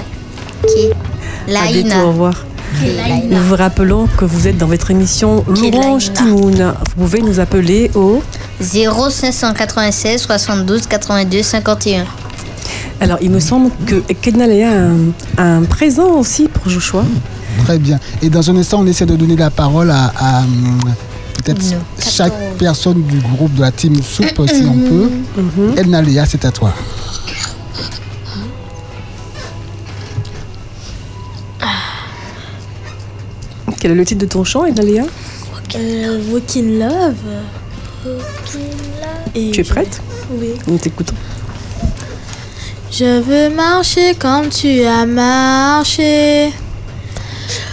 À 1.59 1.67
bientôt, 1.71 1.99
au 2.05 2.07
revoir. 2.07 2.33
Nous 3.29 3.37
vous 3.43 3.55
rappelons 3.55 4.07
que 4.17 4.25
vous 4.25 4.47
êtes 4.47 4.57
dans 4.57 4.65
votre 4.67 4.91
émission 4.91 5.43
Louange 5.47 6.11
Timoun. 6.13 6.73
Vous 6.97 7.03
pouvez 7.03 7.21
nous 7.21 7.39
appeler 7.39 7.91
au 7.95 8.21
0596 8.59 10.21
72 10.21 10.87
82 10.87 11.43
51. 11.43 12.05
Alors, 13.01 13.17
il 13.21 13.29
me 13.29 13.39
semble 13.39 13.69
que 13.85 13.95
Kenalea 14.13 14.69
a 14.71 15.41
un, 15.43 15.57
un 15.59 15.63
présent 15.63 16.13
aussi 16.17 16.47
pour 16.47 16.69
Joshua. 16.69 17.03
Très 17.65 17.77
bien. 17.77 17.99
Et 18.21 18.29
dans 18.29 18.49
un 18.49 18.55
instant, 18.57 18.79
on 18.81 18.87
essaie 18.87 19.05
de 19.05 19.15
donner 19.15 19.35
la 19.35 19.49
parole 19.49 19.91
à, 19.91 20.11
à, 20.17 20.39
hum, 20.41 20.79
peut-être 21.43 21.61
chaque 21.99 22.33
personne 22.57 23.03
du 23.03 23.19
groupe 23.19 23.53
de 23.55 23.61
la 23.61 23.71
team 23.71 23.95
Soup, 24.01 24.25
si 24.47 24.63
on 24.65 24.77
peut. 24.89 25.09
Edna 25.77 26.01
Léa, 26.01 26.25
c'est 26.25 26.45
à 26.45 26.51
toi. 26.51 26.73
Quel 33.79 33.91
est 33.91 33.95
le 33.95 34.05
titre 34.05 34.21
de 34.21 34.25
ton 34.27 34.43
chant, 34.43 34.63
Kenalea 34.65 35.03
Euh, 35.75 36.21
Walk 36.31 36.55
in 36.55 36.79
Love. 36.79 37.15
Et 39.35 39.51
Tu 39.51 39.61
es 39.61 39.63
prête? 39.63 40.01
Oui. 40.31 40.49
Nous 40.67 40.77
t'écoutons. 40.77 41.13
Je 42.97 43.19
veux 43.19 43.49
marcher 43.49 44.15
comme 44.15 44.47
tu 44.47 44.85
as 44.85 45.05
marché. 45.05 46.53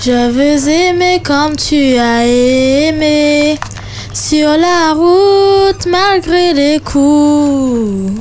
Je 0.01 0.31
veux 0.33 0.69
aimer 0.69 1.23
comme 1.25 1.55
tu 1.55 1.97
as 1.97 2.27
aimé. 2.27 3.57
Sur 4.13 4.49
la 4.49 4.95
route, 4.95 5.87
malgré 5.87 6.53
les 6.55 6.81
coups. 6.81 8.21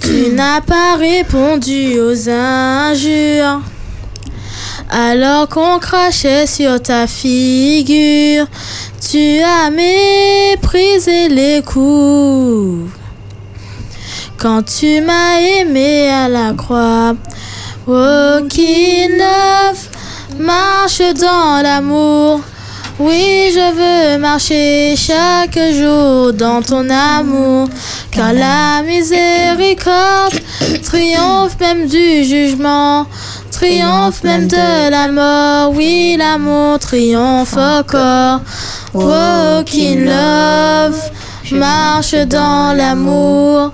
Tu 0.00 0.30
n'as 0.32 0.62
pas 0.62 0.96
répondu 0.96 2.00
aux 2.00 2.30
injures. 2.30 3.60
Alors 4.88 5.46
qu'on 5.48 5.78
crachait 5.78 6.46
sur 6.46 6.80
ta 6.80 7.06
figure, 7.06 8.46
tu 9.10 9.42
as 9.42 9.68
méprisé 9.68 11.28
les 11.28 11.60
coups. 11.60 12.95
Quand 14.46 14.62
tu 14.62 15.00
m'as 15.00 15.40
aimé 15.40 16.08
à 16.08 16.28
la 16.28 16.52
croix, 16.52 17.16
in 17.88 19.08
love, 19.18 19.88
marche 20.38 21.02
dans 21.20 21.60
l'amour. 21.64 22.42
Oui, 23.00 23.50
je 23.52 23.74
veux 23.74 24.18
marcher 24.20 24.94
chaque 24.96 25.58
jour 25.74 26.32
dans 26.32 26.62
ton 26.62 26.88
amour, 26.88 27.66
car 28.12 28.32
la 28.32 28.84
miséricorde 28.84 30.38
triomphe 30.84 31.58
même 31.58 31.88
du 31.88 32.22
jugement, 32.22 33.04
triomphe 33.50 34.22
même 34.22 34.46
de 34.46 34.90
la 34.90 35.08
mort. 35.08 35.72
Oui, 35.74 36.14
l'amour 36.16 36.78
triomphe 36.78 37.56
encore. 37.56 38.42
Walk 38.94 39.74
in 39.74 40.04
love, 40.04 41.02
marche 41.50 42.14
dans 42.14 42.76
l'amour. 42.76 43.72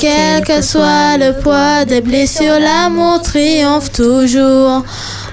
Quel 0.00 0.42
que 0.42 0.62
soit 0.62 1.18
le 1.18 1.38
poids 1.42 1.84
des 1.84 2.00
blessures, 2.00 2.58
l'amour 2.58 3.20
triomphe 3.20 3.92
toujours. 3.92 4.82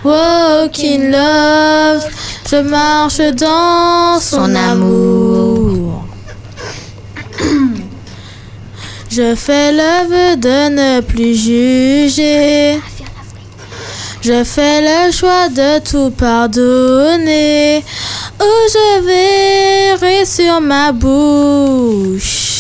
Walk 0.04 0.78
in 0.84 1.10
love, 1.10 2.06
je 2.52 2.58
marche 2.58 3.22
dans 3.34 4.20
son 4.20 4.54
amour. 4.54 6.04
Je 9.10 9.36
fais 9.36 9.72
le 9.72 10.08
vœu 10.10 10.36
de 10.36 10.70
ne 10.70 11.00
plus 11.00 11.34
juger. 11.34 12.82
Je 14.22 14.44
fais 14.44 14.82
le 14.82 15.14
choix 15.14 15.48
de 15.48 15.80
tout 15.80 16.10
pardonner. 16.10 17.86
Où 18.42 18.54
je 18.74 19.02
verrai 19.96 20.26
sur 20.26 20.60
ma 20.60 20.92
bouche. 20.92 22.57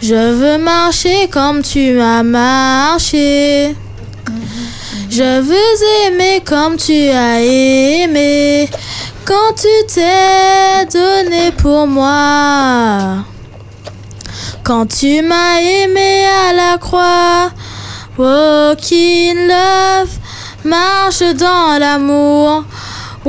Je 0.00 0.14
veux 0.14 0.58
marcher 0.58 1.28
comme 1.28 1.62
tu 1.62 2.00
as 2.00 2.22
marché. 2.22 3.74
Je 5.10 5.40
veux 5.40 6.06
aimer 6.06 6.40
comme 6.44 6.76
tu 6.76 7.08
as 7.08 7.40
aimé. 7.40 8.68
Quand 9.24 9.54
tu 9.56 9.92
t'es 9.92 10.86
donné 10.92 11.50
pour 11.52 11.86
moi. 11.86 13.24
Quand 14.62 14.86
tu 14.86 15.22
m'as 15.22 15.60
aimé 15.60 16.24
à 16.48 16.52
la 16.52 16.78
croix. 16.78 17.50
Walk 18.18 18.92
in 18.92 19.46
love, 19.46 20.10
marche 20.64 21.22
dans 21.34 21.78
l'amour. 21.78 22.64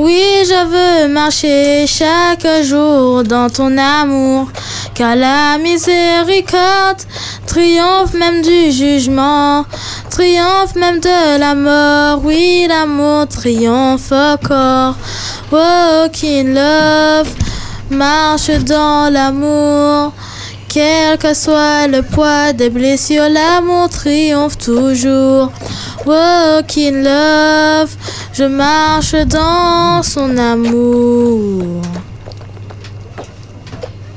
Oui, 0.02 0.24
je 0.46 1.04
veux 1.04 1.12
marcher 1.12 1.86
chaque 1.86 2.46
jour 2.62 3.22
dans 3.22 3.50
ton 3.50 3.76
amour. 3.76 4.48
Car 4.94 5.14
la 5.14 5.58
miséricorde 5.58 7.02
triomphe 7.46 8.14
même 8.14 8.40
du 8.40 8.72
jugement, 8.72 9.66
triomphe 10.08 10.74
même 10.74 11.00
de 11.00 11.38
la 11.38 11.54
mort. 11.54 12.22
Oui, 12.24 12.66
l'amour 12.66 13.26
triomphe 13.28 14.10
encore. 14.10 14.94
Walk 15.52 16.24
in 16.24 16.54
love, 16.54 17.28
marche 17.90 18.52
dans 18.64 19.12
l'amour. 19.12 20.14
Quel 20.72 21.18
que 21.18 21.34
soit 21.34 21.88
le 21.88 22.00
poids 22.00 22.54
des 22.54 22.70
blessures, 22.70 23.28
l'amour 23.28 23.90
triomphe 23.90 24.56
toujours. 24.56 25.52
Walk 26.06 26.78
in 26.78 27.02
love, 27.02 27.90
je 28.32 28.44
marche 28.44 29.14
dans 29.26 30.02
son 30.02 30.36
amour. 30.36 31.82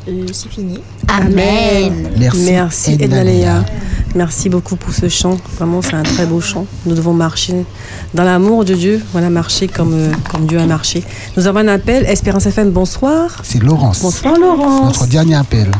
Euh, 0.07 0.25
c'est 0.31 0.49
fini. 0.49 0.79
Amen. 1.07 2.09
Merci, 2.17 2.51
Merci. 2.51 2.97
Merci 4.15 4.49
beaucoup 4.49 4.75
pour 4.75 4.93
ce 4.93 5.09
chant. 5.09 5.37
Vraiment, 5.57 5.81
c'est 5.81 5.95
un 5.95 6.03
très 6.03 6.25
beau 6.25 6.39
chant. 6.39 6.65
Nous 6.85 6.93
devons 6.93 7.13
marcher 7.13 7.65
dans 8.13 8.23
l'amour 8.23 8.63
de 8.63 8.75
Dieu. 8.75 9.01
Voilà, 9.11 9.29
marcher 9.29 9.67
comme, 9.67 9.93
euh, 9.93 10.11
comme 10.29 10.45
Dieu 10.45 10.59
a 10.59 10.65
marché. 10.65 11.03
Nous 11.35 11.47
avons 11.47 11.59
un 11.59 11.67
appel. 11.67 12.05
Espérance 12.05 12.45
FM, 12.45 12.69
bonsoir. 12.71 13.39
C'est 13.43 13.63
Laurence. 13.63 14.01
Bonsoir 14.01 14.37
Laurence. 14.37 14.99
Notre 14.99 15.07
dernier 15.07 15.35
appel. 15.35 15.71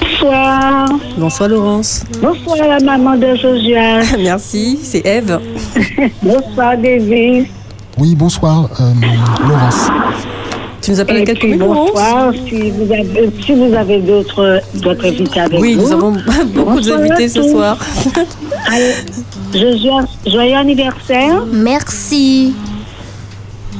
Bonsoir. 0.00 0.88
Bonsoir 1.16 1.48
Laurence. 1.48 2.04
Bonsoir 2.20 2.68
la 2.68 2.78
maman 2.80 3.16
de 3.16 3.34
Josia. 3.34 4.00
Merci, 4.18 4.78
c'est 4.82 5.04
Eve. 5.04 5.38
Bonsoir 6.22 6.76
David. 6.76 7.46
Oui, 7.96 8.14
bonsoir, 8.14 8.68
euh, 8.80 8.92
Laurence. 9.48 9.88
Tu 10.80 10.92
nous 10.92 11.00
appelles 11.00 11.24
puis, 11.24 11.48
minutes 11.48 11.60
Laurence 11.60 11.88
bonsoir. 11.90 12.32
Si 12.48 12.70
vous 12.70 12.92
avez, 12.92 13.30
si 13.44 13.52
vous 13.54 13.74
avez 13.74 14.00
d'autres 14.00 14.60
d'autres 14.74 15.06
invités 15.06 15.40
avec 15.40 15.60
Oui, 15.60 15.74
vous. 15.74 15.82
nous 15.82 15.92
avons 15.92 16.12
beaucoup 16.54 16.80
d'invités 16.80 17.28
ce 17.28 17.42
soir. 17.42 17.76
Allez, 18.72 18.94
Josia, 19.52 20.04
joyeux 20.26 20.56
anniversaire. 20.56 21.44
Merci. 21.52 22.54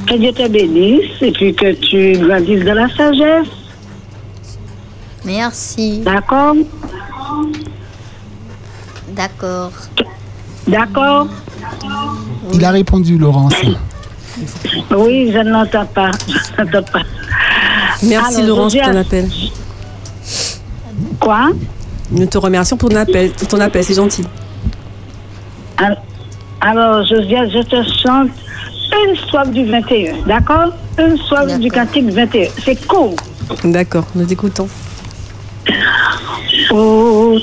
Que 0.07 0.15
Dieu 0.17 0.33
te 0.33 0.49
bénisse 0.49 1.21
et 1.21 1.31
puis 1.33 1.55
que 1.55 1.73
tu 1.75 2.19
grandisses 2.19 2.65
dans 2.65 2.75
la 2.75 2.89
sagesse. 2.89 3.49
Merci. 5.25 6.01
D'accord 6.01 6.55
D'accord. 9.15 9.73
D'accord 10.67 11.29
Il 12.55 12.65
a 12.65 12.71
répondu, 12.71 13.19
Laurence. 13.19 13.55
Oui, 14.97 15.31
je 15.33 15.39
ne 15.39 15.51
l'entends 15.51 15.87
pas. 15.87 16.11
Je 16.29 16.63
n'entends 16.63 16.83
pas. 16.93 17.03
Merci 18.03 18.37
Alors, 18.43 18.47
Laurence 18.49 18.75
pour 18.75 18.83
ton 18.85 18.97
appel. 18.97 19.29
Quoi? 21.21 21.51
Nous 22.11 22.27
te 22.27 22.39
remercions 22.39 22.77
pour 22.77 22.89
ton 22.89 22.97
appel. 22.97 23.31
Pour 23.33 23.49
ton 23.49 23.61
appel, 23.61 23.85
c'est 23.85 23.95
gentil. 23.95 24.25
Al- 25.77 26.01
Alors, 26.61 27.05
Josiane, 27.07 27.51
je 27.51 27.61
te 27.63 27.77
chante 28.03 28.31
une 29.07 29.17
soif 29.29 29.51
du 29.51 29.65
21, 29.67 30.25
d'accord? 30.27 30.73
Une 30.99 31.17
soif 31.19 31.59
du 31.59 31.71
cantique 31.71 32.11
21. 32.11 32.49
C'est 32.65 32.87
court. 32.87 33.15
D'accord, 33.65 34.05
nous 34.15 34.25
t'écoutons. 34.25 34.69
Ô, 36.71 37.39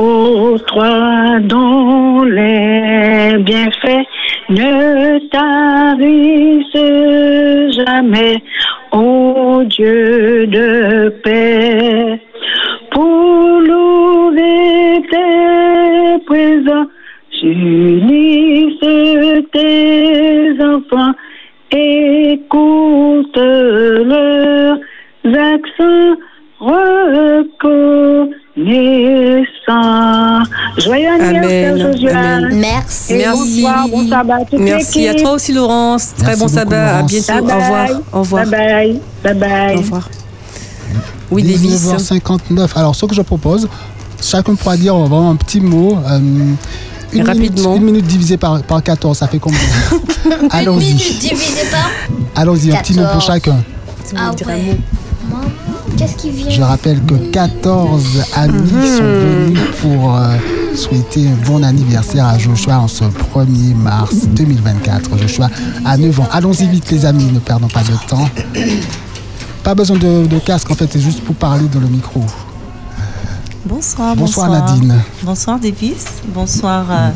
Oh, 0.00 0.56
toi 0.64 1.40
dont 1.40 2.22
les 2.22 3.36
bienfaits 3.38 4.06
ne 4.48 5.18
tarissent 5.26 6.84
jamais, 7.74 8.40
ô 8.92 9.64
Dieu 9.64 10.46
de 10.46 11.08
paix, 11.24 12.20
pour 12.92 13.60
louer 13.60 15.02
tes 15.10 16.18
présents, 16.26 16.86
unissent 17.42 18.78
tes 19.50 20.62
enfants, 20.62 21.14
écoute 21.72 23.36
leurs 23.36 24.78
accents, 25.24 26.16
reconnais 26.60 27.58
Joyeux 30.78 31.08
anniversaire. 31.08 32.16
Amen. 32.16 32.48
Merci. 32.58 33.12
Et 33.14 33.26
bonsoir, 33.28 33.88
bon 33.88 34.08
sabbat 34.08 34.34
à 34.36 34.44
toute 34.44 34.58
Merci 34.60 35.08
à 35.08 35.14
toi 35.14 35.32
aussi, 35.32 35.52
Laurence. 35.52 36.14
Très 36.16 36.26
Merci 36.28 36.38
bon 36.40 36.46
beaucoup, 36.46 36.58
sabbat. 36.58 36.86
À 36.88 36.92
Laurence. 37.02 37.10
bientôt. 37.10 37.32
Bye 37.32 37.40
Au 37.42 37.58
revoir. 37.60 37.86
bye. 37.86 37.96
Au 38.12 38.18
revoir. 38.20 38.46
Bye 38.46 38.50
bye. 38.50 39.00
Bye 39.24 39.34
bye. 39.34 39.74
Au 39.76 39.78
revoir. 39.78 40.08
Oui, 41.30 41.42
Davis. 41.42 41.86
19h59. 41.86 42.68
Alors, 42.76 42.94
ce 42.94 43.04
que 43.06 43.14
je 43.14 43.22
propose, 43.22 43.68
chacun 44.22 44.54
pourra 44.54 44.76
dire 44.76 44.96
vraiment 44.96 45.30
un 45.30 45.36
petit 45.36 45.60
mot. 45.60 45.98
euh, 46.08 46.18
une, 47.12 47.26
Rapidement. 47.26 47.70
Minute, 47.74 47.76
une 47.80 47.84
minute 47.84 48.06
divisée 48.06 48.36
par, 48.36 48.62
par 48.62 48.82
14, 48.82 49.16
ça 49.16 49.28
fait 49.28 49.38
combien? 49.38 49.58
Une 50.42 50.48
Allons-y. 50.50 50.84
minute 50.92 51.18
divisé 51.18 51.62
par. 51.70 51.90
Allons-y, 52.36 52.70
un 52.72 52.80
petit 52.80 52.92
mot 52.94 53.02
pour 53.02 53.24
14. 53.24 53.26
chacun. 53.26 53.56
Ah 54.16 54.30
ouais. 54.46 54.76
Maman, 55.98 56.12
qu'est-ce 56.12 56.16
qui 56.22 56.30
vient 56.30 56.50
Je 56.50 56.62
rappelle 56.62 57.00
que 57.04 57.14
14 57.14 58.04
amis 58.34 58.72
Mhm. 58.72 58.82
sont 58.96 59.02
venus 59.02 59.58
pour 59.82 60.16
euh, 60.16 60.36
souhaiter 60.74 61.26
un 61.28 61.46
bon 61.46 61.62
anniversaire 61.64 62.26
à 62.26 62.38
Joshua 62.38 62.78
en 62.80 62.88
ce 62.88 63.04
1er 63.04 63.74
mars 63.74 64.14
2024. 64.28 65.16
Joshua 65.18 65.48
a 65.84 65.96
9 65.96 66.20
ans. 66.20 66.28
Allons-y 66.32 66.66
vite 66.68 66.90
les 66.90 67.04
amis, 67.04 67.30
ne 67.32 67.38
perdons 67.38 67.68
pas 67.68 67.82
de 67.82 68.08
temps. 68.08 68.28
Pas 69.62 69.74
besoin 69.74 69.96
de, 69.98 70.26
de 70.26 70.38
casque 70.38 70.70
en 70.70 70.74
fait, 70.74 70.88
c'est 70.90 71.00
juste 71.00 71.20
pour 71.22 71.34
parler 71.34 71.66
dans 71.72 71.80
le 71.80 71.88
micro. 71.88 72.20
Bonsoir, 73.66 74.16
Bonsoir, 74.16 74.48
bonsoir. 74.48 74.70
Nadine. 74.78 74.94
Bonsoir 75.22 75.58
Davis. 75.58 76.06
Bonsoir 76.32 76.86
euh, 76.90 77.10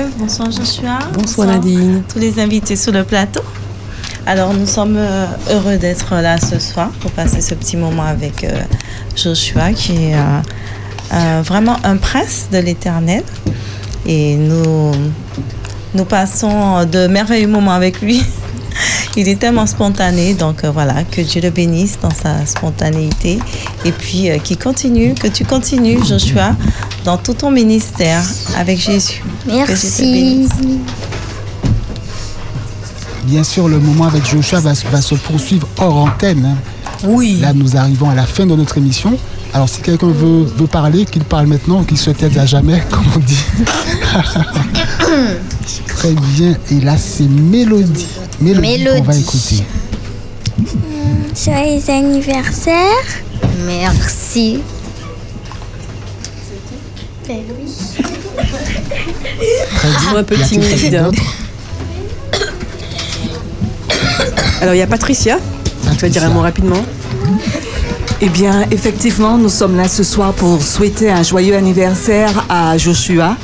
Eve. 0.00 0.08
Bonsoir 0.18 0.50
Joshua. 0.50 0.98
Bonsoir, 1.12 1.48
Nadine. 1.48 2.02
Tous 2.10 2.18
les 2.18 2.38
invités 2.40 2.76
sur 2.76 2.92
le 2.92 3.04
plateau. 3.04 3.40
Alors 4.26 4.52
nous 4.52 4.66
sommes 4.66 4.96
euh, 4.96 5.26
heureux 5.50 5.76
d'être 5.76 6.14
là 6.16 6.36
ce 6.38 6.58
soir 6.58 6.90
pour 7.00 7.10
passer 7.12 7.40
ce 7.40 7.54
petit 7.54 7.76
moment 7.76 8.02
avec 8.02 8.42
euh, 8.42 8.60
Joshua 9.14 9.72
qui 9.72 9.92
est 9.92 10.16
euh, 11.12 11.42
vraiment 11.44 11.76
un 11.84 11.96
prince 11.96 12.48
de 12.52 12.58
l'éternel. 12.58 13.22
Et 14.04 14.34
nous, 14.36 14.92
nous 15.94 16.04
passons 16.04 16.84
de 16.84 17.06
merveilleux 17.06 17.48
moments 17.48 17.72
avec 17.72 18.00
lui. 18.00 18.22
Il 19.16 19.28
est 19.28 19.36
tellement 19.40 19.66
spontané, 19.66 20.34
donc 20.34 20.62
euh, 20.64 20.70
voilà, 20.70 21.02
que 21.10 21.22
Dieu 21.22 21.40
le 21.40 21.50
bénisse 21.50 21.98
dans 22.02 22.10
sa 22.10 22.44
spontanéité 22.44 23.38
et 23.86 23.92
puis 23.92 24.28
euh, 24.30 24.38
qu'il 24.38 24.58
continue, 24.58 25.14
que 25.14 25.28
tu 25.28 25.44
continues, 25.46 26.04
Joshua, 26.04 26.54
dans 27.04 27.16
tout 27.16 27.32
ton 27.32 27.50
ministère 27.50 28.22
avec 28.58 28.78
Jésus. 28.78 29.22
Que 29.46 29.50
Dieu 29.50 29.64
te 29.64 29.70
Merci. 29.70 30.12
bénisse. 30.12 30.50
Bien 33.26 33.42
sûr, 33.42 33.68
le 33.68 33.78
moment 33.78 34.06
avec 34.06 34.24
Joshua 34.24 34.60
va, 34.60 34.74
se- 34.74 34.86
va 34.86 35.00
se 35.00 35.14
poursuivre 35.16 35.66
hors 35.78 35.96
antenne. 35.96 36.44
hein. 36.44 36.56
Oui. 37.04 37.38
Là, 37.40 37.52
nous 37.52 37.76
arrivons 37.76 38.08
à 38.08 38.14
la 38.14 38.24
fin 38.24 38.46
de 38.46 38.54
notre 38.54 38.78
émission. 38.78 39.18
Alors, 39.52 39.68
si 39.68 39.80
quelqu'un 39.80 40.08
veut, 40.08 40.44
veut 40.44 40.66
parler, 40.66 41.04
qu'il 41.04 41.24
parle 41.24 41.46
maintenant, 41.46 41.82
qu'il 41.84 41.98
se 41.98 42.10
taise 42.10 42.36
à 42.38 42.46
jamais, 42.46 42.82
comme 42.90 43.04
on 43.16 43.18
dit. 43.18 43.36
Très 45.88 46.12
bien. 46.12 46.56
Et 46.70 46.80
là, 46.80 46.96
c'est 46.96 47.28
Mélodie. 47.28 48.06
Mélodie, 48.40 48.84
qu'on 48.84 49.02
va 49.02 49.14
Mélodie. 49.14 49.20
écouter. 49.20 49.64
Joyeux 51.44 51.90
anniversaire. 51.90 53.04
Merci. 53.66 54.60
Ben 57.26 57.38
oui. 57.58 57.72
Très 59.76 59.88
bien. 59.88 60.16
Un 60.16 60.22
peu 60.22 60.36
Y 60.36 60.42
a-t-il 60.42 60.60
timide. 60.60 60.80
quelqu'un 60.80 61.02
d'autre 61.04 61.22
Alors, 64.60 64.74
il 64.74 64.78
y 64.78 64.82
a 64.82 64.86
Patricia. 64.86 65.38
Tu 65.92 66.02
vas 66.02 66.08
dire 66.08 66.24
un 66.24 66.30
mot 66.30 66.40
rapidement. 66.40 66.82
Eh 68.20 68.28
bien, 68.28 68.64
effectivement, 68.70 69.36
nous 69.36 69.48
sommes 69.48 69.76
là 69.76 69.88
ce 69.88 70.02
soir 70.02 70.32
pour 70.32 70.62
souhaiter 70.62 71.10
un 71.10 71.22
joyeux 71.22 71.54
anniversaire 71.54 72.46
à 72.48 72.76
Joshua. 72.78 73.36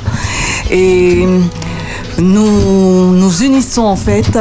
Et 0.71 1.27
nous 2.17 3.13
nous 3.13 3.43
unissons 3.43 3.83
en 3.83 3.95
fait 3.95 4.37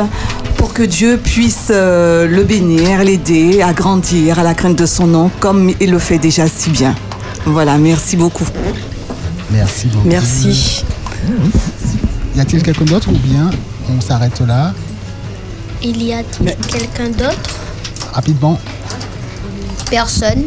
pour 0.57 0.73
que 0.73 0.83
Dieu 0.83 1.19
puisse 1.23 1.69
euh, 1.71 2.27
le 2.27 2.45
bénir, 2.45 3.03
l'aider 3.05 3.63
à 3.63 3.73
grandir 3.73 4.39
à 4.39 4.43
la 4.43 4.55
crainte 4.55 4.77
de 4.77 4.87
son 4.87 5.07
nom, 5.07 5.31
comme 5.41 5.73
il 5.81 5.91
le 5.91 5.99
fait 5.99 6.19
déjà 6.19 6.47
si 6.49 6.71
bien. 6.71 6.95
Voilà, 7.45 7.77
merci 7.79 8.17
beaucoup. 8.17 8.47
Merci 9.51 9.89
beaucoup. 9.89 10.09
Merci. 10.09 10.85
Y 12.37 12.41
a-t-il 12.41 12.63
quelqu'un 12.63 12.85
d'autre 12.85 13.09
ou 13.11 13.19
bien 13.19 13.51
on 13.95 14.01
s'arrête 14.01 14.41
là? 14.41 14.73
Il 15.85 16.01
y 16.01 16.13
a 16.13 16.23
quelqu'un 16.71 17.09
d'autre? 17.09 17.51
Rapidement. 18.13 18.59
Personne. 19.91 20.45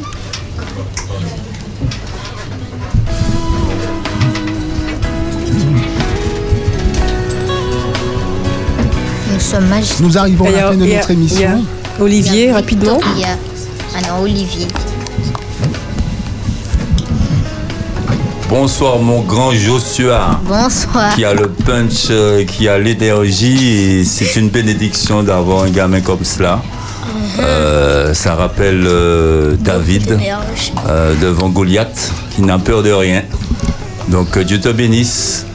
Nous 9.33 9.39
sommes 9.39 9.67
magiques. 9.67 9.99
Nous 9.99 10.17
arrivons 10.17 10.45
à 10.45 10.51
la 10.51 10.67
fin 10.69 10.75
de 10.77 10.85
notre 10.85 11.11
émission. 11.11 11.65
Olivier, 11.99 12.53
rapidement. 12.53 12.99
Il 13.15 13.21
y 13.21 13.25
a... 13.25 13.37
Ah 13.93 14.01
non, 14.07 14.23
Olivier. 14.23 14.67
Bonsoir 18.57 18.99
mon 18.99 19.19
grand 19.19 19.51
Joshua. 19.51 20.39
Bonsoir. 20.47 21.13
Qui 21.13 21.25
a 21.25 21.33
le 21.33 21.49
punch, 21.49 22.07
euh, 22.09 22.45
qui 22.45 22.69
a 22.69 22.77
l'énergie. 22.77 24.05
C'est 24.05 24.37
une 24.37 24.47
bénédiction 24.47 25.23
d'avoir 25.23 25.63
un 25.63 25.69
gamin 25.69 25.99
comme 25.99 26.23
cela. 26.23 26.61
Euh, 27.39 28.13
ça 28.13 28.33
rappelle 28.35 28.85
euh, 28.87 29.57
David 29.59 30.17
euh, 30.87 31.13
devant 31.21 31.49
Goliath 31.49 32.13
qui 32.33 32.43
n'a 32.43 32.57
peur 32.57 32.81
de 32.81 32.93
rien. 32.93 33.23
Donc 34.07 34.39
Dieu 34.39 34.61
te 34.61 34.69
bénisse, 34.69 35.45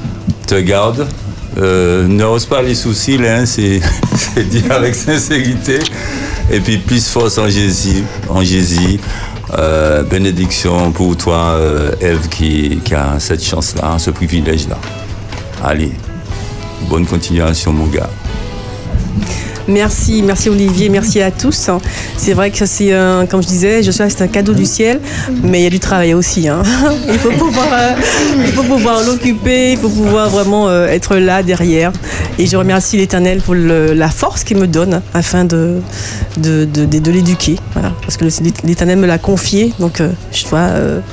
te 0.46 0.60
garde. 0.60 1.06
Euh, 1.56 2.06
N'ose 2.06 2.44
pas 2.44 2.60
les 2.60 2.74
soucis, 2.74 3.18
hein, 3.26 3.46
c'est 3.46 3.80
c'est 4.14 4.46
dit 4.46 4.64
avec 4.68 4.94
sincérité. 4.94 5.78
Et 6.52 6.60
puis 6.60 6.76
plus 6.76 7.08
force 7.08 7.38
en 7.38 7.48
Jésus, 7.48 8.04
en 8.28 8.42
Jésus. 8.42 9.00
Euh, 9.58 10.02
bénédiction 10.04 10.92
pour 10.92 11.16
toi, 11.16 11.54
euh, 11.56 11.92
Ève, 12.00 12.28
qui, 12.28 12.80
qui 12.84 12.94
a 12.94 13.18
cette 13.18 13.42
chance-là, 13.42 13.98
ce 13.98 14.10
privilège-là. 14.10 14.78
Allez, 15.64 15.92
bonne 16.88 17.04
continuation, 17.04 17.72
mon 17.72 17.86
gars. 17.86 18.08
Merci, 19.70 20.22
merci 20.22 20.48
Olivier, 20.50 20.88
merci 20.88 21.22
à 21.22 21.30
tous. 21.30 21.70
C'est 22.16 22.32
vrai 22.32 22.50
que 22.50 22.66
c'est, 22.66 22.92
un- 22.92 23.24
comme 23.26 23.40
je 23.42 23.46
disais, 23.46 23.82
je 23.84 23.90
suis 23.92 24.02
c'est 24.08 24.22
un 24.22 24.26
cadeau 24.28 24.52
du 24.52 24.66
ciel, 24.66 25.00
mais 25.44 25.60
il 25.60 25.62
y 25.62 25.66
a 25.66 25.70
du 25.70 25.78
travail 25.78 26.12
aussi. 26.12 26.48
hein. 26.48 26.62
Il 27.08 27.18
faut 27.18 27.30
pouvoir, 27.30 27.68
euh, 27.72 27.92
il 28.38 28.52
faut 28.52 28.62
pouvoir 28.64 29.02
l'occuper, 29.04 29.72
il 29.72 29.78
faut 29.78 29.88
pouvoir 29.88 30.28
vraiment 30.30 30.68
euh, 30.68 30.88
être 30.88 31.16
là 31.16 31.42
derrière. 31.42 31.92
Et 32.38 32.46
je 32.46 32.56
remercie 32.56 32.96
l'Éternel 32.96 33.42
pour 33.42 33.54
la 33.54 34.08
force 34.08 34.42
qu'il 34.44 34.56
me 34.56 34.66
donne 34.66 35.02
afin 35.14 35.44
de, 35.44 35.80
l'éduquer. 36.36 37.56
Parce 38.02 38.16
que 38.16 38.24
l'Éternel 38.64 38.98
me 38.98 39.06
l'a 39.06 39.18
confié, 39.18 39.72
donc 39.78 40.00
euh, 40.00 40.10
je 40.32 40.48
dois 40.48 40.68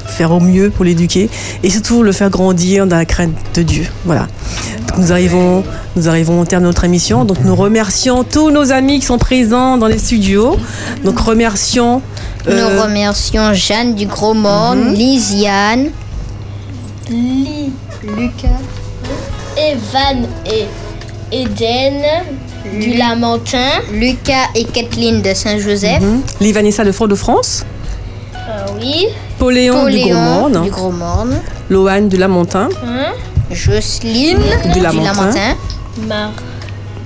faire 0.07 0.31
au 0.31 0.39
mieux 0.39 0.69
pour 0.69 0.85
l'éduquer 0.85 1.29
et 1.63 1.69
surtout 1.69 2.01
le 2.01 2.11
faire 2.11 2.29
grandir 2.29 2.87
dans 2.87 2.97
la 2.97 3.05
crainte 3.05 3.33
de 3.53 3.61
Dieu. 3.61 3.85
Voilà. 4.05 4.27
Nous 4.97 5.11
arrivons, 5.11 5.63
nous 5.95 6.07
arrivons 6.09 6.41
au 6.41 6.45
terme 6.45 6.63
de 6.63 6.67
notre 6.67 6.83
émission. 6.83 7.23
Donc 7.25 7.37
nous 7.43 7.55
remercions 7.55 8.23
tous 8.23 8.49
nos 8.49 8.71
amis 8.71 8.99
qui 8.99 9.05
sont 9.05 9.17
présents 9.19 9.77
dans 9.77 9.87
les 9.87 9.99
studios. 9.99 10.57
Donc 11.03 11.19
remercions. 11.19 12.01
euh, 12.47 12.75
Nous 12.75 12.81
remercions 12.81 13.53
Jeanne 13.53 13.93
du 13.95 14.05
Gros 14.07 14.33
Morne, 14.33 14.89
Mhm. 14.89 14.93
Lisiane, 14.93 15.85
Li, 17.09 17.71
Lucas, 18.03 18.47
Evan 19.57 20.27
et 20.45 20.65
Eden 21.31 22.01
du 22.79 22.93
Lamentin. 22.97 23.69
Lucas 23.93 24.47
et 24.55 24.63
Kathleen 24.65 25.21
de 25.21 25.33
Saint-Joseph. 25.33 26.01
Livanessa 26.41 26.83
de 26.83 26.91
Fort-de-France. 26.91 27.65
Euh, 28.35 28.65
oui. 28.79 29.05
Pauléon, 29.39 29.85
du 29.87 29.99
Gros 29.99 30.13
Morne. 30.13 30.63
du 30.63 30.69
Gros 30.71 30.91
Morne, 30.91 31.37
Loane 31.69 32.09
du 32.09 32.17
Lamantin. 32.17 32.69
Hein? 32.85 33.11
Jocelyne 33.51 34.39
Du. 34.73 34.81
Lamentin, 34.81 35.55
Mar. 36.07 36.31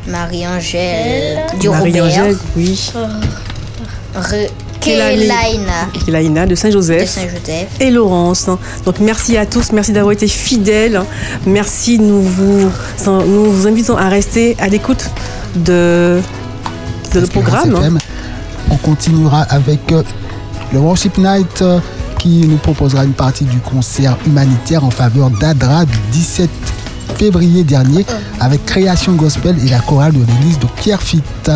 Marie-Angèle 0.07 1.45
du 1.59 1.69
Marie-Angèle, 1.69 2.21
Robert, 2.23 2.37
oui. 2.55 2.91
De 6.47 6.55
Saint-Joseph. 6.55 7.17
et 7.79 7.91
Laurence. 7.91 8.49
Donc 8.85 8.99
merci 8.99 9.37
à 9.37 9.45
tous, 9.45 9.71
merci 9.71 9.91
d'avoir 9.91 10.11
été 10.13 10.27
fidèles. 10.27 11.01
Merci, 11.45 11.99
nous 11.99 12.21
vous, 12.21 12.71
nous 13.05 13.51
vous 13.51 13.67
invitons 13.67 13.95
à 13.95 14.09
rester 14.09 14.55
à 14.59 14.67
l'écoute 14.67 15.09
de, 15.55 16.19
de 17.13 17.19
le 17.19 17.27
programme. 17.27 17.99
On 18.71 18.77
continuera 18.77 19.41
avec 19.43 19.91
euh, 19.91 20.01
le 20.73 20.79
Worship 20.79 21.17
Night 21.17 21.61
euh, 21.61 21.79
qui 22.21 22.45
nous 22.47 22.57
proposera 22.57 23.03
une 23.03 23.13
partie 23.13 23.45
du 23.45 23.57
concert 23.57 24.15
humanitaire 24.27 24.83
en 24.83 24.91
faveur 24.91 25.31
d'Adra 25.31 25.85
du 25.85 25.97
17 26.11 26.49
février 27.17 27.63
dernier 27.63 28.05
avec 28.39 28.63
Création 28.63 29.13
Gospel 29.13 29.55
et 29.65 29.69
la 29.69 29.79
chorale 29.79 30.13
de 30.13 30.19
l'église 30.19 30.59
de 30.59 30.67
Pierrefitte. 30.67 31.51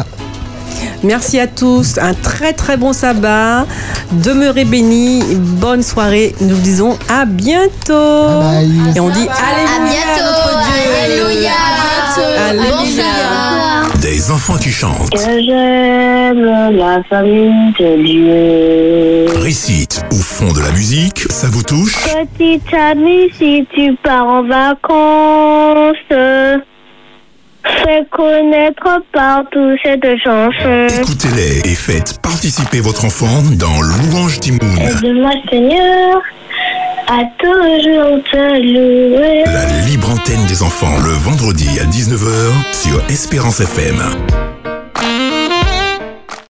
Merci 1.04 1.40
à 1.40 1.46
tous. 1.46 2.00
Un 2.00 2.16
très 2.16 2.54
très 2.54 2.78
bon 2.78 2.94
sabbat. 2.94 3.68
Demeurez 4.12 4.66
bénis. 4.66 5.24
Bonne 5.36 5.84
soirée. 5.84 6.34
Nous 6.42 6.56
vous 6.56 6.62
disons 6.64 6.98
à 7.10 7.26
bientôt. 7.26 8.42
Et 8.96 9.00
on 9.00 9.10
dit 9.10 9.28
Alléluia. 9.30 10.02
Alléluia. 11.04 11.52
Alléluia. 12.50 13.35
Des 14.02 14.30
enfants 14.32 14.58
qui 14.58 14.70
chantent. 14.72 15.10
Que 15.12 15.42
j'aime 15.42 16.76
la 16.78 17.02
famille 17.04 17.74
de 17.80 18.04
Dieu. 18.04 19.42
Récite 19.42 20.04
au 20.12 20.16
fond 20.16 20.52
de 20.52 20.60
la 20.60 20.72
musique, 20.72 21.20
ça 21.30 21.48
vous 21.50 21.64
touche? 21.64 21.96
Petite 22.04 22.74
amie, 22.74 23.30
si 23.38 23.66
tu 23.74 23.96
pars 24.04 24.28
en 24.28 24.44
vacances, 24.44 25.96
fais 27.84 28.06
connaître 28.12 29.02
partout 29.12 29.76
cette 29.84 30.06
chanson. 30.24 30.88
Écoutez-les 31.02 31.72
et 31.72 31.76
faites 31.76 32.20
participer 32.22 32.80
votre 32.80 33.06
enfant 33.06 33.42
dans 33.58 33.82
Louange 33.82 34.40
Timoun. 34.40 34.78
Aide-moi 34.80 35.32
Seigneur 35.50 36.22
à 37.08 37.22
toujours 37.38 38.20
te 38.32 38.62
louer. 38.62 39.44
La 39.46 39.66
libre 39.88 40.10
antenne 40.10 40.46
des 40.48 40.64
enfants 40.64 40.98
le 41.04 41.12
vendredi 41.12 41.68
à 41.80 41.86
19h 41.86 42.52
sur 42.74 43.00
Espérance 43.10 43.60
FM. 43.60 43.96